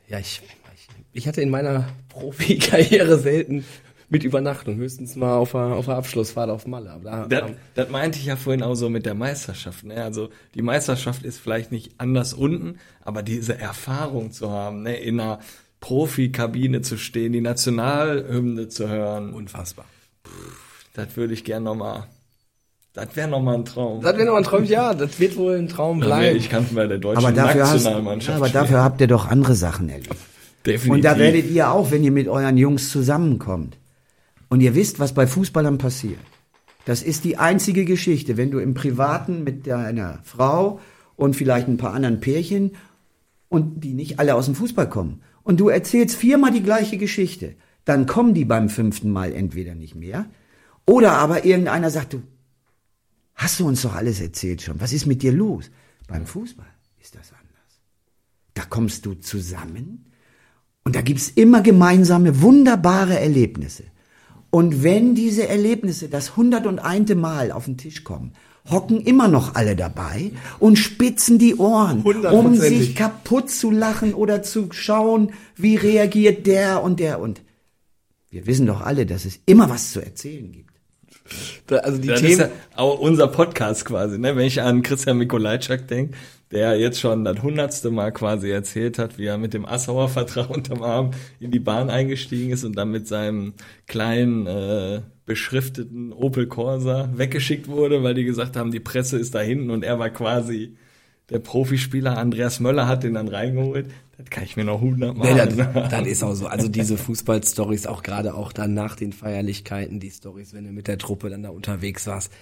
ja, 0.09 0.19
ich, 0.19 0.43
ich, 0.75 0.89
ich 1.13 1.29
hatte 1.29 1.41
in 1.41 1.51
meiner 1.51 1.89
Profikarriere 2.09 3.19
selten 3.19 3.65
mit 4.11 4.25
Übernachtung, 4.25 4.77
höchstens 4.77 5.17
mal 5.17 5.35
auf 5.37 5.53
der, 5.53 5.61
auf 5.61 5.85
der 5.87 5.97
Abschlussfahrt 5.97 6.49
auf 6.51 6.67
Malle. 6.67 6.91
Aber 6.91 7.27
da, 7.29 7.41
Das, 7.41 7.51
das 7.75 7.91
meinte 7.91 8.19
ich 8.19 8.27
ja 8.27 8.37
vorhin 8.37 8.63
auch 8.63 8.75
so 8.75 8.89
mit 8.89 9.05
der 9.05 9.15
Meisterschaft. 9.15 9.85
Ne? 9.85 10.03
Also 10.03 10.31
die 10.55 10.63
Meisterschaft 10.63 11.25
ist 11.25 11.39
vielleicht 11.39 11.73
nicht 11.73 11.93
anders 11.99 12.33
unten, 12.33 12.79
aber 13.03 13.23
diese 13.23 13.59
Erfahrung 13.59 14.33
zu 14.33 14.51
haben, 14.51 14.83
ne? 14.83 14.97
in 14.97 15.21
einer 15.21 15.41
Profikabine 15.81 16.81
zu 16.81 16.97
stehen, 16.97 17.33
die 17.33 17.41
Nationalhymne 17.41 18.69
zu 18.69 18.89
hören, 18.89 19.33
unfassbar. 19.35 19.85
das 20.95 21.17
würde 21.17 21.35
ich 21.35 21.45
gern 21.45 21.63
nochmal. 21.65 22.05
Das 22.95 23.15
wäre 23.15 23.29
nochmal 23.29 23.57
ein 23.57 23.65
Traum. 23.65 24.01
Das 24.01 24.17
wäre 24.17 24.27
noch 24.27 24.37
ein 24.37 24.43
Traum, 24.43 24.65
ja, 24.65 24.95
das 24.95 25.21
wird 25.21 25.37
wohl 25.37 25.57
ein 25.57 25.69
Traum 25.69 26.01
wär 26.01 26.07
bleiben. 26.07 26.37
ich 26.37 26.49
kann 26.51 26.67
bei 26.73 26.87
der 26.87 26.99
deutschen 26.99 27.25
Aber 27.25 27.33
dafür, 27.33 27.63
hast, 27.65 27.75
Nationalmannschaft 27.85 28.29
ja, 28.31 28.37
aber 28.37 28.49
spielen. 28.49 28.63
dafür 28.65 28.83
habt 28.83 29.01
ihr 29.03 29.07
doch 29.07 29.29
andere 29.29 29.55
Sachen 29.55 29.89
erlebt. 29.89 30.17
Definitiv. 30.67 30.91
Und 30.91 31.05
da 31.05 31.17
werdet 31.19 31.49
ihr 31.51 31.71
auch, 31.71 31.91
wenn 31.93 32.03
ihr 32.03 32.11
mit 32.11 32.27
euren 32.27 32.57
Jungs 32.57 32.91
zusammenkommt 32.91 33.77
und 34.49 34.61
ihr 34.61 34.75
wisst, 34.75 34.99
was 34.99 35.15
bei 35.15 35.27
Fußballern 35.27 35.79
passiert. 35.79 36.21
Das 36.85 37.03
ist 37.03 37.25
die 37.25 37.37
einzige 37.37 37.85
Geschichte, 37.85 38.37
wenn 38.37 38.51
du 38.51 38.59
im 38.59 38.75
Privaten 38.75 39.45
mit 39.45 39.67
deiner 39.67 40.21
Frau 40.25 40.81
und 41.17 41.37
vielleicht 41.37 41.69
ein 41.69 41.77
paar 41.77 41.93
anderen 41.93 42.21
Pärchen 42.21 42.73
und 43.49 43.85
die 43.85 43.93
nicht 43.93 44.19
alle 44.19 44.35
aus 44.35 44.47
dem 44.47 44.55
Fußball 44.55 44.89
kommen 44.89 45.21
und 45.43 45.61
du 45.61 45.69
erzählst 45.69 46.17
viermal 46.17 46.51
die 46.51 46.63
gleiche 46.63 46.97
Geschichte, 46.97 47.57
dann 47.85 48.07
kommen 48.07 48.35
die 48.35 48.45
beim 48.45 48.69
fünften 48.69 49.11
Mal 49.11 49.33
entweder 49.33 49.75
nicht 49.75 49.95
mehr 49.95 50.27
oder 50.87 51.13
aber 51.13 51.45
irgendeiner 51.45 51.91
sagt, 51.91 52.15
du 52.15 52.23
hast 53.35 53.61
du 53.61 53.67
uns 53.67 53.83
doch 53.83 53.95
alles 53.95 54.21
erzählt 54.21 54.63
schon, 54.63 54.81
was 54.81 54.93
ist 54.93 55.07
mit 55.07 55.23
dir 55.23 55.33
los? 55.33 55.71
Beim 56.07 56.25
Fußball 56.25 56.67
ist 57.01 57.15
das 57.15 57.33
anders. 57.33 57.83
Da 58.55 58.65
kommst 58.65 59.05
du 59.05 59.13
zusammen 59.15 60.07
und 60.85 60.97
da 60.97 61.03
gibt's 61.03 61.29
immer 61.29 61.61
gemeinsame, 61.61 62.41
wunderbare 62.41 63.19
Erlebnisse. 63.21 63.85
Und 64.51 64.83
wenn 64.83 65.15
diese 65.15 65.47
Erlebnisse 65.47 66.09
das 66.09 66.31
101. 66.31 67.15
Mal 67.15 67.53
auf 67.53 67.67
den 67.67 67.77
Tisch 67.77 68.05
kommen, 68.05 68.33
hocken 68.71 69.01
immer 69.01 69.29
noch 69.29 69.55
alle 69.55 69.77
dabei 69.77 70.33
und 70.59 70.77
spitzen 70.77 71.39
die 71.39 71.57
Ohren, 71.57 72.03
um 72.03 72.55
sich 72.55 72.95
kaputt 72.95 73.51
zu 73.51 73.71
lachen 73.71 74.15
oder 74.15 74.43
zu 74.43 74.69
schauen, 74.73 75.33
wie 75.57 75.77
reagiert 75.77 76.47
der 76.47 76.83
und 76.83 77.01
der 77.01 77.21
und. 77.21 77.43
Wir 78.31 78.47
wissen 78.47 78.67
doch 78.67 78.83
alle, 78.83 79.07
dass 79.07 79.25
es 79.25 79.41
immer 79.47 79.71
was 79.71 79.93
zu 79.93 80.01
erzählen 80.01 80.53
gibt. 80.53 80.68
Da, 81.67 81.77
also 81.77 81.99
die 81.99 82.09
Das 82.09 82.21
Themen, 82.21 82.33
ist 82.33 82.41
ja 82.41 82.51
auch 82.77 82.99
unser 82.99 83.29
Podcast 83.29 83.85
quasi, 83.85 84.19
ne? 84.19 84.37
Wenn 84.37 84.47
ich 84.47 84.63
an 84.63 84.83
Christian 84.83 85.19
Mikolajczak 85.19 85.87
denke, 85.89 86.17
der 86.51 86.79
jetzt 86.79 87.01
schon 87.01 87.25
das 87.25 87.43
hundertste 87.43 87.91
Mal 87.91 88.13
quasi 88.13 88.51
erzählt 88.51 88.99
hat, 88.99 89.19
wie 89.19 89.27
er 89.27 89.39
mit 89.39 89.55
dem 89.55 89.67
Assauer 89.67 90.09
Vertrag 90.09 90.51
unterm 90.57 90.83
Arm 90.83 91.11
in 91.41 91.51
die 91.51 91.59
Bahn 91.59 91.91
eingestiegen 91.91 92.51
ist 92.51 92.65
und 92.65 92.77
dann 92.77 92.91
mit 92.91 93.07
seinem 93.07 93.55
kleinen 93.87 94.47
äh, 94.47 95.01
beschrifteten 95.27 96.13
Opel 96.13 96.47
Corsa 96.47 97.11
weggeschickt 97.15 97.69
wurde, 97.69 98.03
weil 98.03 98.15
die 98.15 98.25
gesagt 98.25 98.57
haben, 98.57 98.71
die 98.71 98.81
Presse 98.81 99.19
ist 99.19 99.35
da 99.35 99.41
hinten 99.41 99.71
und 99.71 99.85
er 99.85 99.99
war 99.99 100.11
quasi 100.11 100.77
der 101.29 101.39
Profispieler. 101.39 102.17
Andreas 102.17 102.61
Möller 102.61 102.89
hat 102.89 103.03
den 103.03 103.15
dann 103.15 103.29
reingeholt. 103.29 103.87
Das 104.19 104.31
kann 104.31 104.43
ich 104.43 104.57
mir 104.57 104.65
noch 104.65 104.81
hundertmal 104.81 105.33
Nee, 105.33 105.55
das, 105.55 105.91
das 105.91 106.07
ist 106.07 106.23
auch 106.25 106.35
so. 106.35 106.49
Also 106.49 106.69
diese 106.69 106.97
Fußballstories, 106.97 107.87
auch 107.87 108.03
gerade 108.03 108.35
auch 108.35 108.53
dann 108.53 108.75
nach 108.75 108.97
den 108.97 109.13
Feierlichkeiten, 109.13 110.01
die 110.01 110.11
Stories, 110.11 110.53
wenn 110.53 110.65
du 110.65 110.73
mit 110.73 110.89
der 110.89 110.99
Truppe 110.99 111.31
dann 111.31 111.45
da 111.45 111.51
unterwegs 111.51 112.07
warst, 112.09 112.33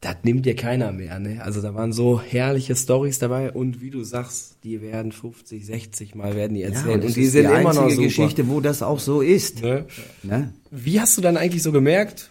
das 0.00 0.16
nimmt 0.22 0.46
dir 0.46 0.54
keiner 0.54 0.92
mehr. 0.92 1.18
Ne? 1.18 1.42
Also 1.42 1.60
da 1.60 1.74
waren 1.74 1.92
so 1.92 2.20
herrliche 2.20 2.76
Stories 2.76 3.18
dabei 3.18 3.50
und 3.50 3.80
wie 3.80 3.90
du 3.90 4.04
sagst, 4.04 4.58
die 4.62 4.80
werden 4.80 5.10
50, 5.10 5.66
60 5.66 6.14
Mal 6.14 6.36
werden 6.36 6.54
die 6.54 6.62
erzählt 6.62 7.02
das 7.02 7.06
und 7.10 7.16
die 7.16 7.26
sind 7.26 7.48
die 7.48 7.54
immer 7.54 7.74
noch 7.74 7.90
super. 7.90 8.02
Geschichte, 8.02 8.48
wo 8.48 8.60
das 8.60 8.82
auch 8.82 9.00
so 9.00 9.20
ist. 9.20 9.62
Ne? 9.62 9.86
Ne? 10.22 10.52
Wie 10.70 11.00
hast 11.00 11.18
du 11.18 11.22
dann 11.22 11.36
eigentlich 11.36 11.62
so 11.62 11.72
gemerkt, 11.72 12.30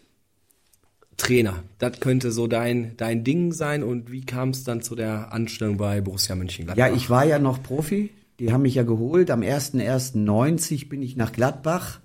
Trainer, 1.18 1.64
das 1.80 2.00
könnte 2.00 2.32
so 2.32 2.48
dein, 2.48 2.93
dein 2.96 3.26
Ding 3.26 3.52
sein 3.52 3.84
und 3.84 4.12
wie 4.12 4.26
kam 4.26 4.50
es 4.50 4.64
dann 4.64 4.82
zu 4.82 4.96
der 4.96 5.34
Anstellung 5.34 5.78
bei 5.78 6.00
Borussia 6.00 6.36
Mönchengladbach? 6.36 6.88
Ja, 6.88 6.93
ich 6.93 7.10
war 7.10 7.26
ja 7.26 7.39
noch 7.39 7.62
Profi. 7.62 8.10
Die 8.40 8.52
haben 8.52 8.64
mich 8.64 8.76
ja 8.76 8.84
geholt. 8.84 9.32
Am 9.32 9.42
1.1.90 9.42 10.90
bin 10.90 11.02
ich 11.02 11.16
nach 11.16 11.32
Gladbach. 11.32 12.00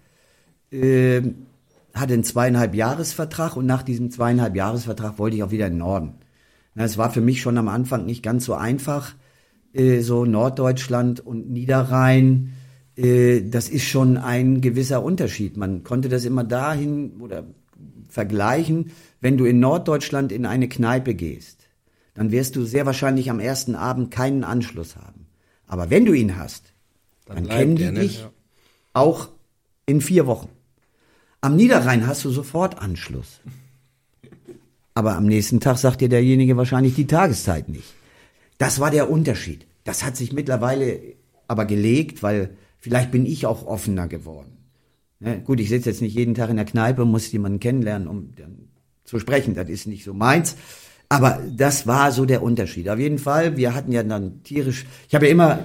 Äh, 0.70 1.22
hatte 1.92 2.14
einen 2.14 2.24
zweieinhalb 2.24 2.74
Jahresvertrag 2.74 3.56
und 3.56 3.66
nach 3.66 3.82
diesem 3.82 4.10
zweieinhalb 4.10 4.54
Jahresvertrag 4.54 5.18
wollte 5.18 5.36
ich 5.36 5.42
auch 5.42 5.50
wieder 5.50 5.66
in 5.66 5.74
den 5.74 5.78
Norden. 5.78 6.14
Es 6.76 6.96
war 6.96 7.10
für 7.10 7.20
mich 7.20 7.40
schon 7.40 7.58
am 7.58 7.68
Anfang 7.68 8.06
nicht 8.06 8.22
ganz 8.22 8.44
so 8.44 8.54
einfach. 8.54 9.14
Äh, 9.72 10.00
so 10.00 10.24
Norddeutschland 10.24 11.20
und 11.20 11.50
Niederrhein, 11.50 12.52
äh, 12.96 13.42
das 13.42 13.68
ist 13.68 13.84
schon 13.84 14.16
ein 14.16 14.60
gewisser 14.60 15.02
Unterschied. 15.02 15.56
Man 15.56 15.84
konnte 15.84 16.08
das 16.08 16.24
immer 16.24 16.44
dahin 16.44 17.20
oder 17.20 17.44
vergleichen, 18.08 18.90
wenn 19.20 19.36
du 19.36 19.44
in 19.44 19.60
Norddeutschland 19.60 20.32
in 20.32 20.46
eine 20.46 20.68
Kneipe 20.68 21.14
gehst, 21.14 21.68
dann 22.14 22.32
wirst 22.32 22.56
du 22.56 22.64
sehr 22.64 22.86
wahrscheinlich 22.86 23.30
am 23.30 23.40
ersten 23.40 23.74
Abend 23.74 24.10
keinen 24.10 24.42
Anschluss 24.42 24.96
haben. 24.96 25.19
Aber 25.70 25.88
wenn 25.88 26.04
du 26.04 26.12
ihn 26.12 26.36
hast, 26.36 26.72
dann, 27.26 27.44
bleibt 27.44 27.60
kennen 27.60 27.76
die 27.76 27.84
ne? 27.84 28.00
dich 28.00 28.18
Ja. 28.18 28.32
auch 28.92 29.28
in 29.86 30.00
vier 30.00 30.26
Wochen. 30.26 30.48
Am 31.40 31.54
Niederrhein 31.54 32.08
hast 32.08 32.24
du 32.24 32.30
sofort 32.30 32.78
Anschluss. 32.78 33.40
Aber 34.94 35.14
am 35.14 35.26
nächsten 35.26 35.60
Tag 35.60 35.78
sagt 35.78 36.00
dir 36.00 36.08
derjenige 36.08 36.56
wahrscheinlich 36.56 36.96
die 36.96 37.06
Tageszeit 37.06 37.68
nicht. 37.68 37.94
Das 38.58 38.80
war 38.80 38.90
der 38.90 39.08
Unterschied. 39.08 39.68
Das 39.84 40.02
hat 40.04 40.16
sich 40.16 40.32
mittlerweile 40.32 41.00
aber 41.46 41.66
gelegt, 41.66 42.24
weil 42.24 42.56
vielleicht 42.80 43.12
bin 43.12 43.24
ich 43.24 43.46
auch 43.46 43.64
offener 43.64 44.08
geworden. 44.08 44.56
Ne? 45.20 45.40
Gut, 45.40 45.60
ich 45.60 45.68
sitze 45.68 45.90
jetzt 45.90 46.02
nicht 46.02 46.16
jeden 46.16 46.34
Tag 46.34 46.50
in 46.50 46.56
der 46.56 46.64
Kneipe, 46.64 47.04
muss 47.04 47.30
jemanden 47.30 47.60
kennenlernen, 47.60 48.08
um 48.08 48.34
dann 48.34 48.68
zu 49.04 49.20
sprechen. 49.20 49.54
Das 49.54 49.68
ist 49.68 49.86
nicht 49.86 50.02
so 50.02 50.14
meins. 50.14 50.56
Aber 51.10 51.42
das 51.50 51.88
war 51.88 52.12
so 52.12 52.24
der 52.24 52.40
Unterschied. 52.40 52.88
Auf 52.88 52.98
jeden 52.98 53.18
Fall, 53.18 53.56
wir 53.56 53.74
hatten 53.74 53.90
ja 53.90 54.04
dann 54.04 54.44
tierisch, 54.44 54.86
ich 55.08 55.14
habe 55.14 55.26
ja 55.26 55.32
immer 55.32 55.64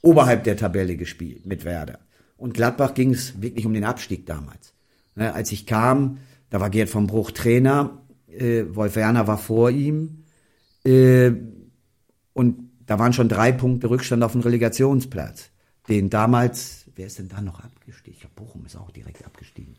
oberhalb 0.00 0.44
der 0.44 0.56
Tabelle 0.56 0.96
gespielt 0.96 1.44
mit 1.44 1.64
Werder. 1.64 1.98
Und 2.36 2.54
Gladbach 2.54 2.94
ging 2.94 3.12
es 3.12 3.42
wirklich 3.42 3.66
um 3.66 3.74
den 3.74 3.84
Abstieg 3.84 4.24
damals. 4.24 4.74
Ne, 5.16 5.34
als 5.34 5.50
ich 5.50 5.66
kam, 5.66 6.18
da 6.50 6.60
war 6.60 6.70
Gerd 6.70 6.88
vom 6.88 7.08
Bruch 7.08 7.32
Trainer, 7.32 7.98
äh, 8.28 8.64
Wolf 8.68 8.94
Werner 8.94 9.26
war 9.26 9.38
vor 9.38 9.70
ihm 9.70 10.22
äh, 10.84 11.32
und 12.32 12.70
da 12.86 13.00
waren 13.00 13.12
schon 13.12 13.28
drei 13.28 13.50
Punkte 13.50 13.90
Rückstand 13.90 14.22
auf 14.22 14.32
dem 14.32 14.42
Relegationsplatz. 14.42 15.50
Den 15.88 16.10
damals, 16.10 16.84
wer 16.94 17.06
ist 17.06 17.18
denn 17.18 17.28
da 17.28 17.40
noch 17.40 17.58
abgestiegen? 17.58 18.14
Ich 18.14 18.20
glaube, 18.20 18.36
Bochum 18.36 18.66
ist 18.66 18.76
auch 18.76 18.92
direkt 18.92 19.24
abgestiegen. 19.24 19.74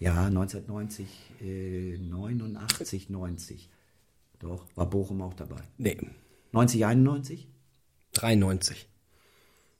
Ja, 0.00 0.24
1990, 0.26 1.06
äh, 1.42 1.98
89, 1.98 3.10
90. 3.10 3.70
Doch, 4.38 4.64
war 4.74 4.88
Bochum 4.88 5.20
auch 5.20 5.34
dabei. 5.34 5.60
Nee, 5.76 5.98
90, 6.52 6.86
91? 6.86 7.46
93. 8.14 8.88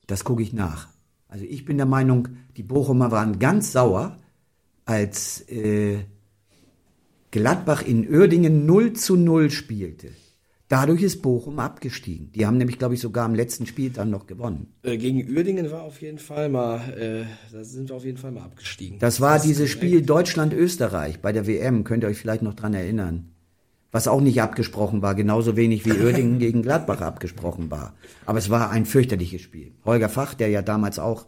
Das 0.05 0.23
gucke 0.23 0.43
ich 0.43 0.53
nach. 0.53 0.89
Also 1.27 1.45
ich 1.45 1.65
bin 1.65 1.77
der 1.77 1.87
Meinung, 1.87 2.27
die 2.55 2.63
Bochumer 2.63 3.09
waren 3.09 3.39
ganz 3.39 3.71
sauer, 3.71 4.19
als 4.85 5.41
äh, 5.49 6.03
Gladbach 7.31 7.81
in 7.81 8.07
Uerdingen 8.07 8.67
0 8.67 8.93
zu 8.93 9.15
0 9.15 9.49
spielte. 9.49 10.11
Dadurch 10.71 11.01
ist 11.01 11.21
Bochum 11.21 11.59
abgestiegen. 11.59 12.31
Die 12.31 12.45
haben 12.45 12.55
nämlich, 12.55 12.79
glaube 12.79 12.93
ich, 12.93 13.01
sogar 13.01 13.25
am 13.25 13.35
letzten 13.35 13.65
Spiel 13.65 13.89
dann 13.89 14.09
noch 14.09 14.25
gewonnen. 14.25 14.67
Äh, 14.83 14.95
gegen 14.95 15.29
Uerdingen 15.29 15.69
war 15.69 15.81
auf 15.81 16.01
jeden 16.01 16.17
Fall 16.17 16.47
mal, 16.47 16.79
äh, 16.97 17.25
da 17.51 17.65
sind 17.65 17.89
wir 17.89 17.97
auf 17.97 18.05
jeden 18.05 18.17
Fall 18.17 18.31
mal 18.31 18.43
abgestiegen. 18.43 18.97
Das 18.97 19.19
war 19.19 19.35
ist 19.35 19.41
dieses. 19.41 19.69
Spiel 19.69 20.01
Deutschland-Österreich 20.01 21.19
bei 21.19 21.33
der 21.33 21.45
WM, 21.45 21.83
könnt 21.83 22.05
ihr 22.05 22.07
euch 22.07 22.19
vielleicht 22.19 22.41
noch 22.41 22.53
dran 22.53 22.73
erinnern. 22.73 23.33
Was 23.91 24.07
auch 24.07 24.21
nicht 24.21 24.41
abgesprochen 24.41 25.01
war, 25.01 25.13
genauso 25.13 25.57
wenig 25.57 25.85
wie 25.85 25.91
Uerdingen 25.91 26.39
gegen 26.39 26.61
Gladbach 26.61 27.01
abgesprochen 27.01 27.69
war. 27.69 27.93
Aber 28.25 28.39
es 28.39 28.49
war 28.49 28.69
ein 28.69 28.85
fürchterliches 28.85 29.41
Spiel. 29.41 29.73
Holger 29.83 30.07
Fach, 30.07 30.35
der 30.35 30.47
ja 30.47 30.61
damals 30.61 30.99
auch 30.99 31.25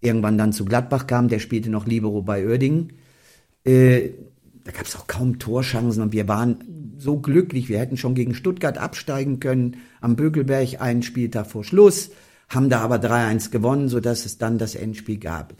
irgendwann 0.00 0.38
dann 0.38 0.52
zu 0.52 0.64
Gladbach 0.64 1.08
kam, 1.08 1.26
der 1.26 1.40
spielte 1.40 1.68
noch 1.68 1.88
Libero 1.88 2.22
bei 2.22 2.46
Uerdingen. 2.46 2.92
Äh, 3.64 4.10
da 4.64 4.72
gab 4.72 4.86
es 4.86 4.96
auch 4.96 5.06
kaum 5.06 5.38
Torchancen 5.38 6.02
und 6.02 6.12
wir 6.12 6.26
waren 6.26 6.94
so 6.98 7.18
glücklich. 7.18 7.68
Wir 7.68 7.78
hätten 7.78 7.96
schon 7.96 8.14
gegen 8.14 8.34
Stuttgart 8.34 8.78
absteigen 8.78 9.38
können, 9.38 9.76
am 10.00 10.16
Bökelberg 10.16 10.80
einen 10.80 11.02
Spieltag 11.02 11.46
vor 11.46 11.64
Schluss, 11.64 12.10
haben 12.48 12.70
da 12.70 12.80
aber 12.80 12.96
3-1 12.96 13.50
gewonnen, 13.50 13.88
sodass 13.88 14.24
es 14.24 14.38
dann 14.38 14.58
das 14.58 14.74
Endspiel 14.74 15.18
gab. 15.18 15.54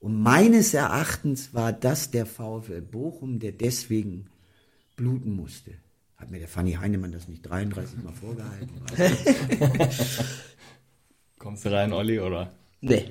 Und 0.00 0.20
meines 0.20 0.74
Erachtens 0.74 1.52
war 1.52 1.72
das 1.72 2.10
der 2.10 2.24
VfL 2.24 2.80
Bochum, 2.80 3.38
der 3.38 3.52
deswegen 3.52 4.26
bluten 4.96 5.34
musste. 5.34 5.72
Hat 6.16 6.30
mir 6.30 6.38
der 6.38 6.48
Fanny 6.48 6.72
Heinemann 6.72 7.12
das 7.12 7.28
nicht 7.28 7.42
33 7.42 8.02
Mal 8.02 8.12
vorgehalten? 8.12 8.70
Kommst 11.38 11.64
du 11.64 11.72
rein, 11.72 11.92
Olli, 11.92 12.18
oder? 12.18 12.50
Nee. 12.80 13.10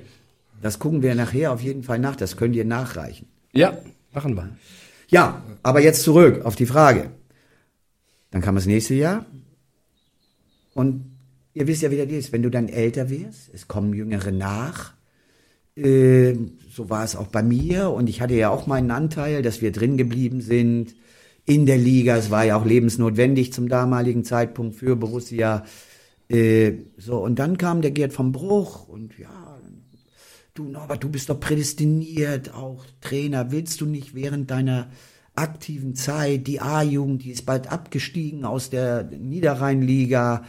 Das 0.60 0.78
gucken 0.78 1.02
wir 1.02 1.14
nachher 1.14 1.52
auf 1.52 1.62
jeden 1.62 1.84
Fall 1.84 1.98
nach, 1.98 2.16
das 2.16 2.36
könnt 2.36 2.56
ihr 2.56 2.64
nachreichen. 2.64 3.28
Ja, 3.52 3.78
machen 4.12 4.34
wir. 4.34 4.50
Ja, 5.08 5.42
aber 5.62 5.80
jetzt 5.80 6.02
zurück 6.02 6.44
auf 6.44 6.56
die 6.56 6.66
Frage. 6.66 7.10
Dann 8.30 8.42
kam 8.42 8.54
das 8.54 8.66
nächste 8.66 8.94
Jahr. 8.94 9.26
Und 10.74 11.16
ihr 11.54 11.66
wisst 11.66 11.82
ja, 11.82 11.90
wie 11.90 11.96
das 11.96 12.08
ist. 12.08 12.32
Wenn 12.32 12.42
du 12.42 12.50
dann 12.50 12.68
älter 12.68 13.08
wirst, 13.10 13.50
es 13.52 13.68
kommen 13.68 13.94
Jüngere 13.94 14.30
nach. 14.32 14.92
Äh, 15.76 16.34
so 16.70 16.90
war 16.90 17.04
es 17.04 17.16
auch 17.16 17.28
bei 17.28 17.42
mir. 17.42 17.90
Und 17.90 18.08
ich 18.08 18.20
hatte 18.20 18.34
ja 18.34 18.50
auch 18.50 18.66
meinen 18.66 18.90
Anteil, 18.90 19.42
dass 19.42 19.62
wir 19.62 19.72
drin 19.72 19.96
geblieben 19.96 20.40
sind 20.40 20.94
in 21.46 21.64
der 21.64 21.78
Liga. 21.78 22.16
Es 22.16 22.30
war 22.30 22.44
ja 22.44 22.56
auch 22.56 22.66
lebensnotwendig 22.66 23.52
zum 23.52 23.68
damaligen 23.68 24.24
Zeitpunkt 24.24 24.76
für 24.76 24.94
Borussia. 24.94 25.64
Äh, 26.28 26.72
so, 26.98 27.16
und 27.16 27.38
dann 27.38 27.56
kam 27.56 27.80
der 27.80 27.92
Gerd 27.92 28.12
vom 28.12 28.32
Bruch 28.32 28.86
und 28.86 29.18
ja, 29.18 29.57
du 30.58 30.64
Norbert, 30.64 31.04
du 31.04 31.08
bist 31.08 31.28
doch 31.28 31.38
prädestiniert, 31.38 32.54
auch 32.54 32.84
Trainer. 33.00 33.52
Willst 33.52 33.80
du 33.80 33.86
nicht 33.86 34.14
während 34.14 34.50
deiner 34.50 34.88
aktiven 35.34 35.94
Zeit, 35.94 36.46
die 36.46 36.60
A-Jugend, 36.60 37.22
die 37.22 37.30
ist 37.30 37.46
bald 37.46 37.70
abgestiegen 37.70 38.44
aus 38.44 38.70
der 38.70 39.04
Niederrheinliga, 39.04 40.44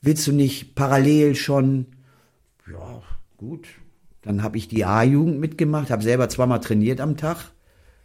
willst 0.00 0.26
du 0.26 0.32
nicht 0.32 0.74
parallel 0.74 1.36
schon, 1.36 1.86
ja, 2.70 3.02
gut, 3.36 3.68
dann 4.22 4.42
habe 4.42 4.56
ich 4.56 4.66
die 4.66 4.84
A-Jugend 4.84 5.38
mitgemacht, 5.38 5.90
habe 5.90 6.02
selber 6.02 6.28
zweimal 6.28 6.60
trainiert 6.60 7.00
am 7.00 7.16
Tag 7.16 7.52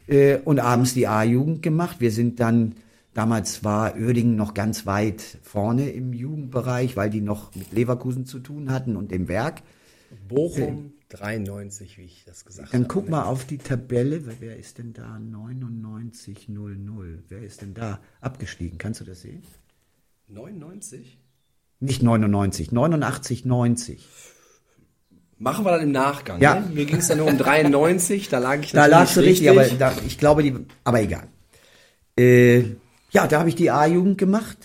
äh, 0.08 0.38
und 0.38 0.60
abends 0.60 0.94
die 0.94 1.08
A-Jugend 1.08 1.64
gemacht. 1.64 1.98
Wir 2.00 2.12
sind 2.12 2.40
dann, 2.40 2.76
damals 3.16 3.64
war 3.64 3.96
Uerdingen 3.96 4.36
noch 4.36 4.54
ganz 4.54 4.86
weit 4.86 5.22
vorne 5.42 5.90
im 5.90 6.14
Jugendbereich, 6.14 6.96
weil 6.96 7.10
die 7.10 7.22
noch 7.22 7.56
mit 7.56 7.72
Leverkusen 7.72 8.28
zu 8.28 8.40
tun 8.40 8.72
hatten 8.72 8.96
und 8.96 9.10
dem 9.10 9.28
Werk. 9.28 9.64
Bochum 10.28 10.94
93, 11.10 11.98
wie 11.98 12.04
ich 12.04 12.24
das 12.26 12.46
gesagt 12.46 12.74
Dann 12.74 12.84
habe. 12.84 12.94
guck 12.94 13.10
mal 13.10 13.24
auf 13.24 13.46
die 13.46 13.58
Tabelle. 13.58 14.22
Wer- 14.40 14.58
ist 14.58 14.78
denn 14.78 14.94
da? 14.94 15.20
9900. 15.20 17.24
Wer 17.30 17.42
ist 17.44 17.62
denn 17.62 17.74
da 17.74 18.00
abgestiegen? 18.20 18.78
Kannst 18.78 19.00
du 19.02 19.06
das 19.06 19.22
sehen? 19.22 19.44
99? 20.28 21.18
Nicht 21.80 22.02
99, 22.04 22.72
89, 22.72 23.46
90. 23.46 24.08
Machen 25.38 25.66
wir 25.66 25.72
dann 25.72 25.84
im 25.84 25.92
Nachgang. 25.92 26.42
Ja. 26.42 26.60
Ne? 26.60 26.70
Mir 26.74 26.86
ging 26.86 26.98
es 26.98 27.08
dann 27.08 27.20
nur 27.20 27.28
um 27.28 27.38
93, 27.38 28.28
da 28.30 28.40
lag 28.40 28.60
ich 28.60 28.72
Da 28.72 28.88
lagst 28.88 29.16
du 29.16 29.20
richtig, 29.22 29.50
aber 29.50 29.64
da, 29.66 29.94
ich 30.06 30.18
glaube, 30.18 30.42
die, 30.42 30.56
aber 30.84 31.02
egal. 31.02 31.28
Äh, 32.18 32.62
ja, 33.12 33.28
da 33.28 33.40
habe 33.40 33.50
ich 33.50 33.56
die 33.56 33.70
A-Jugend 33.70 34.18
gemacht. 34.18 34.58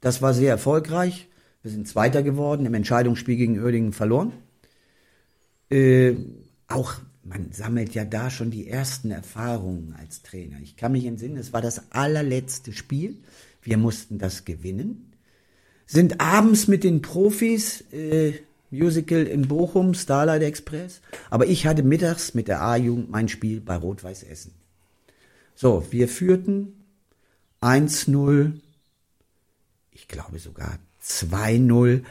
Das 0.00 0.20
war 0.20 0.34
sehr 0.34 0.50
erfolgreich. 0.50 1.28
Wir 1.62 1.70
sind 1.70 1.88
Zweiter 1.88 2.22
geworden, 2.22 2.66
im 2.66 2.74
Entscheidungsspiel 2.74 3.36
gegen 3.36 3.58
Uerdingen 3.58 3.92
verloren. 3.92 4.32
Äh, 5.72 6.16
auch, 6.68 6.94
man 7.24 7.52
sammelt 7.52 7.94
ja 7.94 8.04
da 8.04 8.30
schon 8.30 8.50
die 8.50 8.68
ersten 8.68 9.10
Erfahrungen 9.10 9.94
als 9.98 10.22
Trainer. 10.22 10.58
Ich 10.62 10.76
kann 10.76 10.92
mich 10.92 11.06
entsinnen, 11.06 11.36
es 11.36 11.52
war 11.52 11.62
das 11.62 11.90
allerletzte 11.90 12.72
Spiel. 12.72 13.16
Wir 13.62 13.78
mussten 13.78 14.18
das 14.18 14.44
gewinnen. 14.44 15.12
Sind 15.86 16.20
abends 16.20 16.68
mit 16.68 16.84
den 16.84 17.00
Profis, 17.00 17.84
äh, 17.92 18.34
Musical 18.70 19.26
in 19.26 19.48
Bochum, 19.48 19.94
Starlight 19.94 20.42
Express. 20.42 21.00
Aber 21.30 21.46
ich 21.46 21.66
hatte 21.66 21.82
mittags 21.82 22.34
mit 22.34 22.48
der 22.48 22.62
A-Jugend 22.62 23.10
mein 23.10 23.28
Spiel 23.28 23.60
bei 23.60 23.76
Rot-Weiß 23.76 24.24
Essen. 24.24 24.52
So, 25.54 25.86
wir 25.90 26.08
führten 26.08 26.72
1-0, 27.60 28.52
ich 29.92 30.08
glaube 30.08 30.38
sogar 30.38 30.78
2-0, 31.04 32.02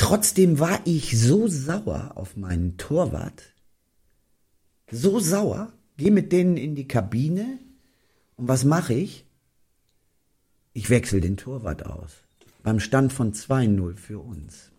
Trotzdem 0.00 0.58
war 0.58 0.80
ich 0.86 1.20
so 1.20 1.46
sauer 1.46 2.12
auf 2.14 2.34
meinen 2.34 2.78
Torwart, 2.78 3.52
so 4.90 5.20
sauer, 5.20 5.74
gehe 5.98 6.10
mit 6.10 6.32
denen 6.32 6.56
in 6.56 6.74
die 6.74 6.88
Kabine 6.88 7.58
und 8.36 8.48
was 8.48 8.64
mache 8.64 8.94
ich? 8.94 9.26
Ich 10.72 10.88
wechsle 10.88 11.20
den 11.20 11.36
Torwart 11.36 11.84
aus. 11.84 12.12
Beim 12.62 12.80
Stand 12.80 13.12
von 13.12 13.34
2-0 13.34 13.96
für 13.96 14.20
uns. 14.20 14.70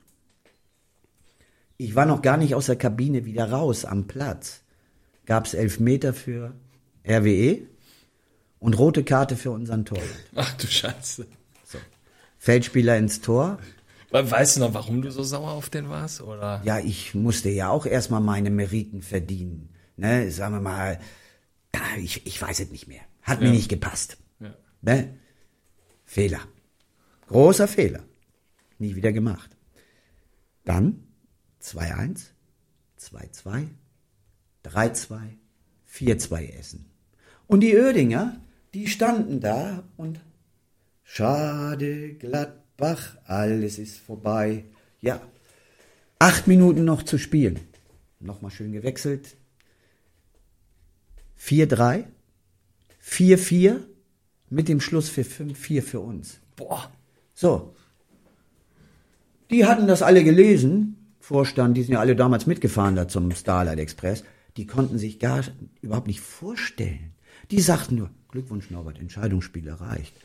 Ich 1.77 1.93
war 1.93 2.07
noch 2.07 2.23
gar 2.23 2.37
nicht 2.37 2.55
aus 2.55 2.65
der 2.65 2.75
Kabine 2.75 3.23
wieder 3.23 3.51
raus 3.51 3.85
am 3.85 4.07
Platz. 4.07 4.61
Gab's 5.27 5.53
Elfmeter 5.53 6.15
für 6.15 6.55
RWE 7.07 7.59
und 8.57 8.73
rote 8.73 9.03
Karte 9.03 9.37
für 9.37 9.51
unseren 9.51 9.85
Torwart. 9.85 10.25
Ach 10.33 10.57
du 10.57 10.65
Scheiße. 10.65 11.27
Feldspieler 12.39 12.97
ins 12.97 13.21
Tor. 13.21 13.59
Weißt 14.11 14.57
du 14.57 14.59
noch, 14.59 14.73
warum 14.73 15.01
du 15.01 15.09
so 15.11 15.23
sauer 15.23 15.51
auf 15.51 15.69
den 15.69 15.89
warst? 15.89 16.21
Oder? 16.21 16.61
Ja, 16.65 16.79
ich 16.79 17.15
musste 17.15 17.49
ja 17.49 17.69
auch 17.69 17.85
erstmal 17.85 18.21
meine 18.21 18.49
Meriten 18.49 19.01
verdienen. 19.01 19.69
Ne, 19.95 20.31
sagen 20.31 20.55
wir 20.55 20.61
mal, 20.61 20.99
ja, 21.73 21.81
ich, 21.97 22.25
ich 22.25 22.41
weiß 22.41 22.59
es 22.59 22.71
nicht 22.71 22.87
mehr. 22.87 23.01
Hat 23.21 23.39
mir 23.39 23.51
nicht 23.51 23.69
gepasst. 23.69 24.17
Ja. 24.39 24.53
Ne? 24.81 25.17
Fehler. 26.03 26.41
Großer 27.27 27.67
Fehler. 27.67 28.03
Nie 28.79 28.95
wieder 28.95 29.11
gemacht. 29.11 29.55
Dann 30.65 31.03
2-1, 31.61 32.31
2-2, 32.99 33.67
3-2, 34.65 35.19
4-2 35.89 36.57
Essen. 36.57 36.91
Und 37.47 37.61
die 37.61 37.73
Ödinger, 37.73 38.41
die 38.73 38.87
standen 38.87 39.39
da 39.39 39.83
und 39.97 40.19
schade, 41.03 42.15
Gladbach, 42.81 43.15
alles 43.25 43.77
ist 43.77 43.99
vorbei. 43.99 44.65
Ja, 45.01 45.21
acht 46.17 46.47
Minuten 46.47 46.83
noch 46.83 47.03
zu 47.03 47.19
spielen. 47.19 47.59
Nochmal 48.19 48.49
schön 48.49 48.71
gewechselt. 48.71 49.35
4-3, 51.39 52.05
4-4 53.03 53.81
mit 54.49 54.67
dem 54.67 54.81
Schluss 54.81 55.09
für 55.09 55.21
5-4 55.21 55.81
für 55.83 55.99
uns. 55.99 56.39
Boah. 56.55 56.91
So. 57.35 57.75
Die 59.51 59.65
hatten 59.65 59.87
das 59.87 60.01
alle 60.01 60.23
gelesen. 60.23 61.13
Vorstand, 61.19 61.77
die 61.77 61.83
sind 61.83 61.93
ja 61.93 61.99
alle 61.99 62.15
damals 62.15 62.47
mitgefahren 62.47 62.95
da 62.95 63.07
zum 63.07 63.29
Starlight 63.31 63.77
Express. 63.77 64.23
Die 64.57 64.65
konnten 64.65 64.97
sich 64.97 65.19
gar 65.19 65.43
überhaupt 65.81 66.07
nicht 66.07 66.21
vorstellen. 66.21 67.13
Die 67.51 67.61
sagten 67.61 67.95
nur, 67.95 68.09
Glückwunsch 68.29 68.71
Norbert, 68.71 68.99
Entscheidungsspiel 68.99 69.67
erreicht. 69.67 70.15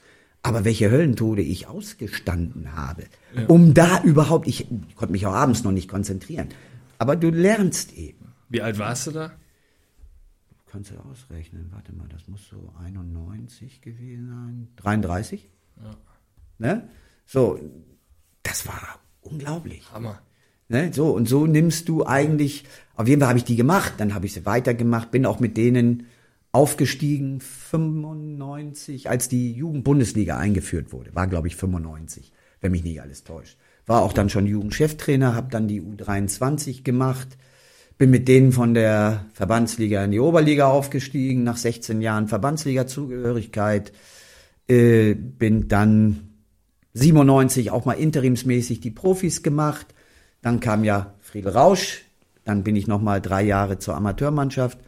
Aber 0.43 0.65
welche 0.65 0.91
Höllentode 0.91 1.43
ich 1.43 1.67
ausgestanden 1.67 2.75
habe, 2.77 3.05
um 3.49 3.75
da 3.75 4.03
überhaupt, 4.03 4.47
ich, 4.47 4.71
ich 4.89 4.97
konnte 4.97 5.13
mich 5.13 5.27
auch 5.27 5.35
abends 5.35 5.65
noch 5.65 5.73
nicht 5.73 5.89
konzentrieren. 5.89 6.49
Aber 6.99 7.17
du 7.17 7.31
lernst 7.31 7.93
eben. 7.95 8.33
Wie 8.49 8.63
alt 8.63 8.79
warst 8.79 9.09
du 9.09 9.11
da? 9.11 9.33
Kannst 10.71 10.91
du 10.91 10.97
ausrechnen, 11.11 11.69
warte 11.73 11.93
mal, 11.95 12.07
das 12.09 12.29
muss 12.29 12.49
so 12.49 12.73
91 12.79 13.81
gewesen 13.81 14.29
sein. 14.29 14.69
33? 14.77 15.49
Ne? 16.59 16.89
So, 17.25 17.59
das 18.43 18.67
war 18.67 19.01
unglaublich. 19.21 19.91
Hammer. 19.93 20.21
Ne? 20.69 20.93
So, 20.93 21.11
und 21.13 21.29
so 21.29 21.47
nimmst 21.47 21.89
du 21.89 22.07
eigentlich, 22.07 22.65
auf 22.95 23.09
jeden 23.09 23.21
Fall 23.21 23.29
habe 23.29 23.39
ich 23.39 23.45
die 23.45 23.57
gemacht, 23.57 23.95
dann 23.99 24.15
habe 24.15 24.27
ich 24.27 24.33
sie 24.33 24.47
weitergemacht, 24.47 25.11
bin 25.11 25.27
auch 25.27 25.41
mit 25.41 25.57
denen 25.57 26.07
aufgestiegen, 26.57 27.41
95, 27.41 29.11
als 29.11 29.29
die 29.29 29.53
Jugendbundesliga 29.53 30.39
eingeführt 30.39 30.93
wurde. 30.93 31.15
War, 31.15 31.27
glaube 31.27 31.49
ich, 31.49 31.57
95, 31.57 32.33
wenn 32.63 32.73
mich 32.73 32.83
nicht 32.83 33.03
alles 33.03 33.25
täuscht. 33.25 33.59
War 33.85 34.03
auch 34.03 34.15
dann 34.15 34.31
schon 34.31 34.47
Jugendcheftrainer, 34.47 35.35
habe 35.35 35.49
dann 35.51 35.69
die 35.69 35.83
U23 35.83 36.83
gemacht, 36.83 37.37
bin 37.99 38.11
mit 38.11 38.27
denen 38.27 38.53
von 38.53 38.73
der 38.73 39.27
Verbandsliga 39.35 40.03
in 40.03 40.13
die 40.13 40.21
Oberliga 40.21 40.69
aufgestiegen, 40.69 41.45
nach 41.45 41.59
16 41.59 42.01
Jahren 42.01 42.27
Verbandsliga-Zugehörigkeit, 42.27 43.93
äh, 44.67 45.15
bin 45.15 45.69
dann 45.69 46.31
97 46.95 47.71
auch 47.71 47.85
mal 47.85 47.93
interimsmäßig 47.93 48.81
die 48.81 48.91
Profis 48.91 49.43
gemacht. 49.43 49.87
Dann 50.41 50.61
kam 50.61 50.83
ja 50.83 51.15
Friedel 51.21 51.53
Rausch. 51.53 52.03
Dann 52.45 52.63
bin 52.63 52.77
ich 52.77 52.87
noch 52.87 53.03
mal 53.03 53.21
drei 53.21 53.43
Jahre 53.43 53.79
zur 53.79 53.97
Amateurmannschaft. 53.97 54.79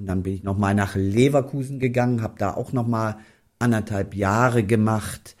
Und 0.00 0.06
dann 0.06 0.22
bin 0.22 0.32
ich 0.32 0.42
noch 0.42 0.56
mal 0.56 0.74
nach 0.74 0.96
Leverkusen 0.96 1.78
gegangen, 1.78 2.22
habe 2.22 2.36
da 2.38 2.54
auch 2.54 2.72
noch 2.72 2.86
mal 2.86 3.18
anderthalb 3.58 4.14
Jahre 4.14 4.64
gemacht, 4.64 5.36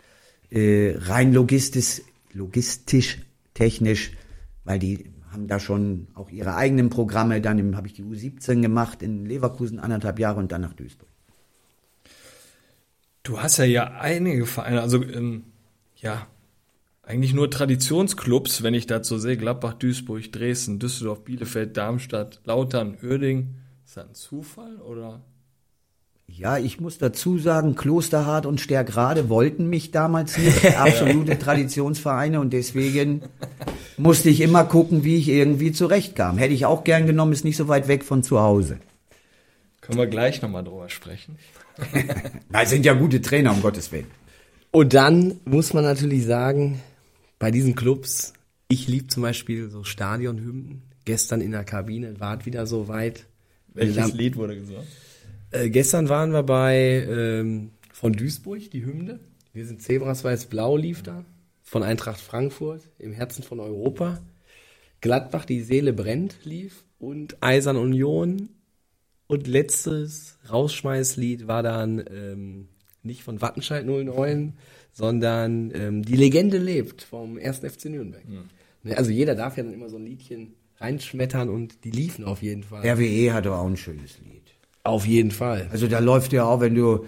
äh, 0.50 0.94
rein 0.98 1.32
logistisch, 1.32 2.02
logistisch, 2.34 3.22
technisch, 3.54 4.12
weil 4.64 4.78
die 4.78 5.06
haben 5.32 5.46
da 5.46 5.58
schon 5.58 6.08
auch 6.14 6.28
ihre 6.28 6.56
eigenen 6.56 6.90
Programme. 6.90 7.40
Dann 7.40 7.74
habe 7.74 7.86
ich 7.86 7.94
die 7.94 8.02
U17 8.02 8.60
gemacht 8.60 9.02
in 9.02 9.24
Leverkusen 9.24 9.78
anderthalb 9.80 10.18
Jahre 10.18 10.40
und 10.40 10.52
dann 10.52 10.60
nach 10.60 10.74
Duisburg. 10.74 11.08
Du 13.22 13.40
hast 13.40 13.56
ja 13.56 13.64
ja 13.64 13.84
einige 13.98 14.44
Vereine, 14.44 14.82
also 14.82 15.02
ähm, 15.02 15.44
ja, 15.96 16.26
eigentlich 17.02 17.32
nur 17.32 17.50
Traditionsclubs, 17.50 18.62
wenn 18.62 18.74
ich 18.74 18.86
dazu 18.86 19.16
sehe, 19.16 19.38
Gladbach, 19.38 19.72
Duisburg, 19.72 20.30
Dresden, 20.30 20.78
Düsseldorf, 20.78 21.24
Bielefeld, 21.24 21.78
Darmstadt, 21.78 22.42
Lautern, 22.44 22.98
Uerdingen. 23.02 23.69
Ist 23.90 23.96
das 23.96 24.06
ein 24.06 24.14
Zufall 24.14 24.76
oder? 24.76 25.20
Ja, 26.28 26.58
ich 26.58 26.78
muss 26.78 26.98
dazu 26.98 27.38
sagen, 27.38 27.74
Klosterhardt 27.74 28.46
und 28.46 28.60
Stärkrade 28.60 29.28
wollten 29.28 29.68
mich 29.68 29.90
damals 29.90 30.38
nicht. 30.38 30.64
Absolute 30.78 31.40
Traditionsvereine 31.40 32.38
und 32.38 32.52
deswegen 32.52 33.22
musste 33.96 34.30
ich 34.30 34.42
immer 34.42 34.62
gucken, 34.62 35.02
wie 35.02 35.16
ich 35.16 35.28
irgendwie 35.28 35.72
zurechtkam. 35.72 36.38
Hätte 36.38 36.54
ich 36.54 36.66
auch 36.66 36.84
gern 36.84 37.08
genommen, 37.08 37.32
ist 37.32 37.42
nicht 37.42 37.56
so 37.56 37.66
weit 37.66 37.88
weg 37.88 38.04
von 38.04 38.22
zu 38.22 38.38
Hause. 38.38 38.78
Können 39.80 39.98
wir 39.98 40.06
gleich 40.06 40.40
nochmal 40.40 40.62
drüber 40.62 40.88
sprechen. 40.88 41.36
Na, 42.48 42.64
sind 42.66 42.86
ja 42.86 42.94
gute 42.94 43.20
Trainer, 43.20 43.50
um 43.50 43.60
Gottes 43.60 43.90
Willen. 43.90 44.06
Und 44.70 44.94
dann 44.94 45.40
muss 45.44 45.74
man 45.74 45.82
natürlich 45.82 46.26
sagen, 46.26 46.80
bei 47.40 47.50
diesen 47.50 47.74
Clubs, 47.74 48.34
ich 48.68 48.86
liebe 48.86 49.08
zum 49.08 49.24
Beispiel 49.24 49.68
so 49.68 49.82
Stadionhymnen. 49.82 50.82
Gestern 51.06 51.40
in 51.40 51.50
der 51.50 51.64
Kabine 51.64 52.20
war 52.20 52.38
es 52.38 52.46
wieder 52.46 52.66
so 52.68 52.86
weit. 52.86 53.26
Welches 53.80 54.02
haben- 54.02 54.16
Lied 54.18 54.36
wurde 54.36 54.56
gesagt? 54.56 54.86
Äh, 55.50 55.68
gestern 55.70 56.08
waren 56.08 56.32
wir 56.32 56.42
bei 56.42 57.04
ähm, 57.08 57.70
von 57.92 58.12
Duisburg, 58.12 58.70
die 58.70 58.84
Hymne. 58.84 59.20
Wir 59.52 59.66
sind 59.66 59.82
Zebras 59.82 60.22
Weiß-Blau 60.24 60.76
lief 60.76 61.02
da. 61.02 61.24
Von 61.62 61.82
Eintracht 61.82 62.20
Frankfurt, 62.20 62.82
im 62.98 63.12
Herzen 63.12 63.42
von 63.42 63.60
Europa. 63.60 64.20
Gladbach, 65.00 65.44
die 65.44 65.62
Seele 65.62 65.92
brennt, 65.92 66.36
lief. 66.44 66.84
Und 66.98 67.36
Eisern 67.42 67.76
Union. 67.76 68.48
Und 69.26 69.46
letztes 69.46 70.38
Rausschmeißlied 70.50 71.46
war 71.46 71.62
dann 71.62 72.04
ähm, 72.10 72.68
nicht 73.02 73.22
von 73.22 73.40
Wattenscheid 73.40 73.86
09, 73.86 74.54
sondern 74.92 75.70
ähm, 75.74 76.02
Die 76.02 76.16
Legende 76.16 76.58
lebt 76.58 77.02
vom 77.02 77.38
1. 77.38 77.58
FC 77.60 77.86
Nürnberg. 77.86 78.24
Ne, 78.82 78.96
Also 78.96 79.10
jeder 79.10 79.34
darf 79.36 79.56
ja 79.56 79.62
dann 79.62 79.72
immer 79.72 79.88
so 79.88 79.96
ein 79.96 80.04
Liedchen 80.04 80.54
reinschmettern 80.80 81.48
und 81.48 81.84
die 81.84 81.90
liefen 81.90 82.24
auf 82.24 82.42
jeden 82.42 82.62
Fall. 82.62 82.86
RWE 82.86 83.32
hatte 83.32 83.52
auch 83.52 83.66
ein 83.66 83.76
schönes 83.76 84.18
Lied. 84.18 84.54
Auf 84.82 85.06
jeden 85.06 85.30
Fall. 85.30 85.68
Also 85.70 85.86
da 85.86 85.98
läuft 85.98 86.32
ja 86.32 86.44
auch, 86.44 86.60
wenn 86.60 86.74
du 86.74 87.04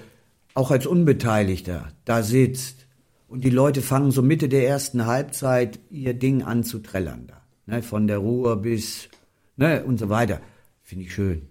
auch 0.55 0.70
als 0.70 0.87
Unbeteiligter 0.87 1.89
da 2.05 2.23
sitzt 2.23 2.87
und 3.29 3.45
die 3.45 3.51
Leute 3.51 3.81
fangen 3.81 4.11
so 4.11 4.20
Mitte 4.20 4.49
der 4.49 4.68
ersten 4.68 5.07
Halbzeit 5.07 5.81
ihr 5.91 6.14
Ding 6.14 6.43
an 6.43 6.64
zu 6.64 6.81
trällern 6.81 7.27
da. 7.27 7.43
Ne, 7.64 7.83
von 7.83 8.07
der 8.07 8.18
Ruhr 8.18 8.57
bis, 8.57 9.09
ne, 9.57 9.85
und 9.85 9.99
so 9.99 10.09
weiter. 10.09 10.41
Finde 10.83 11.05
ich 11.05 11.14
schön. 11.14 11.49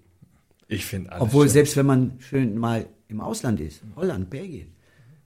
Ich 0.68 0.86
finde 0.86 1.12
alles. 1.12 1.24
Obwohl, 1.24 1.46
schön. 1.46 1.54
selbst 1.54 1.78
wenn 1.78 1.86
man 1.86 2.20
schön 2.20 2.58
mal 2.58 2.86
im 3.08 3.22
Ausland 3.22 3.60
ist, 3.60 3.82
Holland, 3.96 4.30
Belgien, 4.30 4.74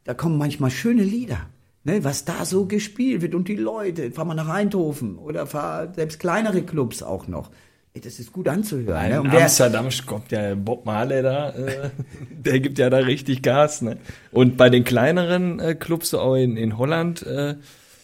da 0.06 0.14
kommen 0.14 0.38
manchmal 0.38 0.72
schöne 0.72 1.04
Lieder, 1.04 1.50
ne, 1.86 2.04
was 2.04 2.26
da 2.26 2.44
so 2.44 2.66
gespielt 2.66 3.22
wird 3.22 3.34
und 3.34 3.48
die 3.48 3.56
Leute, 3.56 4.12
fahr 4.12 4.26
mal 4.26 4.34
nach 4.34 4.50
Eindhoven 4.50 5.18
oder 5.18 5.48
fahr 5.48 5.94
selbst 5.94 6.20
kleinere 6.20 6.64
Clubs 6.64 7.02
auch 7.02 7.28
noch. 7.28 7.52
Ey, 7.94 8.02
Das 8.02 8.20
ist 8.20 8.34
gut 8.34 8.50
anzuhören. 8.50 9.08
Ne? 9.10 9.16
In 9.16 9.22
Und 9.22 9.32
wer, 9.32 9.44
Amsterdam 9.44 9.88
kommt 10.06 10.32
ja 10.34 10.54
Bob 10.56 10.86
Marley 10.86 11.22
da, 11.22 11.52
äh, 11.52 11.92
der 12.30 12.60
gibt 12.60 12.78
ja 12.78 12.90
da 12.90 12.98
richtig 12.98 13.42
Gas, 13.42 13.82
ne? 13.82 13.98
Und 14.32 14.58
bei 14.58 14.70
den 14.70 14.84
kleineren 14.84 15.62
äh, 15.62 15.76
Clubs 15.76 16.10
so 16.10 16.20
auch 16.20 16.36
in, 16.36 16.58
in 16.58 16.78
Holland, 16.78 17.22
äh, 17.22 17.56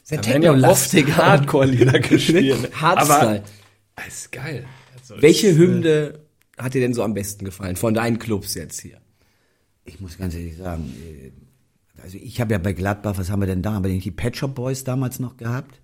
da 0.09 0.25
werden 0.25 0.43
ja 0.43 0.69
oft. 0.69 0.93
Hardcore-Lieder 0.93 1.99
gespielt. 1.99 2.61
ne? 2.61 2.69
Hardstyle. 2.73 3.43
Aber 3.95 4.07
ist 4.07 4.31
geil. 4.31 4.65
Also, 4.97 5.21
Welche 5.21 5.49
das, 5.49 5.57
Hymne 5.57 6.19
hat 6.57 6.73
dir 6.73 6.81
denn 6.81 6.93
so 6.93 7.03
am 7.03 7.13
besten 7.13 7.43
gefallen? 7.45 7.75
Von 7.75 7.93
deinen 7.93 8.19
Clubs 8.19 8.53
jetzt 8.55 8.79
hier. 8.81 8.97
ich 9.85 9.99
muss 9.99 10.17
ganz 10.17 10.35
ehrlich 10.35 10.57
sagen, 10.57 10.93
äh, 11.05 11.31
also 12.03 12.17
ich 12.17 12.39
habe 12.41 12.53
ja 12.53 12.57
bei 12.57 12.73
Gladbach, 12.73 13.17
was 13.17 13.29
haben 13.29 13.41
wir 13.41 13.47
denn 13.47 13.61
da? 13.61 13.73
Haben 13.73 13.83
wir 13.83 13.91
denn 13.91 13.99
die 13.99 14.11
Pet 14.11 14.35
Shop 14.37 14.55
Boys 14.55 14.83
damals 14.83 15.19
noch 15.19 15.37
gehabt? 15.37 15.79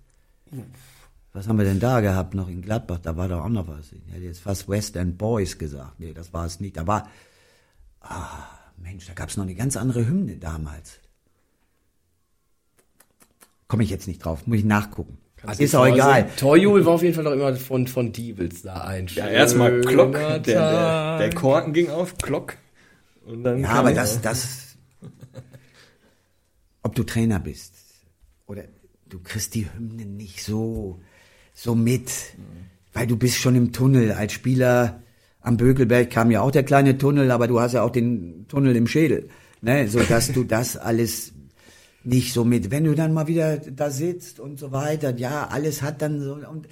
Was 1.32 1.46
haben 1.48 1.58
wir 1.58 1.64
denn 1.64 1.80
da 1.80 2.00
gehabt 2.00 2.34
noch 2.34 2.48
in 2.48 2.62
Gladbach? 2.62 2.98
Da 3.02 3.16
war 3.16 3.28
doch 3.28 3.44
auch 3.44 3.48
noch 3.48 3.68
was. 3.68 3.92
Ich 3.92 4.12
hätte 4.12 4.24
jetzt 4.24 4.40
fast 4.40 4.68
West 4.68 4.96
End 4.96 5.18
Boys 5.18 5.58
gesagt. 5.58 6.00
Nee, 6.00 6.12
das 6.12 6.32
war 6.32 6.46
es 6.46 6.60
nicht. 6.60 6.76
Da 6.76 6.86
war, 6.86 7.08
ah, 8.00 8.46
Mensch, 8.76 9.06
da 9.06 9.12
gab 9.12 9.28
es 9.28 9.36
noch 9.36 9.44
eine 9.44 9.54
ganz 9.54 9.76
andere 9.76 10.06
Hymne 10.06 10.36
damals. 10.36 10.98
Komme 13.68 13.82
ich 13.82 13.90
jetzt 13.90 14.08
nicht 14.08 14.24
drauf, 14.24 14.46
muss 14.46 14.58
ich 14.58 14.64
nachgucken. 14.64 15.18
Also 15.46 15.62
ist 15.62 15.74
auch 15.74 15.86
egal. 15.86 16.28
Torjubel 16.36 16.84
war 16.84 16.94
auf 16.94 17.02
jeden 17.02 17.14
Fall 17.14 17.24
noch 17.24 17.32
immer 17.32 17.54
von, 17.54 17.86
von 17.86 18.12
Diebels 18.12 18.62
da 18.62 18.82
ein. 18.82 19.06
Ja, 19.08 19.28
erstmal 19.28 19.80
Klock, 19.82 20.14
der, 20.14 20.38
der, 20.40 21.18
der 21.18 21.30
Korken 21.34 21.72
ging 21.72 21.90
auf, 21.90 22.16
Klock. 22.18 22.56
Und 23.24 23.44
dann 23.44 23.60
Ja, 23.60 23.70
aber 23.70 23.90
er. 23.90 23.94
das, 23.94 24.20
das, 24.20 24.67
ob 26.82 26.94
du 26.94 27.04
Trainer 27.04 27.38
bist 27.38 27.74
oder 28.46 28.64
du 29.08 29.20
kriegst 29.20 29.54
die 29.54 29.66
Hymnen 29.72 30.16
nicht 30.16 30.42
so, 30.42 31.00
so 31.54 31.74
mit, 31.74 32.10
weil 32.92 33.06
du 33.06 33.16
bist 33.16 33.36
schon 33.36 33.54
im 33.56 33.72
Tunnel. 33.72 34.12
Als 34.12 34.32
Spieler 34.32 35.02
am 35.40 35.56
Bökelberg 35.56 36.10
kam 36.10 36.30
ja 36.30 36.42
auch 36.42 36.50
der 36.50 36.62
kleine 36.62 36.98
Tunnel, 36.98 37.30
aber 37.30 37.48
du 37.48 37.60
hast 37.60 37.72
ja 37.72 37.82
auch 37.82 37.90
den 37.90 38.46
Tunnel 38.48 38.76
im 38.76 38.86
Schädel, 38.86 39.28
ne, 39.60 39.88
so 39.88 40.00
dass 40.00 40.32
du 40.32 40.44
das 40.44 40.76
alles 40.76 41.32
nicht 42.04 42.32
so 42.32 42.44
mit. 42.44 42.70
Wenn 42.70 42.84
du 42.84 42.94
dann 42.94 43.12
mal 43.12 43.26
wieder 43.26 43.58
da 43.58 43.90
sitzt 43.90 44.40
und 44.40 44.58
so 44.58 44.72
weiter, 44.72 45.16
ja, 45.16 45.48
alles 45.48 45.82
hat 45.82 46.02
dann 46.02 46.20
so 46.20 46.34
und 46.34 46.68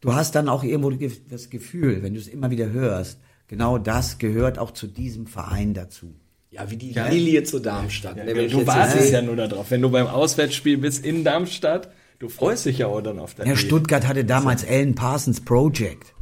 du 0.00 0.14
hast 0.14 0.34
dann 0.34 0.48
auch 0.48 0.64
irgendwo 0.64 0.90
das 1.28 1.50
Gefühl, 1.50 2.02
wenn 2.02 2.14
du 2.14 2.20
es 2.20 2.28
immer 2.28 2.50
wieder 2.50 2.70
hörst, 2.70 3.18
genau 3.48 3.78
das 3.78 4.18
gehört 4.18 4.58
auch 4.58 4.70
zu 4.70 4.86
diesem 4.86 5.26
Verein 5.26 5.74
dazu. 5.74 6.14
Ja, 6.50 6.68
wie 6.70 6.76
die 6.76 6.92
Lilie 6.92 7.44
zu 7.44 7.60
Darmstadt. 7.60 8.16
ne, 8.16 8.26
wenn 8.26 8.46
ich 8.46 8.52
du 8.52 8.66
wartest 8.66 9.12
ja 9.12 9.22
nur 9.22 9.36
darauf. 9.36 9.70
Wenn 9.70 9.82
du 9.82 9.90
beim 9.90 10.08
Auswärtsspiel 10.08 10.78
bist 10.78 11.04
in 11.04 11.22
Darmstadt, 11.22 11.92
du 12.18 12.28
freust 12.28 12.66
dich 12.66 12.78
ja 12.78 12.88
auch 12.88 13.00
dann 13.00 13.20
auf 13.20 13.34
dein 13.34 13.46
Ja, 13.46 13.52
Lied. 13.52 13.62
Stuttgart 13.62 14.06
hatte 14.06 14.24
damals 14.24 14.66
Alan 14.66 14.94
Parsons 14.96 15.40
Project. 15.40 16.14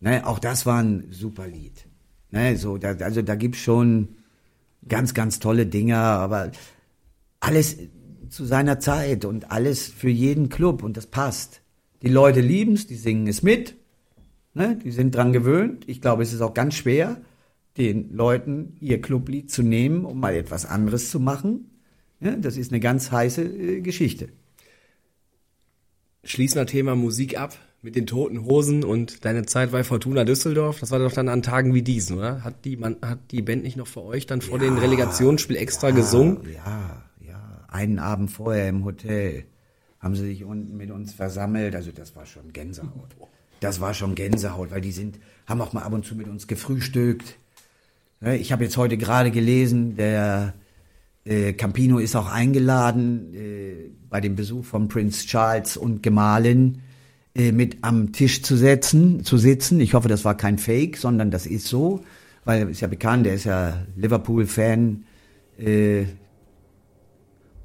Ne, 0.00 0.26
auch 0.26 0.38
das 0.38 0.66
war 0.66 0.82
ein 0.82 1.08
super 1.10 1.46
Lied. 1.46 1.86
Ne, 2.30 2.56
so, 2.56 2.76
da, 2.76 2.90
also 3.00 3.22
da 3.22 3.36
gibt's 3.36 3.58
schon 3.60 4.08
ganz, 4.86 5.14
ganz 5.14 5.38
tolle 5.38 5.64
Dinger, 5.64 5.96
aber 5.96 6.52
alles 7.40 7.78
zu 8.28 8.44
seiner 8.44 8.80
Zeit 8.80 9.24
und 9.24 9.50
alles 9.50 9.86
für 9.88 10.10
jeden 10.10 10.50
Club 10.50 10.82
und 10.82 10.96
das 10.98 11.06
passt. 11.06 11.62
Die 12.02 12.08
Leute 12.08 12.40
lieben's, 12.42 12.86
die 12.86 12.96
singen 12.96 13.28
es 13.28 13.42
mit, 13.42 13.76
ne, 14.52 14.78
die 14.84 14.90
sind 14.90 15.14
dran 15.14 15.32
gewöhnt. 15.32 15.84
Ich 15.86 16.02
glaube, 16.02 16.22
es 16.22 16.34
ist 16.34 16.42
auch 16.42 16.52
ganz 16.52 16.74
schwer, 16.74 17.16
den 17.76 18.12
Leuten 18.12 18.76
ihr 18.80 19.00
Clublied 19.00 19.50
zu 19.50 19.62
nehmen, 19.62 20.04
um 20.04 20.20
mal 20.20 20.34
etwas 20.34 20.66
anderes 20.66 21.10
zu 21.10 21.18
machen. 21.20 21.70
Ja, 22.20 22.36
das 22.36 22.56
ist 22.56 22.72
eine 22.72 22.80
ganz 22.80 23.10
heiße 23.10 23.42
äh, 23.42 23.80
Geschichte. 23.80 24.28
Schließen 26.22 26.60
wir 26.60 26.66
Thema 26.66 26.94
Musik 26.94 27.38
ab 27.38 27.58
mit 27.82 27.96
den 27.96 28.06
toten 28.06 28.46
Hosen 28.46 28.82
und 28.82 29.26
deine 29.26 29.44
Zeit 29.44 29.72
bei 29.72 29.84
Fortuna 29.84 30.24
Düsseldorf. 30.24 30.80
Das 30.80 30.90
war 30.90 30.98
doch 30.98 31.12
dann 31.12 31.28
an 31.28 31.42
Tagen 31.42 31.74
wie 31.74 31.82
diesen, 31.82 32.16
oder? 32.16 32.42
Hat 32.42 32.64
die, 32.64 32.78
man, 32.78 32.96
hat 33.02 33.30
die 33.30 33.42
Band 33.42 33.62
nicht 33.62 33.76
noch 33.76 33.86
für 33.86 34.02
euch 34.02 34.24
dann 34.24 34.40
vor 34.40 34.58
dem 34.58 34.78
Relegationsspiel 34.78 35.56
extra 35.56 35.90
gesungen? 35.90 36.38
Ja, 36.54 37.02
ja. 37.20 37.66
Einen 37.68 37.98
Abend 37.98 38.30
vorher 38.30 38.70
im 38.70 38.84
Hotel 38.84 39.44
haben 40.00 40.14
sie 40.14 40.24
sich 40.24 40.44
unten 40.44 40.76
mit 40.78 40.90
uns 40.90 41.12
versammelt. 41.12 41.74
Also 41.76 41.90
das 41.92 42.16
war 42.16 42.24
schon 42.24 42.54
Gänsehaut. 42.54 43.16
Das 43.60 43.80
war 43.80 43.92
schon 43.92 44.14
Gänsehaut, 44.14 44.70
weil 44.70 44.80
die 44.80 44.92
sind, 44.92 45.18
haben 45.46 45.60
auch 45.60 45.74
mal 45.74 45.82
ab 45.82 45.92
und 45.92 46.06
zu 46.06 46.14
mit 46.14 46.28
uns 46.28 46.46
gefrühstückt. 46.46 47.36
Ne, 48.24 48.36
Ich 48.38 48.52
habe 48.52 48.64
jetzt 48.64 48.76
heute 48.76 48.96
gerade 48.96 49.30
gelesen, 49.30 49.96
der 49.96 50.54
äh, 51.24 51.52
Campino 51.52 51.98
ist 51.98 52.16
auch 52.16 52.30
eingeladen 52.30 53.34
äh, 53.34 53.90
bei 54.08 54.20
dem 54.20 54.34
Besuch 54.34 54.64
von 54.64 54.88
Prince 54.88 55.26
Charles 55.26 55.76
und 55.76 56.02
Gemahlin 56.02 56.80
äh, 57.34 57.52
mit 57.52 57.78
am 57.82 58.12
Tisch 58.12 58.42
zu 58.42 58.56
setzen, 58.56 59.24
zu 59.24 59.36
sitzen. 59.36 59.80
Ich 59.80 59.94
hoffe, 59.94 60.08
das 60.08 60.24
war 60.24 60.36
kein 60.36 60.58
Fake, 60.58 60.96
sondern 60.96 61.30
das 61.30 61.46
ist 61.46 61.66
so, 61.66 62.02
weil 62.44 62.68
ist 62.70 62.80
ja 62.80 62.88
bekannt, 62.88 63.26
der 63.26 63.34
ist 63.34 63.44
ja 63.44 63.84
Liverpool-Fan. 63.96 65.04
Äh, 65.58 66.04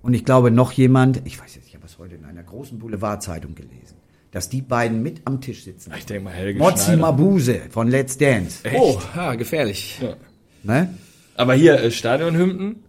und 0.01 0.13
ich 0.13 0.25
glaube 0.25 0.51
noch 0.51 0.71
jemand, 0.71 1.21
ich 1.25 1.39
weiß 1.39 1.55
jetzt, 1.55 1.67
ich 1.67 1.75
habe 1.75 1.85
es 1.85 1.97
heute 1.97 2.15
in 2.15 2.25
einer 2.25 2.43
großen 2.43 2.79
Boulevardzeitung 2.79 3.55
gelesen, 3.55 3.95
dass 4.31 4.47
die 4.49 4.61
beiden 4.61 5.03
mit 5.03 5.21
am 5.25 5.41
Tisch 5.41 5.63
sitzen. 5.63 5.91
Ich 5.97 6.05
denke 6.05 6.23
mal, 6.25 6.33
Helge 6.33 6.59
Mozzi 6.59 6.85
Schneider. 6.85 7.01
Mabuse 7.01 7.61
von 7.69 7.89
Let's 7.89 8.17
Dance. 8.17 8.59
Oh, 8.75 8.99
ja, 9.15 9.35
gefährlich. 9.35 9.99
Ja. 10.01 10.15
Ne? 10.63 10.93
Aber 11.35 11.53
hier 11.53 11.81
äh, 11.81 11.91
Stadionhymnen 11.91 12.83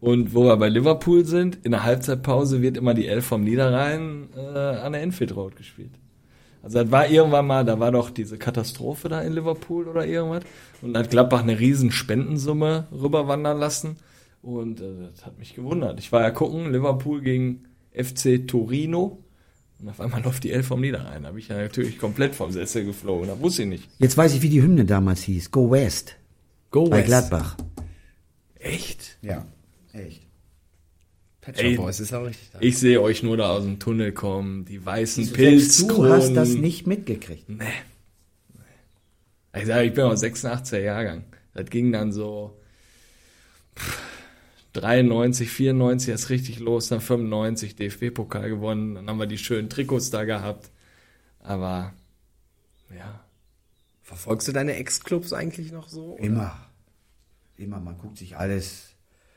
und 0.00 0.34
wo 0.34 0.44
wir 0.44 0.56
bei 0.56 0.68
Liverpool 0.68 1.24
sind, 1.24 1.58
in 1.64 1.72
der 1.72 1.84
Halbzeitpause 1.84 2.62
wird 2.62 2.76
immer 2.76 2.94
die 2.94 3.06
Elf 3.06 3.26
vom 3.26 3.44
Niederrhein 3.44 4.28
äh, 4.36 4.58
an 4.58 4.92
der 4.92 5.02
Enfield 5.02 5.36
Road 5.36 5.56
gespielt. 5.56 5.92
Also 6.62 6.82
das 6.82 6.90
war 6.90 7.08
irgendwann 7.08 7.46
mal, 7.46 7.64
da 7.64 7.80
war 7.80 7.92
doch 7.92 8.10
diese 8.10 8.36
Katastrophe 8.36 9.08
da 9.08 9.20
in 9.22 9.32
Liverpool 9.32 9.88
oder 9.88 10.06
irgendwas 10.06 10.44
und 10.82 10.96
hat 10.96 11.10
Gladbach 11.10 11.42
eine 11.42 11.58
riesen 11.58 11.90
Spendensumme 11.90 12.86
rüberwandern 12.92 13.58
lassen 13.58 13.96
und 14.42 14.80
äh, 14.80 15.10
das 15.12 15.24
hat 15.24 15.38
mich 15.38 15.54
gewundert. 15.54 15.98
Ich 15.98 16.12
war 16.12 16.22
ja 16.22 16.30
gucken, 16.30 16.72
Liverpool 16.72 17.20
gegen 17.22 17.64
FC 17.92 18.46
Torino 18.46 19.22
und 19.78 19.88
auf 19.88 20.00
einmal 20.00 20.22
läuft 20.22 20.44
die 20.44 20.52
Elf 20.52 20.66
vom 20.66 20.80
Niederrhein. 20.80 21.22
Da 21.22 21.30
bin 21.30 21.38
ich 21.38 21.48
ja 21.48 21.56
natürlich 21.56 21.98
komplett 21.98 22.34
vom 22.34 22.50
Sessel 22.50 22.84
geflogen, 22.84 23.28
da 23.28 23.40
wusste 23.40 23.62
ich 23.62 23.68
nicht. 23.68 23.88
Jetzt 23.98 24.16
weiß 24.16 24.34
ich, 24.34 24.42
wie 24.42 24.50
die 24.50 24.62
Hymne 24.62 24.84
damals 24.84 25.22
hieß. 25.22 25.50
Go 25.50 25.70
West. 25.70 26.16
Go 26.70 26.88
Bei 26.88 26.98
West. 26.98 27.06
Gladbach. 27.06 27.56
Echt? 28.58 29.18
Ja, 29.22 29.46
echt. 29.92 30.26
Pet 31.40 31.56
Shop 31.56 31.64
Ey, 31.64 31.76
Boys 31.76 32.00
ist 32.00 32.12
auch 32.12 32.24
richtig. 32.26 32.48
Ich 32.60 32.78
sehe 32.78 33.00
euch 33.00 33.22
nur 33.22 33.36
da 33.36 33.50
aus 33.50 33.64
dem 33.64 33.78
Tunnel 33.78 34.12
kommen, 34.12 34.66
die 34.66 34.84
weißen 34.84 35.24
Selbst 35.24 35.36
Pilzkronen. 35.36 36.10
du 36.10 36.12
hast 36.12 36.34
das 36.34 36.50
nicht 36.50 36.86
mitgekriegt. 36.86 37.48
Nee. 37.48 37.64
Ich 39.56 39.66
sage, 39.66 39.86
ich 39.86 39.94
bin 39.94 40.04
aus 40.04 40.22
86er 40.22 40.78
Jahrgang. 40.78 41.24
Das 41.54 41.66
ging 41.70 41.90
dann 41.90 42.12
so 42.12 42.60
pff, 43.76 43.98
93, 44.74 45.50
94 45.50 46.10
erst 46.10 46.30
richtig 46.30 46.60
los, 46.60 46.88
dann 46.88 47.00
95 47.00 47.74
DFB-Pokal 47.74 48.48
gewonnen, 48.48 48.94
dann 48.94 49.08
haben 49.08 49.18
wir 49.18 49.26
die 49.26 49.38
schönen 49.38 49.68
Trikots 49.68 50.10
da 50.10 50.24
gehabt. 50.24 50.70
Aber 51.40 51.94
ja, 52.96 53.24
Verfolgst 54.10 54.48
du 54.48 54.52
deine 54.52 54.74
Ex-Clubs 54.74 55.32
eigentlich 55.32 55.70
noch 55.70 55.88
so? 55.88 56.14
oder? 56.14 56.24
Immer. 56.24 56.66
Immer. 57.56 57.78
Man 57.78 57.96
guckt 57.96 58.18
sich 58.18 58.36
alles 58.36 58.96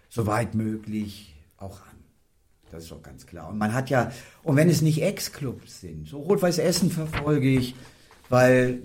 so 0.09 0.25
weit 0.25 0.55
möglich 0.55 1.35
auch 1.57 1.79
an. 1.81 1.97
Das 2.71 2.81
ist 2.81 2.91
doch 2.91 3.03
ganz 3.03 3.27
klar. 3.27 3.49
Und 3.49 3.59
man 3.59 3.71
hat 3.75 3.91
ja, 3.91 4.11
und 4.41 4.55
wenn 4.55 4.69
es 4.69 4.81
nicht 4.81 5.03
Ex-Clubs 5.03 5.81
sind, 5.81 6.07
so 6.07 6.21
Rot-Weiß 6.21 6.57
Essen 6.57 6.89
verfolge 6.89 7.49
ich, 7.49 7.75
weil 8.29 8.81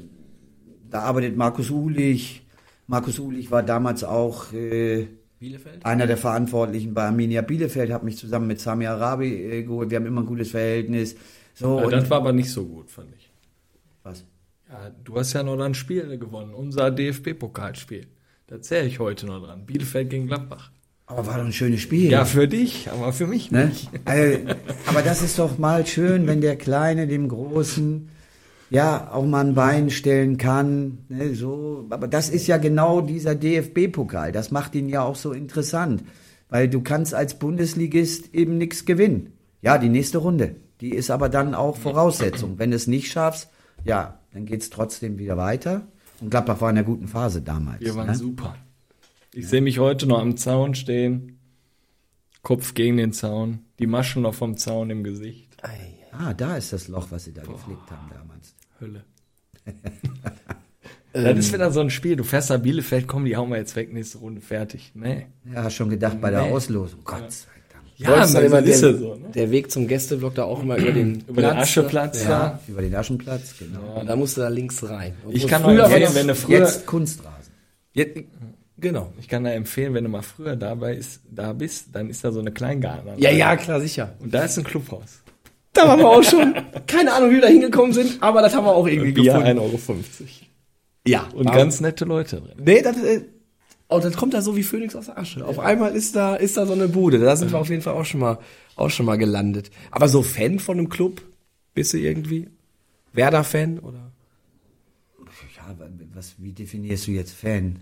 da 0.91 1.01
arbeitet 1.01 1.39
Markus 1.39 1.71
Uhlich. 1.71 2.43
Markus 2.87 3.19
Uhlich 3.19 3.51
war 3.51 3.63
damals 3.63 4.05
auch 4.05 4.53
äh, 4.53 5.07
Bielefeld? 5.39 5.87
einer 5.87 6.07
der 6.07 6.19
Verantwortlichen 6.19 6.93
bei 6.93 7.07
Arminia 7.07 7.41
Bielefeld, 7.41 7.91
hat 7.91 8.03
mich 8.03 8.19
zusammen 8.19 8.47
mit 8.47 8.61
Sami 8.61 8.87
Arabi 8.87 9.43
äh, 9.43 9.63
geholt. 9.63 9.89
Wir 9.89 9.97
haben 9.97 10.07
immer 10.07 10.21
ein 10.21 10.27
gutes 10.27 10.51
Verhältnis. 10.51 11.17
So, 11.55 11.79
Ja, 11.79 11.87
und, 11.87 11.93
das 11.93 12.11
war 12.11 12.19
aber 12.19 12.35
nicht 12.35 12.51
so 12.51 12.67
gut, 12.67 12.91
fand 12.91 13.09
ich. 13.17 13.28
Ja, 14.71 14.91
du 15.05 15.17
hast 15.17 15.33
ja 15.33 15.43
noch 15.43 15.59
ein 15.61 15.75
Spiel 15.75 16.19
gewonnen, 16.19 16.53
unser 16.55 16.91
DFB-Pokalspiel. 16.91 18.07
Da 18.47 18.61
zähle 18.61 18.87
ich 18.87 18.99
heute 18.99 19.27
noch 19.27 19.43
dran. 19.45 19.67
Bielefeld 19.67 20.11
gegen 20.11 20.27
Gladbach. 20.27 20.71
Aber 21.07 21.27
war 21.27 21.39
doch 21.39 21.45
ein 21.47 21.53
schönes 21.53 21.81
Spiel. 21.81 22.11
Ja, 22.11 22.27
für 22.27 22.47
dich, 22.49 22.91
aber 22.91 23.13
für 23.15 23.27
mich 23.27 23.51
Ne? 23.51 23.67
nicht. 23.69 23.89
Also, 24.05 24.39
aber 24.87 25.01
das 25.03 25.23
ist 25.23 25.39
doch 25.39 25.57
mal 25.59 25.87
schön, 25.87 26.27
wenn 26.27 26.43
der 26.43 26.57
Kleine 26.57 27.07
dem 27.07 27.29
Großen 27.29 28.11
ja 28.69 29.11
auch 29.11 29.25
mal 29.25 29.47
ein 29.47 29.55
Bein 29.55 29.89
stellen 29.89 30.37
kann. 30.37 30.99
Ne, 31.09 31.35
so. 31.35 31.87
Aber 31.89 32.09
das 32.09 32.29
ist 32.29 32.47
ja 32.47 32.59
genau 32.59 33.01
dieser 33.01 33.35
DFB-Pokal. 33.35 34.33
Das 34.33 34.51
macht 34.51 34.75
ihn 34.75 34.91
ja 34.91 35.03
auch 35.03 35.17
so 35.17 35.33
interessant. 35.33 36.05
Weil 36.51 36.69
du 36.69 36.83
kannst 36.83 37.15
als 37.15 37.39
Bundesligist 37.39 38.35
eben 38.35 38.59
nichts 38.59 38.85
gewinnen. 38.85 39.33
Ja, 39.63 39.79
die 39.79 39.89
nächste 39.89 40.19
Runde. 40.19 40.57
Die 40.83 40.91
ist 40.91 41.11
aber 41.11 41.31
dann 41.31 41.55
auch 41.55 41.77
Voraussetzung. 41.79 42.59
Wenn 42.59 42.71
du 42.71 42.77
es 42.77 42.87
nicht 42.87 43.11
schaffst, 43.11 43.49
ja, 43.85 44.18
dann 44.33 44.47
geht's 44.47 44.71
trotzdem 44.71 45.19
wieder 45.19 45.37
weiter. 45.37 45.87
Und 46.21 46.31
Gladbach 46.31 46.61
war 46.61 46.71
in 46.71 46.79
einer 46.79 46.85
guten 46.87 47.09
Phase 47.09 47.43
damals. 47.43 47.81
Wir 47.81 47.95
waren 47.95 48.09
ne? 48.09 48.15
super. 48.15 48.57
Ich 49.33 49.49
sehe 49.49 49.61
mich 49.61 49.79
heute 49.79 50.07
noch 50.07 50.21
am 50.21 50.37
Zaun 50.37 50.75
stehen, 50.75 51.39
Kopf 52.43 52.75
gegen 52.75 52.97
den 52.97 53.13
Zaun, 53.13 53.61
die 53.79 53.87
Maschen 53.87 54.23
noch 54.23 54.35
vom 54.35 54.57
Zaun 54.57 54.91
im 54.91 55.05
Gesicht. 55.05 55.57
Ah, 56.13 56.35
da 56.35 56.57
ist 56.57 56.73
das 56.73 56.89
Loch, 56.89 57.09
was 57.11 57.25
sie 57.25 57.33
da 57.33 57.43
geflickt 57.43 57.91
haben 57.91 58.11
damals. 58.13 58.55
Hölle. 58.81 59.05
das 61.13 61.39
ist 61.39 61.53
wieder 61.53 61.71
so 61.71 61.81
ein 61.81 61.91
Spiel. 61.91 62.17
Du 62.17 62.25
fährst 62.25 62.51
nach 62.51 62.59
Bielefeld, 62.59 63.07
komm, 63.07 63.25
die 63.25 63.37
hauen 63.37 63.51
wir 63.51 63.59
jetzt 63.59 63.77
weg, 63.77 63.93
nächste 63.93 64.19
Runde 64.19 64.41
fertig. 64.41 64.93
Nee. 64.95 65.27
Ja, 65.45 65.65
hast 65.65 65.75
schon 65.75 65.91
gedacht 65.91 66.21
bei 66.21 66.31
der 66.31 66.43
Nee. 66.43 66.53
Auslosung. 66.53 67.01
Gott 67.05 67.31
sei 67.31 67.49
Dank. 67.53 67.58
Ja, 67.99 68.11
Wolltest 68.11 68.35
dann 68.37 68.45
immer 68.45 68.59
ist 68.61 68.81
der, 68.83 68.91
ja 68.93 68.97
so, 68.97 69.15
ne? 69.17 69.29
der 69.35 69.51
Weg 69.51 69.71
zum 69.73 69.89
Gästeblock 69.89 70.35
da 70.37 70.45
auch 70.45 70.63
immer 70.63 70.77
über 70.77 70.93
den 70.93 71.25
Über 71.27 71.43
den 71.43 71.51
Platz, 71.51 71.57
Ascheplatz 71.57 72.23
Ja. 72.23 72.29
da. 72.29 72.61
Über 72.69 72.81
den 72.83 72.95
Aschenplatz, 72.95 73.55
genau. 73.59 74.01
Und 74.01 74.07
da 74.09 74.15
musst 74.15 74.37
du 74.37 74.41
da 74.41 74.49
links 74.49 74.89
rein. 74.89 75.15
Und 75.25 75.35
Ich 75.35 75.49
kann 75.49 75.63
früher 75.65 75.83
empfehlen, 75.85 76.03
das- 76.05 76.15
wenn 76.15 76.29
du 76.29 76.35
früher, 76.37 76.59
Jetzt 76.61 76.87
Kunstrasen. 76.87 77.53
Jetzt, 77.93 78.21
genau. 78.79 79.13
ich 79.19 79.27
kann 79.27 79.43
da 79.43 79.51
empfehlen, 79.51 79.95
wenn 79.95 80.05
du 80.05 80.11
mal 80.11 80.23
früher 80.23 80.55
dabei 80.55 80.95
ist, 80.95 81.21
da 81.29 81.53
bist, 81.53 81.87
dann 81.93 82.09
ist 82.09 82.23
da 82.23 82.31
so 82.31 82.39
eine 82.39 82.53
Kleingarten. 82.53 83.11
Ja, 83.21 83.31
ja, 83.31 83.57
klar, 83.57 83.81
sicher. 83.81 84.15
Und 84.21 84.33
da 84.33 84.45
ist 84.45 84.57
ein 84.59 84.65
Clubhaus. 84.65 85.23
Da 85.73 85.89
waren 85.89 85.99
wir 85.99 86.09
auch 86.09 86.23
schon. 86.23 86.55
Keine 86.87 87.13
Ahnung, 87.13 87.31
wie 87.31 87.35
wir 87.35 87.43
da 87.43 87.49
hingekommen 87.49 87.93
sind, 87.93 88.23
aber 88.23 88.43
das 88.43 88.55
haben 88.55 88.65
wir 88.65 88.73
auch 88.77 88.87
irgendwie 88.87 89.11
Bier 89.13 89.33
gefunden. 89.33 89.59
1,50 89.59 89.91
Euro. 89.91 90.01
Ja. 91.07 91.27
Und 91.35 91.51
ganz 91.53 91.81
nette 91.81 92.05
Leute 92.05 92.37
drin. 92.37 92.57
Nee, 92.65 92.81
das, 92.83 92.97
oh, 93.89 94.01
das 94.01 94.17
kommt 94.17 94.35
da 94.35 94.43
so 94.43 94.57
wie 94.57 94.63
Phönix 94.63 94.95
aus 94.95 95.07
der 95.07 95.19
Asche. 95.19 95.45
Auf 95.45 95.59
einmal 95.59 95.95
ist 95.95 96.15
da, 96.15 96.37
ist 96.37 96.57
da 96.57 96.67
so 96.67 96.73
eine 96.73 96.89
Bude. 96.89 97.19
Da 97.19 97.37
sind 97.37 97.53
wir 97.53 97.59
auf 97.59 97.71
jeden 97.71 97.83
Fall 97.83 97.95
auch 97.95 98.05
schon 98.05 98.21
mal, 98.21 98.39
auch 98.77 98.91
schon 98.91 99.07
mal 99.07 99.17
gelandet. 99.17 99.71
Aber 99.91 100.09
so 100.09 100.23
Fan 100.23 100.59
von 100.59 100.79
einem 100.79 100.89
Club 100.89 101.23
Bist 101.75 101.93
du 101.93 101.99
irgendwie 101.99 102.49
Werder-Fan 103.13 103.79
oder? 103.79 104.13
Ja, 105.57 105.77
was, 106.15 106.35
wie 106.39 106.53
definierst 106.53 107.07
du 107.07 107.11
jetzt 107.13 107.33
Fan? 107.33 107.81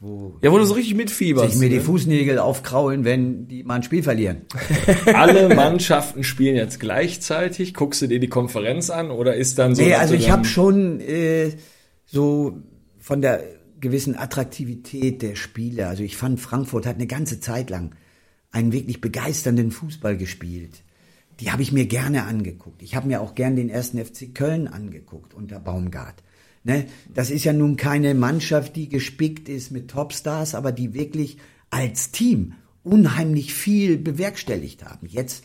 Wo 0.00 0.34
Ja, 0.42 0.52
wo 0.52 0.58
du 0.58 0.64
so 0.64 0.74
richtig 0.74 0.94
mitfieberst. 0.94 1.52
sich 1.52 1.60
mir 1.60 1.68
die 1.68 1.76
ne? 1.76 1.82
Fußnägel 1.82 2.38
aufkraulen, 2.38 3.04
wenn 3.04 3.48
die 3.48 3.64
mal 3.64 3.76
ein 3.76 3.82
Spiel 3.82 4.02
verlieren. 4.02 4.42
Alle 5.06 5.54
Mannschaften 5.54 6.22
spielen 6.22 6.54
jetzt 6.54 6.78
gleichzeitig. 6.78 7.74
Guckst 7.74 8.02
du 8.02 8.06
dir 8.06 8.20
die 8.20 8.28
Konferenz 8.28 8.90
an 8.90 9.10
oder 9.10 9.34
ist 9.34 9.58
dann 9.58 9.74
so? 9.74 9.82
Nee, 9.82 9.94
also 9.94 10.14
ich 10.14 10.30
habe 10.30 10.44
schon 10.44 11.00
äh, 11.00 11.50
so 12.06 12.58
von 12.98 13.22
der 13.22 13.42
gewissen 13.80 14.16
Attraktivität 14.16 15.22
der 15.22 15.34
Spiele. 15.34 15.88
Also 15.88 16.02
ich 16.02 16.16
fand, 16.16 16.40
Frankfurt 16.40 16.86
hat 16.86 16.96
eine 16.96 17.06
ganze 17.06 17.40
Zeit 17.40 17.70
lang 17.70 17.94
einen 18.50 18.72
wirklich 18.72 19.00
begeisternden 19.00 19.70
Fußball 19.70 20.16
gespielt. 20.16 20.82
Die 21.40 21.52
habe 21.52 21.62
ich 21.62 21.72
mir 21.72 21.86
gerne 21.86 22.24
angeguckt. 22.24 22.82
Ich 22.82 22.96
habe 22.96 23.06
mir 23.06 23.20
auch 23.20 23.34
gern 23.34 23.56
den 23.56 23.68
ersten 23.68 24.04
FC 24.04 24.34
Köln 24.34 24.66
angeguckt 24.66 25.34
unter 25.34 25.60
Baumgart. 25.60 26.22
Ne? 26.64 26.86
Das 27.12 27.30
ist 27.30 27.44
ja 27.44 27.52
nun 27.52 27.76
keine 27.76 28.14
Mannschaft, 28.14 28.74
die 28.74 28.88
gespickt 28.88 29.48
ist 29.48 29.70
mit 29.70 29.88
Topstars, 29.90 30.54
aber 30.54 30.72
die 30.72 30.94
wirklich 30.94 31.38
als 31.70 32.10
Team 32.10 32.54
unheimlich 32.82 33.54
viel 33.54 33.98
bewerkstelligt 33.98 34.84
haben. 34.84 35.06
Jetzt 35.06 35.44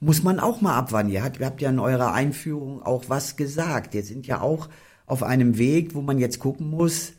muss 0.00 0.22
man 0.22 0.40
auch 0.40 0.60
mal 0.60 0.76
abwarten. 0.76 1.10
Ihr 1.10 1.22
habt, 1.22 1.40
ihr 1.40 1.46
habt 1.46 1.62
ja 1.62 1.70
in 1.70 1.78
eurer 1.78 2.12
Einführung 2.12 2.82
auch 2.82 3.04
was 3.08 3.36
gesagt. 3.36 3.94
Jetzt 3.94 4.08
sind 4.08 4.26
ja 4.26 4.40
auch 4.40 4.68
auf 5.06 5.22
einem 5.22 5.58
Weg, 5.58 5.94
wo 5.94 6.02
man 6.02 6.18
jetzt 6.18 6.38
gucken 6.38 6.68
muss, 6.68 7.12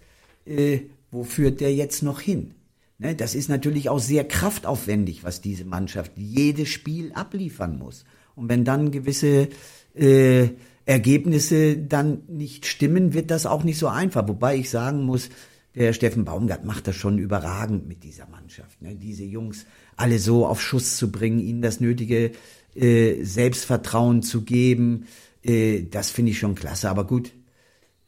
äh, 0.46 0.82
wo 1.12 1.24
führt 1.24 1.62
der 1.62 1.74
jetzt 1.74 2.04
noch 2.04 2.20
hin? 2.20 2.54
Ne, 2.98 3.16
das 3.16 3.34
ist 3.34 3.50
natürlich 3.50 3.90
auch 3.90 4.00
sehr 4.00 4.24
kraftaufwendig, 4.28 5.24
was 5.24 5.42
diese 5.42 5.66
Mannschaft 5.66 6.12
jedes 6.18 6.70
Spiel 6.70 7.12
abliefern 7.14 7.80
muss. 7.80 8.06
Und 8.36 8.48
wenn 8.48 8.64
dann 8.64 8.92
gewisse 8.92 9.50
äh, 9.96 10.50
Ergebnisse 10.86 11.78
dann 11.78 12.22
nicht 12.28 12.66
stimmen, 12.66 13.14
wird 13.14 13.32
das 13.32 13.46
auch 13.46 13.64
nicht 13.64 13.80
so 13.80 13.88
einfach. 13.88 14.28
Wobei 14.28 14.56
ich 14.56 14.70
sagen 14.70 15.04
muss, 15.04 15.30
der 15.74 15.94
Steffen 15.94 16.26
Baumgart 16.26 16.66
macht 16.66 16.88
das 16.88 16.96
schon 16.96 17.18
überragend 17.18 17.88
mit 17.88 18.04
dieser 18.04 18.28
Mannschaft. 18.28 18.82
Ne? 18.82 18.96
Diese 18.96 19.24
Jungs 19.24 19.66
alle 19.96 20.20
so 20.20 20.46
auf 20.46 20.62
Schuss 20.62 20.98
zu 20.98 21.12
bringen, 21.12 21.40
ihnen 21.40 21.62
das 21.62 21.80
nötige 21.80 22.32
äh, 22.76 23.24
Selbstvertrauen 23.24 24.22
zu 24.22 24.42
geben, 24.44 25.08
äh, 25.44 25.84
das 25.90 26.10
finde 26.10 26.32
ich 26.32 26.40
schon 26.40 26.56
klasse. 26.56 26.90
Aber 26.90 27.06
gut, 27.06 27.32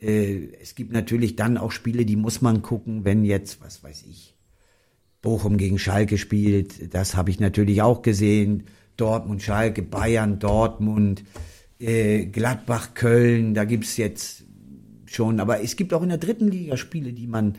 es 0.03 0.75
gibt 0.75 0.91
natürlich 0.91 1.35
dann 1.35 1.57
auch 1.57 1.71
Spiele, 1.71 2.05
die 2.05 2.15
muss 2.15 2.41
man 2.41 2.61
gucken, 2.61 3.05
wenn 3.05 3.23
jetzt, 3.23 3.61
was 3.61 3.83
weiß 3.83 4.03
ich, 4.09 4.35
Bochum 5.21 5.57
gegen 5.57 5.79
Schalke 5.79 6.17
spielt, 6.17 6.93
das 6.93 7.15
habe 7.15 7.29
ich 7.29 7.39
natürlich 7.39 7.81
auch 7.81 8.01
gesehen. 8.01 8.63
Dortmund, 8.97 9.41
Schalke, 9.41 9.81
Bayern, 9.81 10.37
Dortmund, 10.39 11.23
äh, 11.79 12.25
Gladbach, 12.25 12.93
Köln, 12.93 13.53
da 13.53 13.63
gibt's 13.63 13.97
jetzt 13.97 14.43
schon, 15.05 15.39
aber 15.39 15.63
es 15.63 15.75
gibt 15.75 15.93
auch 15.93 16.03
in 16.03 16.09
der 16.09 16.17
dritten 16.17 16.49
Liga 16.49 16.77
Spiele, 16.77 17.13
die 17.13 17.27
man, 17.27 17.55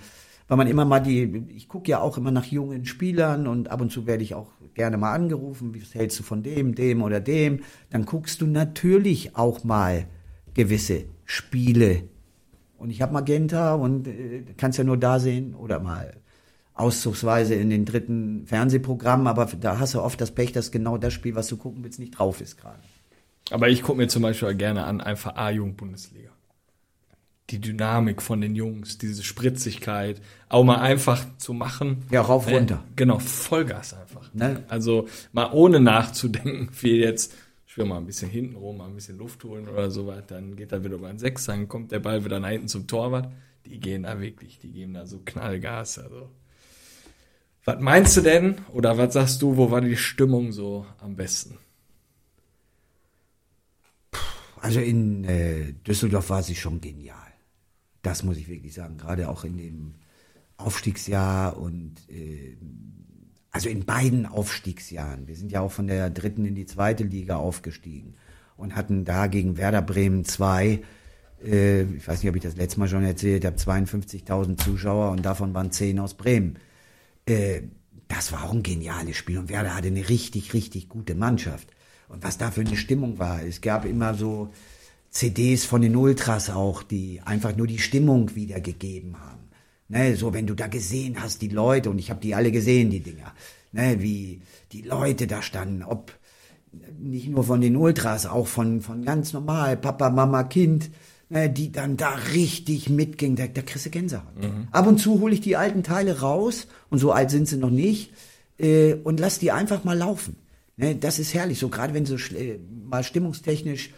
weil 0.47 0.59
man 0.59 0.67
immer 0.67 0.85
mal 0.85 1.01
die, 1.01 1.45
ich 1.49 1.69
gucke 1.69 1.91
ja 1.91 2.01
auch 2.01 2.19
immer 2.19 2.31
nach 2.31 2.45
jungen 2.45 2.85
Spielern 2.85 3.47
und 3.47 3.71
ab 3.71 3.81
und 3.81 3.91
zu 3.91 4.07
werde 4.07 4.23
ich 4.23 4.35
auch 4.35 4.51
gerne 4.75 4.99
mal 4.99 5.13
angerufen, 5.13 5.75
wie 5.75 5.81
hältst 5.81 6.19
du 6.19 6.23
von 6.23 6.43
dem, 6.43 6.75
dem 6.75 7.03
oder 7.03 7.21
dem, 7.21 7.61
dann 7.91 8.05
guckst 8.05 8.41
du 8.41 8.47
natürlich 8.47 9.35
auch 9.37 9.65
mal 9.65 10.07
gewisse 10.53 11.05
Spiele. 11.25 12.05
Und 12.79 12.91
ich 12.91 13.01
habe 13.03 13.13
Magenta 13.13 13.75
und 13.75 14.07
äh, 14.09 14.45
kannst 14.57 14.79
ja 14.79 14.85
nur 14.85 14.97
da 14.97 15.19
sehen 15.19 15.55
oder 15.55 15.81
mal 15.81 16.15
auszugsweise 16.75 17.55
in 17.55 17.71
den 17.71 17.85
dritten 17.85 18.47
Fernsehprogrammen, 18.47 19.27
aber 19.29 19.47
da 19.47 19.79
hast 19.79 19.95
du 19.95 20.03
oft 20.03 20.21
das 20.21 20.33
Pech, 20.33 20.53
dass 20.53 20.73
genau 20.73 20.99
das 20.99 21.13
Spiel, 21.13 21.35
was 21.37 21.47
du 21.47 21.57
gucken 21.57 21.85
willst, 21.85 22.01
nicht 22.01 22.19
drauf 22.19 22.41
ist 22.41 22.59
gerade. 22.61 22.81
Aber 23.51 23.69
ich 23.69 23.83
gucke 23.83 23.99
mir 23.99 24.09
zum 24.09 24.23
Beispiel 24.23 24.55
gerne 24.55 24.85
an, 24.85 25.01
einfach 25.01 25.37
A-Jugend-Bundesliga. 25.37 26.31
Die 27.51 27.61
Dynamik 27.61 28.23
von 28.23 28.41
den 28.41 28.57
Jungs, 28.57 28.97
diese 28.97 29.23
Spritzigkeit, 29.23 30.21
auch 30.49 30.65
mal 30.65 30.79
einfach 30.79 31.25
zu 31.37 31.53
machen. 31.53 32.05
Ja, 32.11 32.23
rauf, 32.23 32.49
Äh, 32.49 32.57
runter. 32.57 32.83
Genau, 32.97 33.19
Vollgas 33.19 33.93
einfach. 33.95 34.33
Ne? 34.33 34.65
Also 34.69 35.07
mal 35.33 35.51
ohne 35.53 35.79
nachzudenken, 35.79 36.71
wie 36.81 36.97
jetzt, 36.97 37.35
ich 37.77 37.89
mal 37.89 37.99
ein 37.99 38.07
bisschen 38.07 38.31
hinten 38.31 38.57
rum, 38.57 38.79
mal 38.79 38.87
ein 38.87 38.95
bisschen 38.95 39.19
Luft 39.19 39.43
holen 39.45 39.69
oder 39.69 39.91
sowas, 39.91 40.25
dann 40.27 40.57
geht 40.57 40.73
er 40.73 40.85
wieder 40.85 40.95
über 40.95 41.09
ein 41.09 41.19
Sechs, 41.19 41.47
dann 41.47 41.69
kommt 41.69 41.93
der 41.93 42.01
Ball 42.01 42.25
wieder 42.25 42.41
nach 42.41 42.51
hinten 42.51 42.69
zum 42.69 42.87
Torwart. 42.87 43.33
Die 43.67 43.81
gehen 43.81 44.03
da 44.05 44.21
wirklich, 44.21 44.59
die 44.59 44.71
geben 44.71 44.95
da 44.95 45.07
so 45.07 45.21
Knallgas. 45.25 45.99
Also. 45.99 46.31
Was 47.65 47.81
meinst 47.81 48.17
du 48.17 48.21
denn, 48.21 48.57
oder 48.73 48.99
was 48.99 49.15
sagst 49.15 49.43
du, 49.43 49.57
wo 49.57 49.71
war 49.71 49.81
die 49.81 49.97
Stimmung 49.97 50.53
so 50.53 50.87
am 50.99 51.17
besten? 51.17 51.59
Also 54.57 54.81
in 54.81 55.25
äh, 55.25 55.73
Düsseldorf 55.87 56.31
war 56.31 56.43
sie 56.43 56.57
schon 56.57 56.81
genial. 56.81 57.19
Das 58.03 58.23
muss 58.23 58.37
ich 58.37 58.49
wirklich 58.49 58.75
sagen. 58.75 58.99
Gerade 58.99 59.29
auch 59.29 59.45
in 59.45 59.57
dem 59.57 59.95
Aufstiegsjahr 60.57 61.59
und 61.59 61.97
äh, 62.09 62.57
also 63.55 63.69
in 63.69 63.85
beiden 63.85 64.27
Aufstiegsjahren. 64.27 65.29
Wir 65.29 65.37
sind 65.37 65.53
ja 65.53 65.61
auch 65.61 65.71
von 65.71 65.87
der 65.87 66.11
dritten 66.11 66.45
in 66.45 66.57
die 66.57 66.67
zweite 66.67 67.05
Liga 67.05 67.37
aufgestiegen 67.37 68.15
und 68.57 68.75
hatten 68.75 69.05
da 69.05 69.29
gegen 69.29 69.57
Werder 69.57 69.81
Bremen 69.81 70.25
2, 70.25 70.83
äh, 71.45 71.83
ich 71.83 72.07
weiß 72.07 72.21
nicht, 72.21 72.31
ob 72.31 72.35
ich 72.35 72.43
das 72.43 72.57
letzte 72.57 72.81
Mal 72.81 72.89
schon 72.89 73.05
erzählt 73.05 73.45
habe, 73.45 73.57
52.000 73.57 74.57
Zuschauer 74.57 75.13
und 75.13 75.25
davon 75.25 75.55
waren 75.55 75.71
10 75.71 76.01
aus 76.01 76.15
Bremen. 76.15 76.59
Äh, 77.27 77.63
das 78.09 78.33
war 78.33 78.43
auch 78.43 78.53
ein 78.53 78.65
geniales 78.65 79.17
Spiel 79.17 79.39
und 79.39 79.49
Werder 79.49 79.77
hatte 79.77 79.87
eine 79.87 80.09
richtig, 80.09 80.53
richtig 80.53 80.89
gute 80.89 81.15
Mannschaft. 81.15 81.69
Und 82.09 82.25
was 82.25 82.39
da 82.39 82.51
für 82.51 82.63
eine 82.63 82.77
Stimmung 82.77 83.21
war. 83.21 83.41
Es 83.45 83.61
gab 83.61 83.85
immer 83.85 84.15
so 84.15 84.51
CDs 85.11 85.65
von 85.65 85.81
den 85.81 85.95
Ultras 85.95 86.51
auch, 86.51 86.83
die 86.83 87.21
einfach 87.25 87.57
nur 87.57 87.69
die 87.69 87.79
Stimmung 87.79 88.35
wiedergegeben 88.35 89.17
haben. 89.21 89.34
Ne, 89.89 90.17
so 90.17 90.33
wenn 90.33 90.47
du 90.47 90.55
da 90.55 90.67
gesehen 90.67 91.23
hast, 91.23 91.43
die 91.43 91.49
Leute, 91.49 91.91
und 91.91 91.99
ich 91.99 92.11
habe 92.11 92.21
die 92.21 92.35
alle 92.35 92.51
gesehen, 92.51 92.89
die 92.89 93.01
Dinger, 93.01 93.35
ne, 93.73 93.97
wie 94.01 94.41
die 94.73 94.81
Leute 94.81 95.27
da 95.27 95.43
standen, 95.43 95.83
ob 95.83 96.13
nicht 96.99 97.29
nur 97.29 97.45
von 97.45 97.61
den 97.61 97.77
Ultras, 97.77 98.25
auch 98.27 98.47
von, 98.47 98.81
von 98.81 99.05
ganz 99.05 99.33
normal, 99.35 99.77
Papa, 99.77 100.09
Mama, 100.09 100.45
Kind, 100.45 100.91
ne, 101.29 101.51
die 101.51 101.71
dann 101.71 101.99
da 101.99 102.15
richtig 102.33 102.89
mitgingen, 102.89 103.37
da, 103.37 103.47
da 103.47 103.61
kriegst 103.61 103.85
du 103.85 103.91
Gänsehaut. 103.91 104.25
Ab 104.73 104.87
und 104.87 104.99
zu 104.99 105.21
hole 105.21 105.35
ich 105.35 105.43
die 105.43 105.57
alten 105.57 105.83
Teile 105.83 106.21
raus, 106.21 106.67
und 106.89 106.99
so 106.99 107.13
alt 107.13 107.31
sind 107.31 107.47
sie 107.47 107.59
noch 107.59 107.71
nicht, 107.71 108.13
äh, 108.59 108.95
und 108.95 109.21
lass 109.21 109.39
die 109.39 109.53
einfach 109.53 109.85
mal 109.85 109.99
laufen. 109.99 110.37
Ne, 110.79 110.97
das 110.97 111.19
ist 111.19 111.35
herrlich, 111.35 111.59
so 111.59 111.69
gerade 111.69 111.93
wenn 111.93 112.07
so 112.07 112.15
schl- 112.17 112.37
äh, 112.37 112.59
mal 112.89 113.05
stimmungstechnisch 113.05 113.91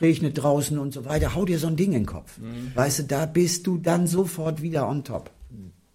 regnet 0.00 0.42
draußen 0.42 0.78
und 0.78 0.92
so 0.92 1.04
weiter, 1.04 1.34
hau 1.34 1.44
dir 1.44 1.58
so 1.58 1.66
ein 1.66 1.76
Ding 1.76 1.92
in 1.92 2.02
den 2.02 2.06
Kopf. 2.06 2.38
Weißt 2.74 3.00
du, 3.00 3.02
da 3.04 3.26
bist 3.26 3.66
du 3.66 3.78
dann 3.78 4.06
sofort 4.06 4.62
wieder 4.62 4.88
on 4.88 5.04
top. 5.04 5.30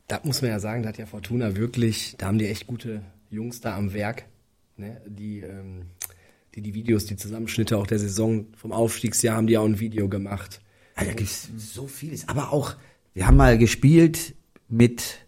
Da 0.07 0.21
muss 0.23 0.41
man 0.41 0.51
ja 0.51 0.59
sagen, 0.59 0.83
da 0.83 0.89
hat 0.89 0.97
ja 0.97 1.05
Fortuna 1.05 1.55
wirklich, 1.55 2.15
da 2.17 2.27
haben 2.27 2.37
die 2.37 2.47
echt 2.47 2.67
gute 2.67 3.01
Jungs 3.29 3.59
da 3.59 3.75
am 3.75 3.93
Werk, 3.93 4.25
ne? 4.77 5.01
die, 5.05 5.39
ähm, 5.41 5.87
die 6.55 6.61
die 6.61 6.73
Videos, 6.73 7.05
die 7.05 7.17
Zusammenschnitte 7.17 7.77
auch 7.77 7.87
der 7.87 7.99
Saison 7.99 8.47
vom 8.55 8.71
Aufstiegsjahr 8.71 9.35
haben 9.35 9.47
die 9.47 9.57
auch 9.57 9.65
ein 9.65 9.79
Video 9.79 10.07
gemacht. 10.07 10.61
Ah, 10.95 11.03
da 11.03 11.13
gibt's 11.13 11.49
so 11.57 11.87
vieles. 11.87 12.27
Aber 12.29 12.53
auch, 12.53 12.75
wir 13.13 13.27
haben 13.27 13.37
mal 13.37 13.57
gespielt 13.57 14.35
mit 14.69 15.27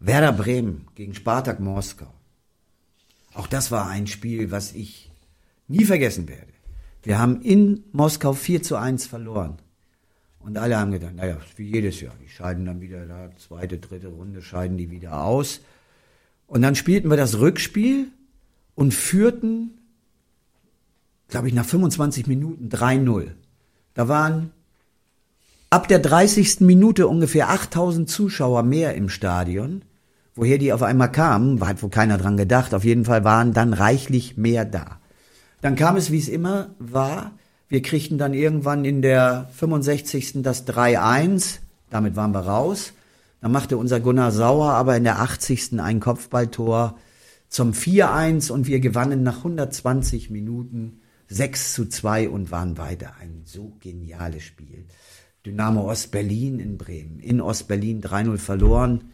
Werder 0.00 0.32
Bremen 0.32 0.86
gegen 0.94 1.14
Spartak 1.14 1.60
Moskau. 1.60 2.12
Auch 3.34 3.46
das 3.46 3.70
war 3.70 3.88
ein 3.88 4.06
Spiel, 4.06 4.50
was 4.50 4.72
ich 4.72 5.12
nie 5.68 5.84
vergessen 5.84 6.28
werde. 6.28 6.52
Wir 7.02 7.18
haben 7.18 7.40
in 7.42 7.84
Moskau 7.92 8.32
4 8.32 8.62
zu 8.62 8.76
1 8.76 9.06
verloren. 9.06 9.58
Und 10.40 10.56
alle 10.56 10.78
haben 10.78 10.92
gedacht, 10.92 11.14
naja, 11.14 11.36
wie 11.56 11.70
jedes 11.70 12.00
Jahr. 12.00 12.14
Die 12.24 12.28
scheiden 12.28 12.64
dann 12.64 12.80
wieder 12.80 13.06
da, 13.06 13.30
zweite, 13.36 13.78
dritte 13.78 14.08
Runde 14.08 14.42
scheiden 14.42 14.78
die 14.78 14.90
wieder 14.90 15.22
aus. 15.22 15.60
Und 16.46 16.62
dann 16.62 16.74
spielten 16.74 17.10
wir 17.10 17.16
das 17.16 17.38
Rückspiel 17.38 18.08
und 18.74 18.94
führten, 18.94 19.78
glaube 21.28 21.48
ich, 21.48 21.54
nach 21.54 21.66
25 21.66 22.26
Minuten 22.26 22.68
3-0. 22.68 23.32
Da 23.94 24.08
waren 24.08 24.52
ab 25.70 25.88
der 25.88 25.98
30. 25.98 26.60
Minute 26.60 27.08
ungefähr 27.08 27.50
8000 27.50 28.08
Zuschauer 28.08 28.62
mehr 28.62 28.94
im 28.94 29.08
Stadion. 29.08 29.82
Woher 30.34 30.58
die 30.58 30.72
auf 30.72 30.82
einmal 30.82 31.10
kamen, 31.10 31.60
hat 31.66 31.82
wohl 31.82 31.90
keiner 31.90 32.16
dran 32.16 32.36
gedacht. 32.36 32.72
Auf 32.72 32.84
jeden 32.84 33.04
Fall 33.04 33.24
waren 33.24 33.52
dann 33.52 33.72
reichlich 33.72 34.36
mehr 34.36 34.64
da. 34.64 34.97
Dann 35.60 35.76
kam 35.76 35.96
es, 35.96 36.10
wie 36.12 36.18
es 36.18 36.28
immer 36.28 36.74
war. 36.78 37.32
Wir 37.68 37.82
kriegten 37.82 38.18
dann 38.18 38.34
irgendwann 38.34 38.84
in 38.84 39.02
der 39.02 39.48
65. 39.54 40.42
das 40.42 40.66
3-1. 40.66 41.58
Damit 41.90 42.16
waren 42.16 42.32
wir 42.32 42.40
raus. 42.40 42.92
Dann 43.40 43.52
machte 43.52 43.76
unser 43.76 44.00
Gunnar 44.00 44.32
Sauer 44.32 44.72
aber 44.72 44.96
in 44.96 45.04
der 45.04 45.20
80. 45.20 45.80
ein 45.80 46.00
Kopfballtor 46.00 46.98
zum 47.48 47.72
4-1 47.72 48.50
und 48.50 48.66
wir 48.66 48.80
gewannen 48.80 49.22
nach 49.22 49.38
120 49.38 50.30
Minuten 50.30 51.00
6 51.28 51.74
zu 51.74 51.86
2 51.86 52.28
und 52.28 52.50
waren 52.50 52.78
weiter. 52.78 53.14
Ein 53.20 53.42
so 53.44 53.76
geniales 53.80 54.42
Spiel. 54.42 54.86
Dynamo 55.44 55.90
Ostberlin 55.90 56.58
in 56.58 56.78
Bremen. 56.78 57.20
In 57.20 57.40
Ostberlin 57.40 58.02
3-0 58.02 58.38
verloren, 58.38 59.12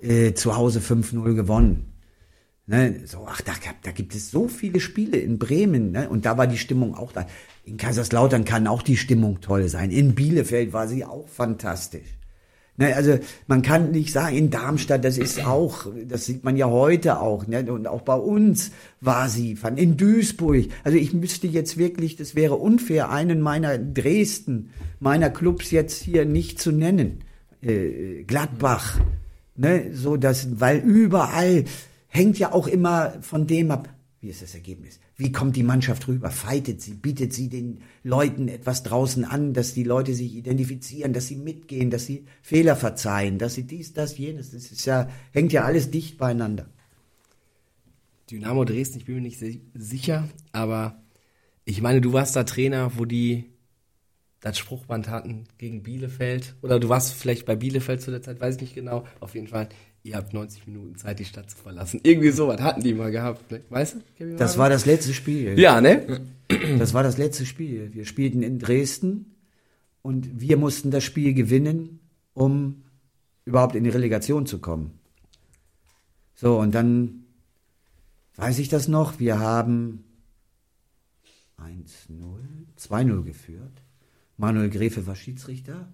äh, 0.00 0.32
zu 0.34 0.56
Hause 0.56 0.80
5-0 0.80 1.34
gewonnen. 1.34 1.87
Ne, 2.70 3.00
so, 3.06 3.26
ach, 3.26 3.40
da, 3.40 3.52
da 3.82 3.92
gibt 3.92 4.14
es 4.14 4.30
so 4.30 4.46
viele 4.46 4.78
Spiele 4.80 5.16
in 5.16 5.38
Bremen, 5.38 5.90
ne? 5.90 6.10
Und 6.10 6.26
da 6.26 6.36
war 6.36 6.46
die 6.46 6.58
Stimmung 6.58 6.94
auch 6.94 7.12
da. 7.12 7.26
In 7.64 7.78
Kaiserslautern 7.78 8.44
kann 8.44 8.66
auch 8.66 8.82
die 8.82 8.98
Stimmung 8.98 9.40
toll 9.40 9.70
sein. 9.70 9.90
In 9.90 10.14
Bielefeld 10.14 10.74
war 10.74 10.86
sie 10.86 11.02
auch 11.02 11.26
fantastisch. 11.28 12.18
Ne, 12.76 12.94
also 12.94 13.18
man 13.46 13.62
kann 13.62 13.90
nicht 13.92 14.12
sagen, 14.12 14.36
in 14.36 14.50
Darmstadt, 14.50 15.02
das 15.02 15.16
ist 15.16 15.46
auch, 15.46 15.86
das 16.06 16.26
sieht 16.26 16.44
man 16.44 16.58
ja 16.58 16.66
heute 16.66 17.20
auch, 17.20 17.46
ne? 17.46 17.72
Und 17.72 17.86
auch 17.88 18.02
bei 18.02 18.16
uns 18.16 18.70
war 19.00 19.30
sie, 19.30 19.56
in 19.76 19.96
Duisburg. 19.96 20.66
Also 20.84 20.98
ich 20.98 21.14
müsste 21.14 21.46
jetzt 21.46 21.78
wirklich, 21.78 22.16
das 22.16 22.34
wäre 22.34 22.56
unfair, 22.56 23.08
einen 23.08 23.40
meiner 23.40 23.78
Dresden, 23.78 24.72
meiner 25.00 25.30
Clubs 25.30 25.70
jetzt 25.70 26.02
hier 26.02 26.26
nicht 26.26 26.60
zu 26.60 26.70
nennen. 26.70 27.24
Äh, 27.62 28.24
Gladbach, 28.24 29.00
ne? 29.56 29.86
So 29.94 30.18
das, 30.18 30.60
weil 30.60 30.80
überall 30.80 31.64
hängt 32.18 32.38
ja 32.38 32.52
auch 32.52 32.66
immer 32.66 33.14
von 33.22 33.46
dem 33.46 33.70
ab, 33.70 33.88
wie 34.20 34.28
ist 34.28 34.42
das 34.42 34.54
Ergebnis? 34.54 34.98
Wie 35.16 35.30
kommt 35.30 35.54
die 35.54 35.62
Mannschaft 35.62 36.08
rüber? 36.08 36.30
Fightet 36.30 36.82
sie? 36.82 36.94
Bietet 36.94 37.32
sie 37.32 37.48
den 37.48 37.82
Leuten 38.02 38.48
etwas 38.48 38.82
draußen 38.82 39.24
an, 39.24 39.54
dass 39.54 39.74
die 39.74 39.84
Leute 39.84 40.12
sich 40.12 40.34
identifizieren, 40.34 41.12
dass 41.12 41.28
sie 41.28 41.36
mitgehen, 41.36 41.90
dass 41.90 42.06
sie 42.06 42.26
Fehler 42.42 42.74
verzeihen, 42.74 43.38
dass 43.38 43.54
sie 43.54 43.62
dies, 43.62 43.92
das, 43.92 44.18
jenes. 44.18 44.50
Das 44.50 44.72
ist 44.72 44.84
ja, 44.86 45.08
hängt 45.32 45.52
ja 45.52 45.64
alles 45.64 45.92
dicht 45.92 46.18
beieinander. 46.18 46.68
Dynamo 48.28 48.64
Dresden, 48.64 48.98
ich 48.98 49.04
bin 49.04 49.14
mir 49.14 49.20
nicht 49.20 49.42
sicher, 49.74 50.28
aber 50.50 51.00
ich 51.64 51.80
meine, 51.80 52.00
du 52.00 52.12
warst 52.12 52.34
da 52.34 52.42
Trainer, 52.42 52.98
wo 52.98 53.04
die 53.04 53.44
das 54.40 54.58
Spruchband 54.58 55.08
hatten 55.08 55.44
gegen 55.58 55.82
Bielefeld. 55.82 56.54
Oder 56.62 56.80
du 56.80 56.88
warst 56.88 57.14
vielleicht 57.14 57.46
bei 57.46 57.56
Bielefeld 57.56 58.02
zu 58.02 58.10
der 58.10 58.22
Zeit, 58.22 58.40
weiß 58.40 58.56
ich 58.56 58.60
nicht 58.60 58.74
genau. 58.74 59.04
Auf 59.20 59.34
jeden 59.34 59.48
Fall 59.48 59.68
ihr 60.08 60.16
habt 60.16 60.32
90 60.32 60.66
Minuten 60.66 60.96
Zeit, 60.96 61.18
die 61.18 61.24
Stadt 61.24 61.50
zu 61.50 61.56
verlassen. 61.56 62.00
Irgendwie 62.02 62.30
sowas 62.30 62.60
hatten 62.60 62.82
die 62.82 62.94
mal 62.94 63.10
gehabt, 63.10 63.50
ne? 63.50 63.62
weißt 63.68 63.94
du? 63.94 64.00
Kevin 64.16 64.36
Das 64.36 64.58
war 64.58 64.68
das 64.68 64.86
letzte 64.86 65.14
Spiel. 65.14 65.58
Ja, 65.58 65.80
ne? 65.80 66.22
Das 66.78 66.94
war 66.94 67.02
das 67.02 67.18
letzte 67.18 67.44
Spiel. 67.44 67.92
Wir 67.92 68.06
spielten 68.06 68.42
in 68.42 68.58
Dresden 68.58 69.36
und 70.02 70.40
wir 70.40 70.56
mussten 70.56 70.90
das 70.90 71.04
Spiel 71.04 71.34
gewinnen, 71.34 72.00
um 72.32 72.84
überhaupt 73.44 73.74
in 73.74 73.84
die 73.84 73.90
Relegation 73.90 74.46
zu 74.46 74.58
kommen. 74.58 74.98
So, 76.34 76.58
und 76.58 76.74
dann 76.74 77.24
weiß 78.36 78.58
ich 78.60 78.68
das 78.68 78.88
noch, 78.88 79.18
wir 79.18 79.40
haben 79.40 80.04
1-0, 81.58 82.08
2-0 82.78 83.24
geführt. 83.24 83.82
Manuel 84.36 84.70
Gräfe 84.70 85.06
war 85.06 85.16
Schiedsrichter. 85.16 85.88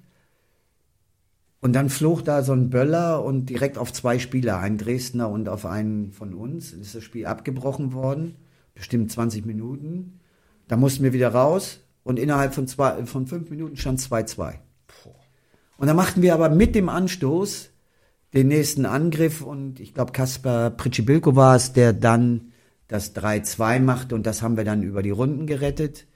Und 1.65 1.73
dann 1.73 1.89
flog 1.89 2.23
da 2.27 2.43
so 2.43 2.53
ein 2.53 2.69
Böller 2.69 3.25
und 3.25 3.47
direkt 3.47 3.79
auf 3.79 3.91
zwei 3.91 4.19
Spieler, 4.19 4.59
einen 4.59 4.77
Dresdner 4.77 5.31
und 5.31 5.49
auf 5.49 5.65
einen 5.65 6.13
von 6.13 6.35
uns, 6.35 6.75
ist 6.75 6.95
das 6.95 7.03
Spiel 7.03 7.25
abgebrochen 7.25 7.95
worden, 7.95 8.37
bestimmt 8.75 9.11
20 9.11 9.47
Minuten. 9.47 10.21
Da 10.69 10.77
mussten 10.77 11.05
wir 11.05 11.15
wieder 11.15 11.31
raus 11.31 11.81
und 12.03 12.19
innerhalb 12.19 12.53
von, 12.53 12.67
zwei, 12.67 13.07
von 13.07 13.27
fünf 13.27 13.49
Minuten 13.49 13.79
stand 13.79 13.99
2-2. 13.99 14.57
Und 15.79 15.87
dann 15.87 15.97
machten 15.97 16.21
wir 16.21 16.35
aber 16.35 16.51
mit 16.51 16.75
dem 16.75 16.91
Anstoß 16.91 17.71
den 18.35 18.49
nächsten 18.49 18.85
Angriff 18.85 19.41
und 19.41 19.81
ich 19.81 19.95
glaube 19.95 20.13
Kaspar 20.13 20.69
Pritschibilko 20.69 21.35
war 21.35 21.57
es, 21.57 21.73
der 21.73 21.95
dann 21.95 22.53
das 22.89 23.17
3-2 23.17 23.81
machte 23.81 24.15
und 24.15 24.27
das 24.27 24.43
haben 24.43 24.59
wir 24.59 24.65
dann 24.65 24.83
über 24.83 25.03
die 25.03 25.09
Runden 25.09 25.47
gerettet 25.47 26.07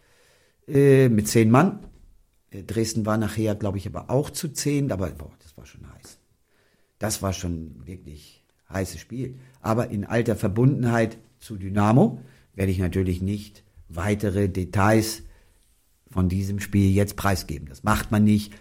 äh, 0.66 1.08
mit 1.08 1.26
zehn 1.26 1.50
Mann. 1.50 1.88
Äh, 2.50 2.62
Dresden 2.64 3.06
war 3.06 3.16
nachher, 3.16 3.54
glaube 3.54 3.78
ich, 3.78 3.86
aber 3.86 4.10
auch 4.10 4.30
zu 4.30 4.48
zehn, 4.48 4.90
aber 4.92 5.08
boah, 5.10 5.32
das 5.42 5.56
war 5.56 5.66
schon 5.66 5.90
heiß. 5.92 6.18
Das 6.98 7.22
war 7.22 7.32
schon 7.32 7.86
wirklich 7.86 8.44
heißes 8.70 9.00
Spiel. 9.00 9.36
Aber 9.60 9.90
in 9.90 10.04
alter 10.04 10.36
Verbundenheit 10.36 11.18
zu 11.38 11.56
Dynamo 11.56 12.20
werde 12.54 12.72
ich 12.72 12.78
natürlich 12.78 13.22
nicht 13.22 13.62
weitere 13.88 14.48
Details 14.48 15.22
von 16.10 16.28
diesem 16.28 16.60
Spiel 16.60 16.90
jetzt 16.92 17.16
preisgeben. 17.16 17.68
Das 17.68 17.84
macht 17.84 18.10
man 18.10 18.24
nicht, 18.24 18.52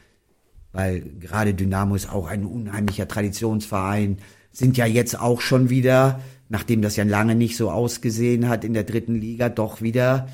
weil 0.71 1.01
gerade 1.01 1.53
Dynamo 1.53 1.95
ist 1.95 2.11
auch 2.11 2.27
ein 2.27 2.45
unheimlicher 2.45 3.07
Traditionsverein, 3.07 4.17
sind 4.51 4.77
ja 4.77 4.85
jetzt 4.85 5.19
auch 5.19 5.41
schon 5.41 5.69
wieder, 5.69 6.21
nachdem 6.49 6.81
das 6.81 6.95
ja 6.95 7.03
lange 7.03 7.35
nicht 7.35 7.57
so 7.57 7.71
ausgesehen 7.71 8.49
hat 8.49 8.63
in 8.63 8.73
der 8.73 8.83
dritten 8.83 9.15
Liga, 9.15 9.49
doch 9.49 9.81
wieder 9.81 10.27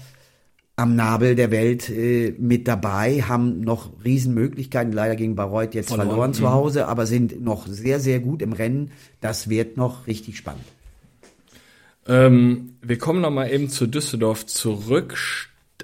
am 0.76 0.96
Nabel 0.96 1.36
der 1.36 1.52
Welt 1.52 1.90
äh, 1.90 2.34
mit 2.40 2.68
dabei, 2.68 3.22
haben 3.22 3.62
noch 3.62 3.92
Riesenmöglichkeiten, 4.04 4.92
leider 4.92 5.16
gegen 5.16 5.36
Bayreuth 5.36 5.76
jetzt 5.76 5.90
verloren, 5.90 6.08
verloren 6.08 6.34
zu 6.34 6.52
Hause, 6.52 6.88
aber 6.88 7.06
sind 7.06 7.42
noch 7.42 7.68
sehr, 7.68 8.00
sehr 8.00 8.20
gut 8.20 8.42
im 8.42 8.54
Rennen. 8.54 8.92
Das 9.22 9.50
wird 9.50 9.78
noch 9.78 10.08
richtig 10.08 10.38
spannend. 10.38 10.66
Ähm, 12.08 12.76
wir 12.82 12.98
kommen 12.98 13.22
noch 13.22 13.30
mal 13.30 13.52
eben 13.52 13.70
zu 13.70 13.88
Düsseldorf 13.88 14.46
zurück. 14.46 15.16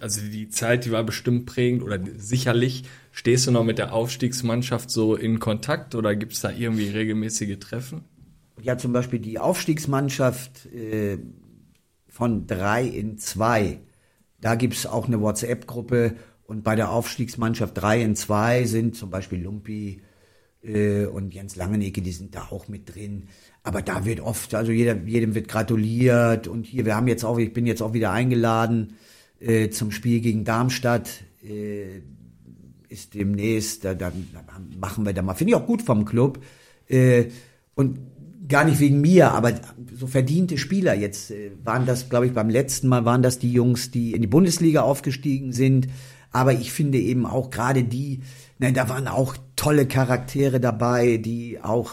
Also 0.01 0.21
die 0.21 0.49
Zeit, 0.49 0.85
die 0.85 0.91
war 0.91 1.03
bestimmt 1.03 1.45
prägend 1.45 1.83
oder 1.83 1.99
sicherlich. 2.17 2.83
Stehst 3.11 3.47
du 3.47 3.51
noch 3.51 3.63
mit 3.63 3.77
der 3.77 3.93
Aufstiegsmannschaft 3.93 4.89
so 4.89 5.15
in 5.15 5.39
Kontakt 5.39 5.93
oder 5.93 6.15
gibt 6.15 6.33
es 6.33 6.41
da 6.41 6.51
irgendwie 6.51 6.89
regelmäßige 6.89 7.59
Treffen? 7.59 8.05
Ja, 8.61 8.77
zum 8.77 8.91
Beispiel 8.91 9.19
die 9.19 9.39
Aufstiegsmannschaft 9.39 10.65
äh, 10.73 11.17
von 12.07 12.47
drei 12.47 12.83
in 12.85 13.17
zwei 13.17 13.79
da 14.41 14.55
gibt's 14.55 14.85
auch 14.85 15.07
eine 15.07 15.21
WhatsApp-Gruppe 15.21 16.15
und 16.45 16.63
bei 16.63 16.75
der 16.75 16.91
Aufstiegsmannschaft 16.91 17.77
3 17.77 18.01
in 18.01 18.15
2 18.15 18.65
sind 18.65 18.95
zum 18.95 19.09
Beispiel 19.09 19.41
Lumpi 19.41 20.01
äh, 20.63 21.05
und 21.05 21.33
Jens 21.33 21.55
Langenecke, 21.55 22.01
die 22.01 22.11
sind 22.11 22.35
da 22.35 22.47
auch 22.49 22.67
mit 22.67 22.93
drin. 22.95 23.27
Aber 23.63 23.81
da 23.81 24.05
wird 24.05 24.19
oft, 24.19 24.55
also 24.55 24.71
jeder, 24.71 24.95
jedem 24.95 25.35
wird 25.35 25.47
gratuliert 25.47 26.47
und 26.47 26.65
hier, 26.65 26.85
wir 26.85 26.95
haben 26.95 27.07
jetzt 27.07 27.23
auch, 27.23 27.37
ich 27.37 27.53
bin 27.53 27.65
jetzt 27.65 27.81
auch 27.81 27.93
wieder 27.93 28.11
eingeladen 28.11 28.95
äh, 29.39 29.69
zum 29.69 29.91
Spiel 29.91 30.21
gegen 30.21 30.43
Darmstadt. 30.43 31.23
Äh, 31.43 32.01
ist 32.87 33.13
demnächst, 33.13 33.85
da, 33.85 33.93
da, 33.93 34.11
machen 34.79 35.05
wir 35.05 35.13
da 35.13 35.21
mal, 35.21 35.35
finde 35.35 35.51
ich 35.51 35.55
auch 35.55 35.67
gut 35.67 35.83
vom 35.83 36.05
Club. 36.05 36.43
Äh, 36.87 37.25
und 37.75 37.99
gar 38.49 38.65
nicht 38.65 38.79
wegen 38.79 38.99
mir, 38.99 39.31
aber 39.31 39.53
so 39.93 40.07
verdiente 40.07 40.57
Spieler. 40.57 40.95
Jetzt 40.95 41.31
äh, 41.31 41.51
waren 41.63 41.85
das, 41.85 42.09
glaube 42.09 42.25
ich, 42.25 42.33
beim 42.33 42.49
letzten 42.49 42.87
Mal 42.87 43.05
waren 43.05 43.21
das 43.21 43.39
die 43.39 43.53
Jungs, 43.53 43.91
die 43.91 44.13
in 44.13 44.21
die 44.21 44.27
Bundesliga 44.27 44.81
aufgestiegen 44.81 45.53
sind. 45.53 45.87
Aber 46.31 46.53
ich 46.53 46.71
finde 46.71 46.97
eben 46.99 47.25
auch 47.25 47.49
gerade 47.49 47.83
die, 47.83 48.21
nein, 48.57 48.73
da 48.73 48.89
waren 48.89 49.07
auch 49.07 49.35
tolle 49.55 49.87
Charaktere 49.87 50.59
dabei, 50.59 51.17
die 51.17 51.59
auch 51.61 51.91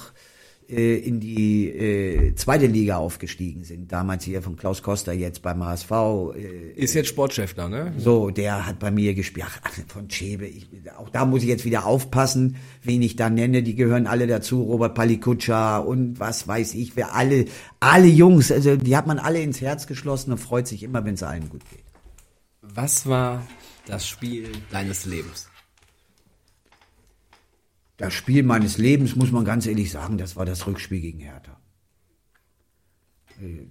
äh, 0.68 0.96
in 0.96 1.20
die 1.20 1.68
äh, 1.68 2.34
zweite 2.34 2.66
Liga 2.66 2.96
aufgestiegen 2.96 3.64
sind. 3.64 3.92
Damals 3.92 4.24
hier 4.24 4.42
von 4.42 4.56
Klaus 4.56 4.82
Koster 4.82 5.12
jetzt 5.12 5.42
beim 5.42 5.64
HSV. 5.64 5.90
Äh, 6.36 6.72
ist 6.74 6.94
jetzt 6.94 7.08
Sportchef 7.08 7.54
da, 7.54 7.68
ne? 7.68 7.92
So, 7.98 8.30
der 8.30 8.66
hat 8.66 8.78
bei 8.78 8.90
mir 8.90 9.14
gespielt. 9.14 9.46
Ach, 9.62 9.70
von 9.88 10.10
Schäbe. 10.10 10.46
Ich, 10.46 10.68
auch 10.98 11.08
da 11.08 11.24
muss 11.24 11.42
ich 11.42 11.48
jetzt 11.48 11.64
wieder 11.64 11.86
aufpassen, 11.86 12.56
wen 12.82 13.02
ich 13.02 13.16
da 13.16 13.30
nenne. 13.30 13.62
Die 13.62 13.76
gehören 13.76 14.06
alle 14.06 14.26
dazu. 14.26 14.62
Robert 14.62 14.94
Palikutscha 14.94 15.78
und 15.78 16.18
was 16.18 16.48
weiß 16.48 16.74
ich. 16.74 16.96
Wer 16.96 17.14
alle, 17.14 17.44
alle 17.78 18.08
Jungs, 18.08 18.50
also 18.50 18.76
die 18.76 18.96
hat 18.96 19.06
man 19.06 19.18
alle 19.18 19.40
ins 19.40 19.60
Herz 19.60 19.86
geschlossen 19.86 20.32
und 20.32 20.38
freut 20.38 20.66
sich 20.66 20.82
immer, 20.82 21.04
wenn 21.04 21.14
es 21.14 21.22
allen 21.22 21.48
gut 21.48 21.62
geht. 21.70 21.84
Was 22.62 23.06
war 23.06 23.46
das 23.86 24.08
Spiel 24.08 24.50
deines 24.70 25.06
Lebens? 25.06 25.48
Das 27.96 28.12
Spiel 28.12 28.42
meines 28.42 28.78
Lebens, 28.78 29.16
muss 29.16 29.32
man 29.32 29.44
ganz 29.44 29.66
ehrlich 29.66 29.90
sagen, 29.90 30.18
das 30.18 30.36
war 30.36 30.44
das 30.44 30.66
Rückspiel 30.66 31.00
gegen 31.00 31.20
Hertha. 31.20 31.58
Äh, 33.40 33.66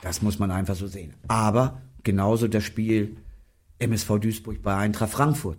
das 0.00 0.22
muss 0.22 0.38
man 0.38 0.50
einfach 0.50 0.76
so 0.76 0.86
sehen. 0.86 1.14
Aber 1.26 1.82
genauso 2.04 2.46
das 2.46 2.64
Spiel 2.64 3.16
MSV 3.78 4.18
Duisburg 4.20 4.62
bei 4.62 4.76
Eintracht 4.76 5.10
Frankfurt. 5.10 5.58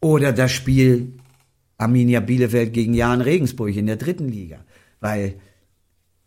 Oder 0.00 0.32
das 0.32 0.52
Spiel 0.52 1.14
Arminia 1.78 2.20
Bielefeld 2.20 2.72
gegen 2.72 2.94
Jan 2.94 3.20
Regensburg 3.20 3.74
in 3.74 3.86
der 3.86 3.96
dritten 3.96 4.28
Liga. 4.28 4.64
Weil 5.00 5.40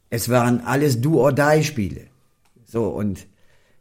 es 0.10 0.30
waren 0.30 0.62
alles 0.62 1.02
Do-or-Die-Spiele. 1.02 2.08
So, 2.66 2.88
und 2.88 3.28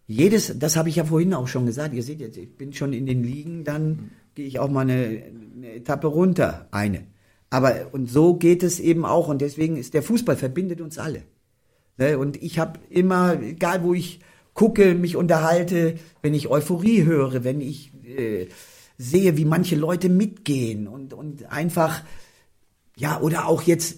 jedes, 0.06 0.58
das 0.58 0.76
habe 0.76 0.88
ich 0.88 0.96
ja 0.96 1.04
vorhin 1.04 1.34
auch 1.34 1.48
schon 1.48 1.66
gesagt, 1.66 1.94
ihr 1.94 2.02
seht 2.02 2.20
jetzt, 2.20 2.36
ich 2.36 2.56
bin 2.56 2.72
schon 2.72 2.92
in 2.92 3.06
den 3.06 3.22
Ligen 3.22 3.64
dann 3.64 4.10
gehe 4.34 4.46
ich 4.46 4.58
auch 4.58 4.70
mal 4.70 4.82
eine, 4.82 5.22
eine 5.56 5.72
Etappe 5.74 6.06
runter, 6.06 6.68
eine. 6.70 7.06
Aber 7.50 7.88
und 7.92 8.08
so 8.08 8.34
geht 8.34 8.62
es 8.62 8.78
eben 8.78 9.04
auch 9.04 9.28
und 9.28 9.40
deswegen 9.40 9.76
ist 9.76 9.94
der 9.94 10.02
Fußball 10.02 10.36
verbindet 10.36 10.80
uns 10.80 10.98
alle. 10.98 11.24
Ne? 11.98 12.18
Und 12.18 12.40
ich 12.42 12.58
habe 12.58 12.78
immer, 12.88 13.40
egal 13.42 13.82
wo 13.82 13.92
ich 13.92 14.20
gucke, 14.54 14.94
mich 14.94 15.16
unterhalte, 15.16 15.96
wenn 16.22 16.34
ich 16.34 16.48
Euphorie 16.48 17.04
höre, 17.04 17.44
wenn 17.44 17.60
ich 17.60 17.92
äh, 18.04 18.48
sehe, 18.98 19.36
wie 19.36 19.44
manche 19.44 19.76
Leute 19.76 20.08
mitgehen 20.08 20.86
und 20.86 21.12
und 21.12 21.50
einfach 21.50 22.02
ja 22.96 23.20
oder 23.20 23.48
auch 23.48 23.62
jetzt 23.62 23.96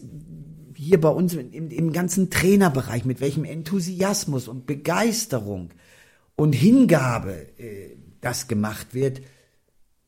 hier 0.75 1.01
bei 1.01 1.09
uns 1.11 1.35
im, 1.35 1.71
im 1.71 1.93
ganzen 1.93 2.31
Trainerbereich 2.31 3.05
mit 3.05 3.21
welchem 3.21 3.45
Enthusiasmus 3.45 4.49
und 4.49 4.67
Begeisterung 4.67 5.71
und 6.37 6.55
Hingabe 6.55 7.47
äh, 7.59 7.97
das 8.21 8.49
gemacht 8.49 8.95
wird 8.95 9.21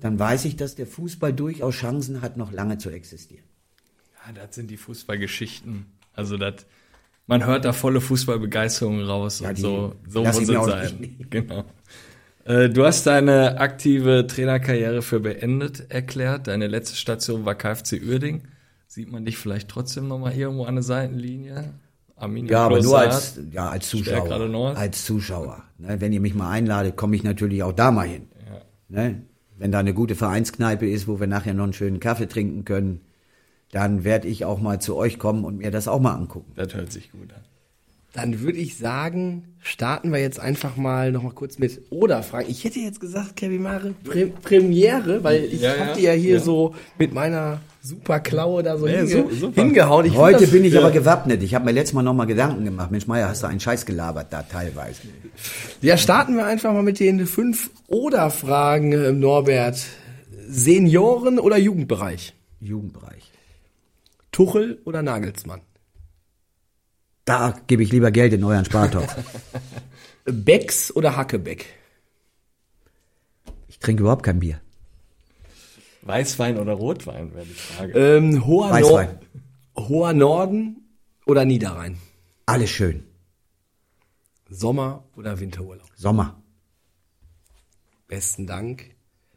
dann 0.04 0.18
weiß 0.18 0.44
ich, 0.44 0.56
dass 0.56 0.74
der 0.74 0.86
Fußball 0.86 1.32
durchaus 1.32 1.76
Chancen 1.76 2.20
hat, 2.20 2.36
noch 2.36 2.52
lange 2.52 2.76
zu 2.76 2.90
existieren. 2.90 3.46
Ja, 4.14 4.32
das 4.34 4.54
sind 4.54 4.70
die 4.70 4.76
Fußballgeschichten. 4.76 5.86
Also 6.12 6.36
das 6.36 6.66
man 7.26 7.46
hört 7.46 7.64
da 7.64 7.72
volle 7.72 8.02
Fußballbegeisterung 8.02 9.00
raus 9.00 9.40
und 9.40 9.56
die 9.56 9.62
so, 9.62 9.94
so 10.06 10.22
muss 10.22 10.38
es 10.38 10.46
nicht 10.46 10.62
sein. 10.62 11.26
Genau. 11.30 11.64
Äh, 12.44 12.68
Du 12.68 12.84
hast 12.84 13.06
deine 13.06 13.58
aktive 13.58 14.26
Trainerkarriere 14.26 15.00
für 15.00 15.20
beendet 15.20 15.90
erklärt. 15.90 16.48
Deine 16.48 16.66
letzte 16.66 16.96
Station 16.96 17.46
war 17.46 17.54
KfC 17.54 18.02
Uerding. 18.06 18.42
Sieht 18.86 19.10
man 19.10 19.24
dich 19.24 19.38
vielleicht 19.38 19.70
trotzdem 19.70 20.08
noch 20.08 20.18
mal 20.18 20.34
irgendwo 20.34 20.64
an 20.64 20.74
der 20.74 20.84
Seitenlinie? 20.84 21.72
Arminia 22.14 22.52
Ja, 22.52 22.66
aber 22.66 22.82
nur 22.82 22.98
als, 22.98 23.40
ja, 23.50 23.70
als 23.70 23.88
Zuschauer. 23.88 24.76
Als 24.76 25.06
Zuschauer. 25.06 25.62
Ne, 25.78 25.98
wenn 26.02 26.12
ihr 26.12 26.20
mich 26.20 26.34
mal 26.34 26.50
einladet, 26.50 26.94
komme 26.94 27.16
ich 27.16 27.22
natürlich 27.22 27.62
auch 27.62 27.72
da 27.72 27.90
mal 27.90 28.06
hin. 28.06 28.28
Ne, 28.90 29.22
wenn 29.56 29.72
da 29.72 29.78
eine 29.78 29.94
gute 29.94 30.14
Vereinskneipe 30.14 30.88
ist, 30.88 31.06
wo 31.06 31.20
wir 31.20 31.26
nachher 31.26 31.54
noch 31.54 31.64
einen 31.64 31.72
schönen 31.72 32.00
Kaffee 32.00 32.26
trinken 32.26 32.64
können, 32.64 33.00
dann 33.70 34.04
werde 34.04 34.28
ich 34.28 34.44
auch 34.44 34.60
mal 34.60 34.80
zu 34.80 34.96
euch 34.96 35.18
kommen 35.18 35.44
und 35.44 35.58
mir 35.58 35.70
das 35.70 35.88
auch 35.88 36.00
mal 36.00 36.14
angucken. 36.14 36.52
Das 36.54 36.74
hört 36.74 36.92
sich 36.92 37.10
gut 37.10 37.32
an. 37.32 37.42
Dann 38.14 38.40
würde 38.40 38.58
ich 38.58 38.78
sagen, 38.78 39.56
starten 39.60 40.12
wir 40.12 40.20
jetzt 40.20 40.38
einfach 40.38 40.76
mal 40.76 41.10
noch 41.10 41.24
mal 41.24 41.32
kurz 41.32 41.58
mit 41.58 41.80
Oder-Fragen. 41.90 42.48
Ich 42.48 42.62
hätte 42.62 42.78
jetzt 42.78 43.00
gesagt, 43.00 43.34
Kevin 43.34 43.62
Mare, 43.62 43.92
Pre 44.04 44.28
Premiere, 44.28 45.24
weil 45.24 45.44
ich 45.46 45.60
Ja, 45.62 45.70
hab 45.72 45.88
ja, 45.88 45.94
die 45.94 46.02
ja 46.02 46.12
hier 46.12 46.34
ja. 46.34 46.40
so 46.40 46.76
mit 46.96 47.12
meiner 47.12 47.60
super 47.82 48.20
Klaue 48.20 48.62
da 48.62 48.78
so 48.78 48.86
Ja, 48.86 48.98
hinge 49.02 49.34
super. 49.34 49.60
hingehauen. 49.60 50.06
Ich 50.06 50.14
Heute 50.16 50.46
bin 50.46 50.64
ich 50.64 50.74
ja. 50.74 50.80
aber 50.80 50.92
gewappnet. 50.92 51.42
Ich 51.42 51.56
habe 51.56 51.64
mir 51.64 51.72
letztes 51.72 51.92
Mal 51.92 52.02
noch 52.04 52.14
mal 52.14 52.24
Gedanken 52.26 52.64
gemacht. 52.64 52.92
Mensch, 52.92 53.08
Meier, 53.08 53.28
hast 53.28 53.42
du 53.42 53.48
einen 53.48 53.58
Scheiß 53.58 53.84
gelabert 53.84 54.28
da 54.32 54.42
teilweise? 54.44 55.02
Ja, 55.82 55.96
starten 55.96 56.36
wir 56.36 56.46
einfach 56.46 56.72
mal 56.72 56.84
mit 56.84 57.00
den 57.00 57.26
fünf 57.26 57.70
Oder-Fragen, 57.88 58.92
äh, 58.92 59.10
Norbert. 59.12 59.84
Senioren- 60.48 61.40
oder 61.40 61.58
Jugendbereich? 61.58 62.32
Jugendbereich. 62.60 63.32
Tuchel 64.30 64.78
oder 64.84 65.02
Nagelsmann? 65.02 65.62
Da 67.24 67.58
gebe 67.66 67.82
ich 67.82 67.90
lieber 67.92 68.10
Geld 68.10 68.32
in 68.32 68.44
euren 68.44 68.64
Spartopf. 68.64 69.14
Becks 70.24 70.94
oder 70.94 71.16
Hackebeck? 71.16 71.66
Ich 73.68 73.78
trinke 73.78 74.02
überhaupt 74.02 74.22
kein 74.24 74.40
Bier. 74.40 74.60
Weißwein 76.02 76.58
oder 76.58 76.74
Rotwein 76.74 77.34
wäre 77.34 77.46
die 77.46 77.52
Frage. 77.54 77.92
Ähm, 77.98 78.46
hoher, 78.46 78.68
Nor 78.78 78.98
Weißwein. 79.00 79.18
hoher 79.76 80.12
Norden 80.12 80.76
oder 81.26 81.44
Niederrhein? 81.46 81.98
Alles 82.46 82.70
schön. 82.70 83.04
Sommer- 84.50 85.04
oder 85.16 85.40
Winterurlaub? 85.40 85.88
Sommer. 85.96 86.42
Besten 88.06 88.46
Dank. 88.46 88.94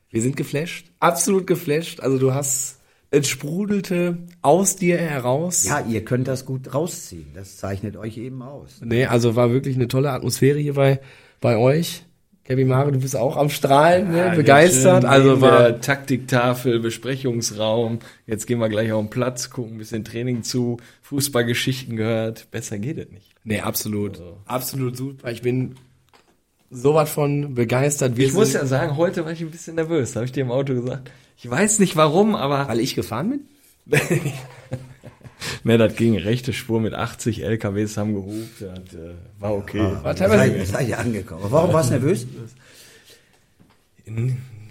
Wir 0.10 0.22
sind 0.22 0.36
geflasht. 0.36 0.92
Absolut 1.00 1.48
geflasht. 1.48 2.02
Also 2.02 2.18
du 2.20 2.34
hast, 2.34 2.77
es 3.10 3.28
sprudelte 3.28 4.18
aus 4.42 4.76
dir 4.76 4.98
heraus. 4.98 5.66
Ja, 5.66 5.80
ihr 5.88 6.04
könnt 6.04 6.28
das 6.28 6.46
gut 6.46 6.74
rausziehen. 6.74 7.28
Das 7.34 7.58
zeichnet 7.58 7.96
euch 7.96 8.18
eben 8.18 8.42
aus. 8.42 8.82
Nee, 8.84 9.06
also 9.06 9.36
war 9.36 9.52
wirklich 9.52 9.76
eine 9.76 9.88
tolle 9.88 10.12
Atmosphäre 10.12 10.60
hier 10.60 10.74
bei, 10.74 11.00
bei 11.40 11.58
euch. 11.58 12.04
Kevin 12.44 12.70
Mare, 12.70 12.94
du 12.94 13.00
bist 13.00 13.18
auch 13.18 13.36
am 13.36 13.50
Strahlen, 13.50 14.12
ne? 14.12 14.18
Ja, 14.20 14.36
begeistert. 14.36 15.04
schön 15.04 15.10
Also 15.10 15.42
war, 15.42 15.82
Taktiktafel, 15.82 16.80
Besprechungsraum. 16.80 18.00
Jetzt 18.26 18.48
gehen 18.48 18.60
wir 18.60 18.70
gleich 18.70 18.94
auf 18.94 19.04
den 19.04 19.10
Platz, 19.10 19.50
gucken 19.50 19.76
ein 19.76 19.78
bisschen 19.78 20.06
Training 20.06 20.44
zu, 20.44 20.78
Fußballgeschichten 21.02 21.98
gehört. 21.98 22.50
Besser 22.50 22.80
geht 22.80 22.98
es 22.98 23.12
nicht. 23.12 23.36
nee, 23.44 23.60
absolut. 23.60 24.22
Absolut 24.46 24.96
super. 24.96 25.30
Ich 25.30 25.42
bin 25.42 25.76
sowas 26.70 27.10
von 27.10 27.54
begeistert. 27.54 28.16
Wir 28.16 28.28
Ich 28.28 28.34
muss 28.34 28.54
ja 28.54 28.66
sagen, 28.66 28.96
heute 28.96 29.26
war 29.26 29.34
ich 29.34 29.42
ein 29.42 29.52
bisschen 29.52 29.76
nervös, 29.76 30.16
habe 30.16 30.26
ich 30.26 30.32
dir 30.32 30.42
im 30.42 30.52
Auto 30.52 30.74
gesagt. 30.74 31.12
Ich 31.38 31.50
weiß 31.50 31.80
nicht 31.80 31.96
warum, 31.96 32.36
aber 32.36 32.68
weil 32.68 32.80
ich 32.80 32.96
gefahren 32.96 33.30
bin? 33.86 34.00
ne, 35.64 35.78
das 35.78 35.96
ging 35.96 36.18
rechte 36.18 36.52
Spur 36.52 36.82
mit 36.82 36.94
80 36.94 37.44
LKWs 37.44 37.96
haben 37.98 38.14
gehupt, 38.14 38.60
das 38.62 38.94
äh, 38.96 39.14
war 39.40 39.54
okay. 39.56 39.80
War 40.02 40.16
teilweise, 40.16 40.54
Seid, 40.58 40.68
seid 40.68 40.88
ihr 40.90 41.00
angekommen. 41.00 41.44
Warum 41.50 41.74
warst 41.74 41.90
du 41.92 41.94
nervös? 41.94 42.26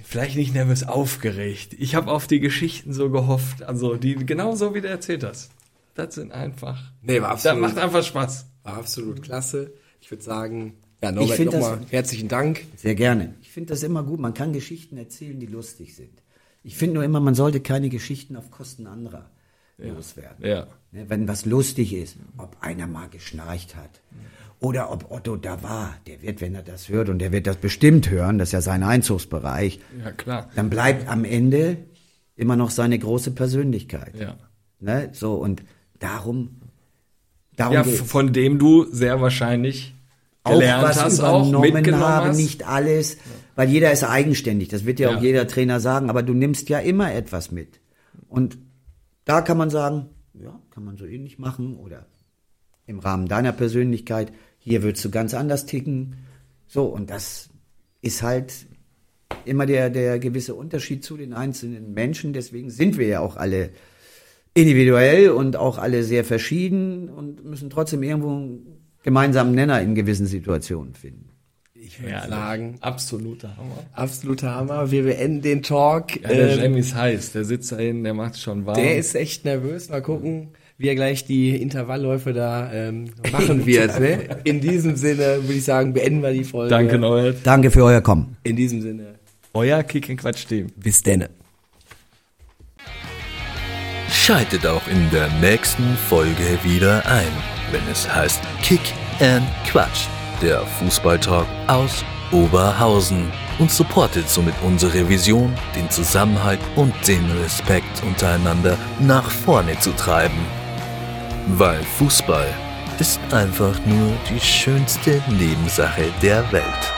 Vielleicht 0.05 0.37
nicht 0.37 0.55
nervös, 0.55 0.83
aufgeregt. 0.85 1.75
Ich 1.79 1.95
habe 1.95 2.11
auf 2.11 2.27
die 2.27 2.41
Geschichten 2.41 2.93
so 2.93 3.11
gehofft, 3.11 3.63
also 3.63 3.97
die 3.97 4.15
genau 4.15 4.55
so 4.55 4.75
wie 4.75 4.81
du 4.81 4.89
erzählt 4.89 5.25
hast. 5.25 5.51
Das 5.95 6.15
sind 6.15 6.33
einfach. 6.33 6.93
nee, 7.03 7.21
war 7.23 7.31
Das 7.31 7.47
absolut, 7.47 7.61
macht 7.63 7.79
einfach 7.79 8.03
Spaß. 8.05 8.47
war 8.65 8.75
absolut 8.77 9.23
klasse. 9.23 9.73
Ich 10.01 10.11
würde 10.11 10.23
sagen, 10.23 10.75
ja, 11.03 11.11
Norbert, 11.13 11.39
das- 11.39 11.47
nochmal 11.47 11.81
herzlichen 11.91 12.29
Dank. 12.29 12.65
Sehr 12.77 12.95
gerne. 12.95 13.35
Ich 13.43 13.51
finde 13.51 13.71
das 13.71 13.83
immer 13.83 14.03
gut. 14.03 14.21
Man 14.21 14.35
kann 14.35 14.53
Geschichten 14.53 14.97
erzählen, 14.97 15.39
die 15.41 15.47
lustig 15.47 15.95
sind. 15.97 16.23
Ich 16.67 16.77
finde 16.77 16.95
nur 16.95 17.05
immer, 17.05 17.21
man 17.21 17.37
sollte 17.37 17.61
keine 17.61 17.89
Geschichten 17.89 18.35
auf 18.37 18.51
Kosten 18.51 18.87
anderer 18.89 19.31
loswerden. 19.79 20.45
Ja. 20.45 20.67
Ne, 20.91 21.09
Wenn 21.09 21.29
was 21.29 21.45
lustig 21.47 21.93
ist, 21.95 22.17
ob 22.39 22.57
einer 22.61 22.87
mal 22.89 23.09
geschnarcht 23.09 23.77
hat 23.77 24.01
oder 24.59 24.91
ob 24.91 25.11
Otto 25.13 25.37
da 25.37 25.63
war, 25.63 25.95
der 26.07 26.23
wird, 26.23 26.41
wenn 26.41 26.55
er 26.57 26.63
das 26.63 26.89
hört, 26.89 27.09
und 27.09 27.19
der 27.21 27.31
wird 27.31 27.47
das 27.47 27.57
bestimmt 27.59 28.11
hören, 28.11 28.39
das 28.39 28.49
ist 28.49 28.53
ja 28.53 28.61
sein 28.63 28.83
Einzugsbereich, 28.83 29.79
Ja, 30.03 30.11
klar. 30.13 30.51
dann 30.57 30.69
bleibt 30.71 31.09
am 31.09 31.25
Ende 31.25 31.77
immer 32.35 32.57
noch 32.57 32.71
seine 32.71 32.99
große 32.99 33.31
Persönlichkeit. 33.31 34.19
Ja. 34.19 34.37
Ne? 34.81 35.11
So, 35.13 35.35
und 35.35 35.63
darum, 36.01 36.63
darum 37.57 37.75
Ja, 37.75 37.83
geht's. 37.83 38.01
von 38.01 38.33
dem 38.33 38.59
du 38.59 38.87
sehr 38.91 39.21
wahrscheinlich 39.21 39.95
auch 40.47 40.53
gelernt 40.53 40.85
was 40.85 41.03
hast, 41.03 41.21
auch 41.21 41.49
übernommen 41.49 41.73
mitgenommen 41.73 42.05
habe, 42.05 42.29
hast. 42.29 42.37
nicht 42.37 42.67
alles, 42.67 43.19
weil 43.55 43.69
jeder 43.69 43.93
ist 43.93 44.05
eigenständig, 44.05 44.69
das 44.69 44.85
wird 44.85 45.01
ja, 45.01 45.11
Ja. 45.11 45.17
auch 45.17 45.23
jeder 45.23 45.47
Trainer 45.47 45.81
sagen, 45.81 46.11
aber 46.11 46.23
du 46.23 46.35
nimmst 46.35 46.69
ja 46.69 46.79
immer 46.79 47.13
etwas 47.13 47.51
mit. 47.51 47.81
Und 48.29 48.59
da 49.25 49.41
kann 49.41 49.59
man 49.59 49.71
sagen, 49.71 50.07
ja, 50.35 50.59
kann 50.71 50.85
man 50.85 50.97
so 50.97 51.07
ähnlich 51.07 51.39
machen 51.39 51.77
oder 51.77 52.07
im 52.87 52.99
Rahmen 52.99 53.27
deiner 53.29 53.53
Persönlichkeit, 53.53 54.33
hier 54.59 54.83
würdest 54.83 55.05
du 55.05 55.11
ganz 55.11 55.35
anders 55.35 55.67
ticken. 55.67 56.17
So, 56.67 56.85
und 56.85 57.11
das 57.11 57.49
ist 58.03 58.23
halt 58.23 58.53
immer 59.45 59.67
der, 59.67 59.91
der 59.91 60.19
gewisse 60.19 60.55
Unterschied 60.55 61.05
zu 61.05 61.17
den 61.17 61.33
einzelnen 61.33 61.93
Menschen, 61.95 62.33
deswegen 62.33 62.71
sind 62.71 62.99
wir 62.99 63.07
ja 63.07 63.21
auch 63.21 63.37
alle 63.37 63.71
individuell 64.55 65.31
und 65.31 65.57
auch 65.57 65.79
alle 65.79 66.03
sehr 66.03 66.25
verschieden 66.25 67.09
und 67.11 67.45
müssen 67.45 67.69
trotzdem 67.71 68.03
irgendwo 68.03 68.59
gemeinsamen 69.07 69.55
Nenner 69.55 69.81
in 69.81 69.95
gewissen 69.95 70.27
Situationen 70.27 70.95
finden. 70.95 71.31
Ich 71.75 72.01
würde 72.03 72.13
Ja, 72.13 72.29
sagen, 72.29 72.77
absoluter 72.81 73.57
Hammer. 73.57 73.79
absoluter 73.93 74.55
Hammer. 74.55 74.91
Wir 74.91 75.05
beenden 75.05 75.41
den 75.41 75.63
Talk. 75.63 76.21
Ja, 76.21 76.29
der 76.29 76.51
Ähm, 76.55 76.61
Jamie 76.61 76.81
ist 76.81 76.95
heiß, 76.95 77.33
der 77.33 77.45
sitzt 77.45 77.71
da 77.73 77.77
hinten, 77.77 78.05
der 78.05 78.13
macht 78.15 78.39
schon 78.39 78.67
warm. 78.67 78.77
Der 78.77 78.99
ist 78.99 79.15
echt 79.15 79.45
nervös. 79.45 79.89
Mal 79.89 80.03
gucken, 80.03 80.49
wie 80.79 80.89
er 80.89 80.97
gleich 80.97 81.25
die 81.25 81.55
Intervallläufe 81.63 82.33
da 82.33 82.71
ähm, 82.73 83.11
machen 83.33 83.65
wird. 83.65 83.99
ne? 84.01 84.19
In 84.45 84.61
diesem 84.61 84.97
Sinne 84.97 85.39
würde 85.43 85.55
ich 85.55 85.65
sagen, 85.65 85.93
beenden 85.93 86.23
wir 86.23 86.33
die 86.33 86.45
Folge. 86.45 86.71
Danke, 86.71 86.99
Noel. 86.99 87.37
Danke 87.45 87.71
für 87.71 87.85
euer 87.85 88.01
Kommen. 88.01 88.37
In 88.43 88.57
diesem 88.57 88.83
Sinne, 88.83 89.15
Euer 89.55 89.83
Kick 89.85 90.09
in 90.11 90.17
Quatsch 90.19 90.47
Team. 90.47 90.67
bis 90.77 91.03
denne. 91.03 91.31
Schaltet 94.11 94.67
auch 94.67 94.87
in 94.89 95.09
der 95.11 95.29
nächsten 95.41 95.85
Folge 96.09 96.59
wieder 96.65 97.07
ein, 97.07 97.29
wenn 97.71 97.81
es 97.91 98.13
heißt 98.13 98.43
Kick 98.63 98.81
and 99.21 99.47
Quatsch, 99.67 100.07
der 100.41 100.61
Fußballtalk 100.79 101.47
aus 101.67 102.05
Oberhausen 102.33 103.31
und 103.59 103.71
supportet 103.71 104.29
somit 104.29 104.55
unsere 104.63 105.09
Vision, 105.09 105.55
den 105.75 105.89
Zusammenhalt 105.91 106.61
und 106.75 106.95
den 107.07 107.31
Respekt 107.43 108.03
untereinander 108.03 108.77
nach 109.01 109.31
vorne 109.31 109.79
zu 109.79 109.93
treiben. 109.93 110.45
Weil 111.49 111.83
Fußball 111.99 112.47
ist 112.99 113.21
einfach 113.33 113.79
nur 113.87 114.13
die 114.29 114.41
schönste 114.41 115.23
Nebensache 115.29 116.13
der 116.23 116.51
Welt. 116.53 116.93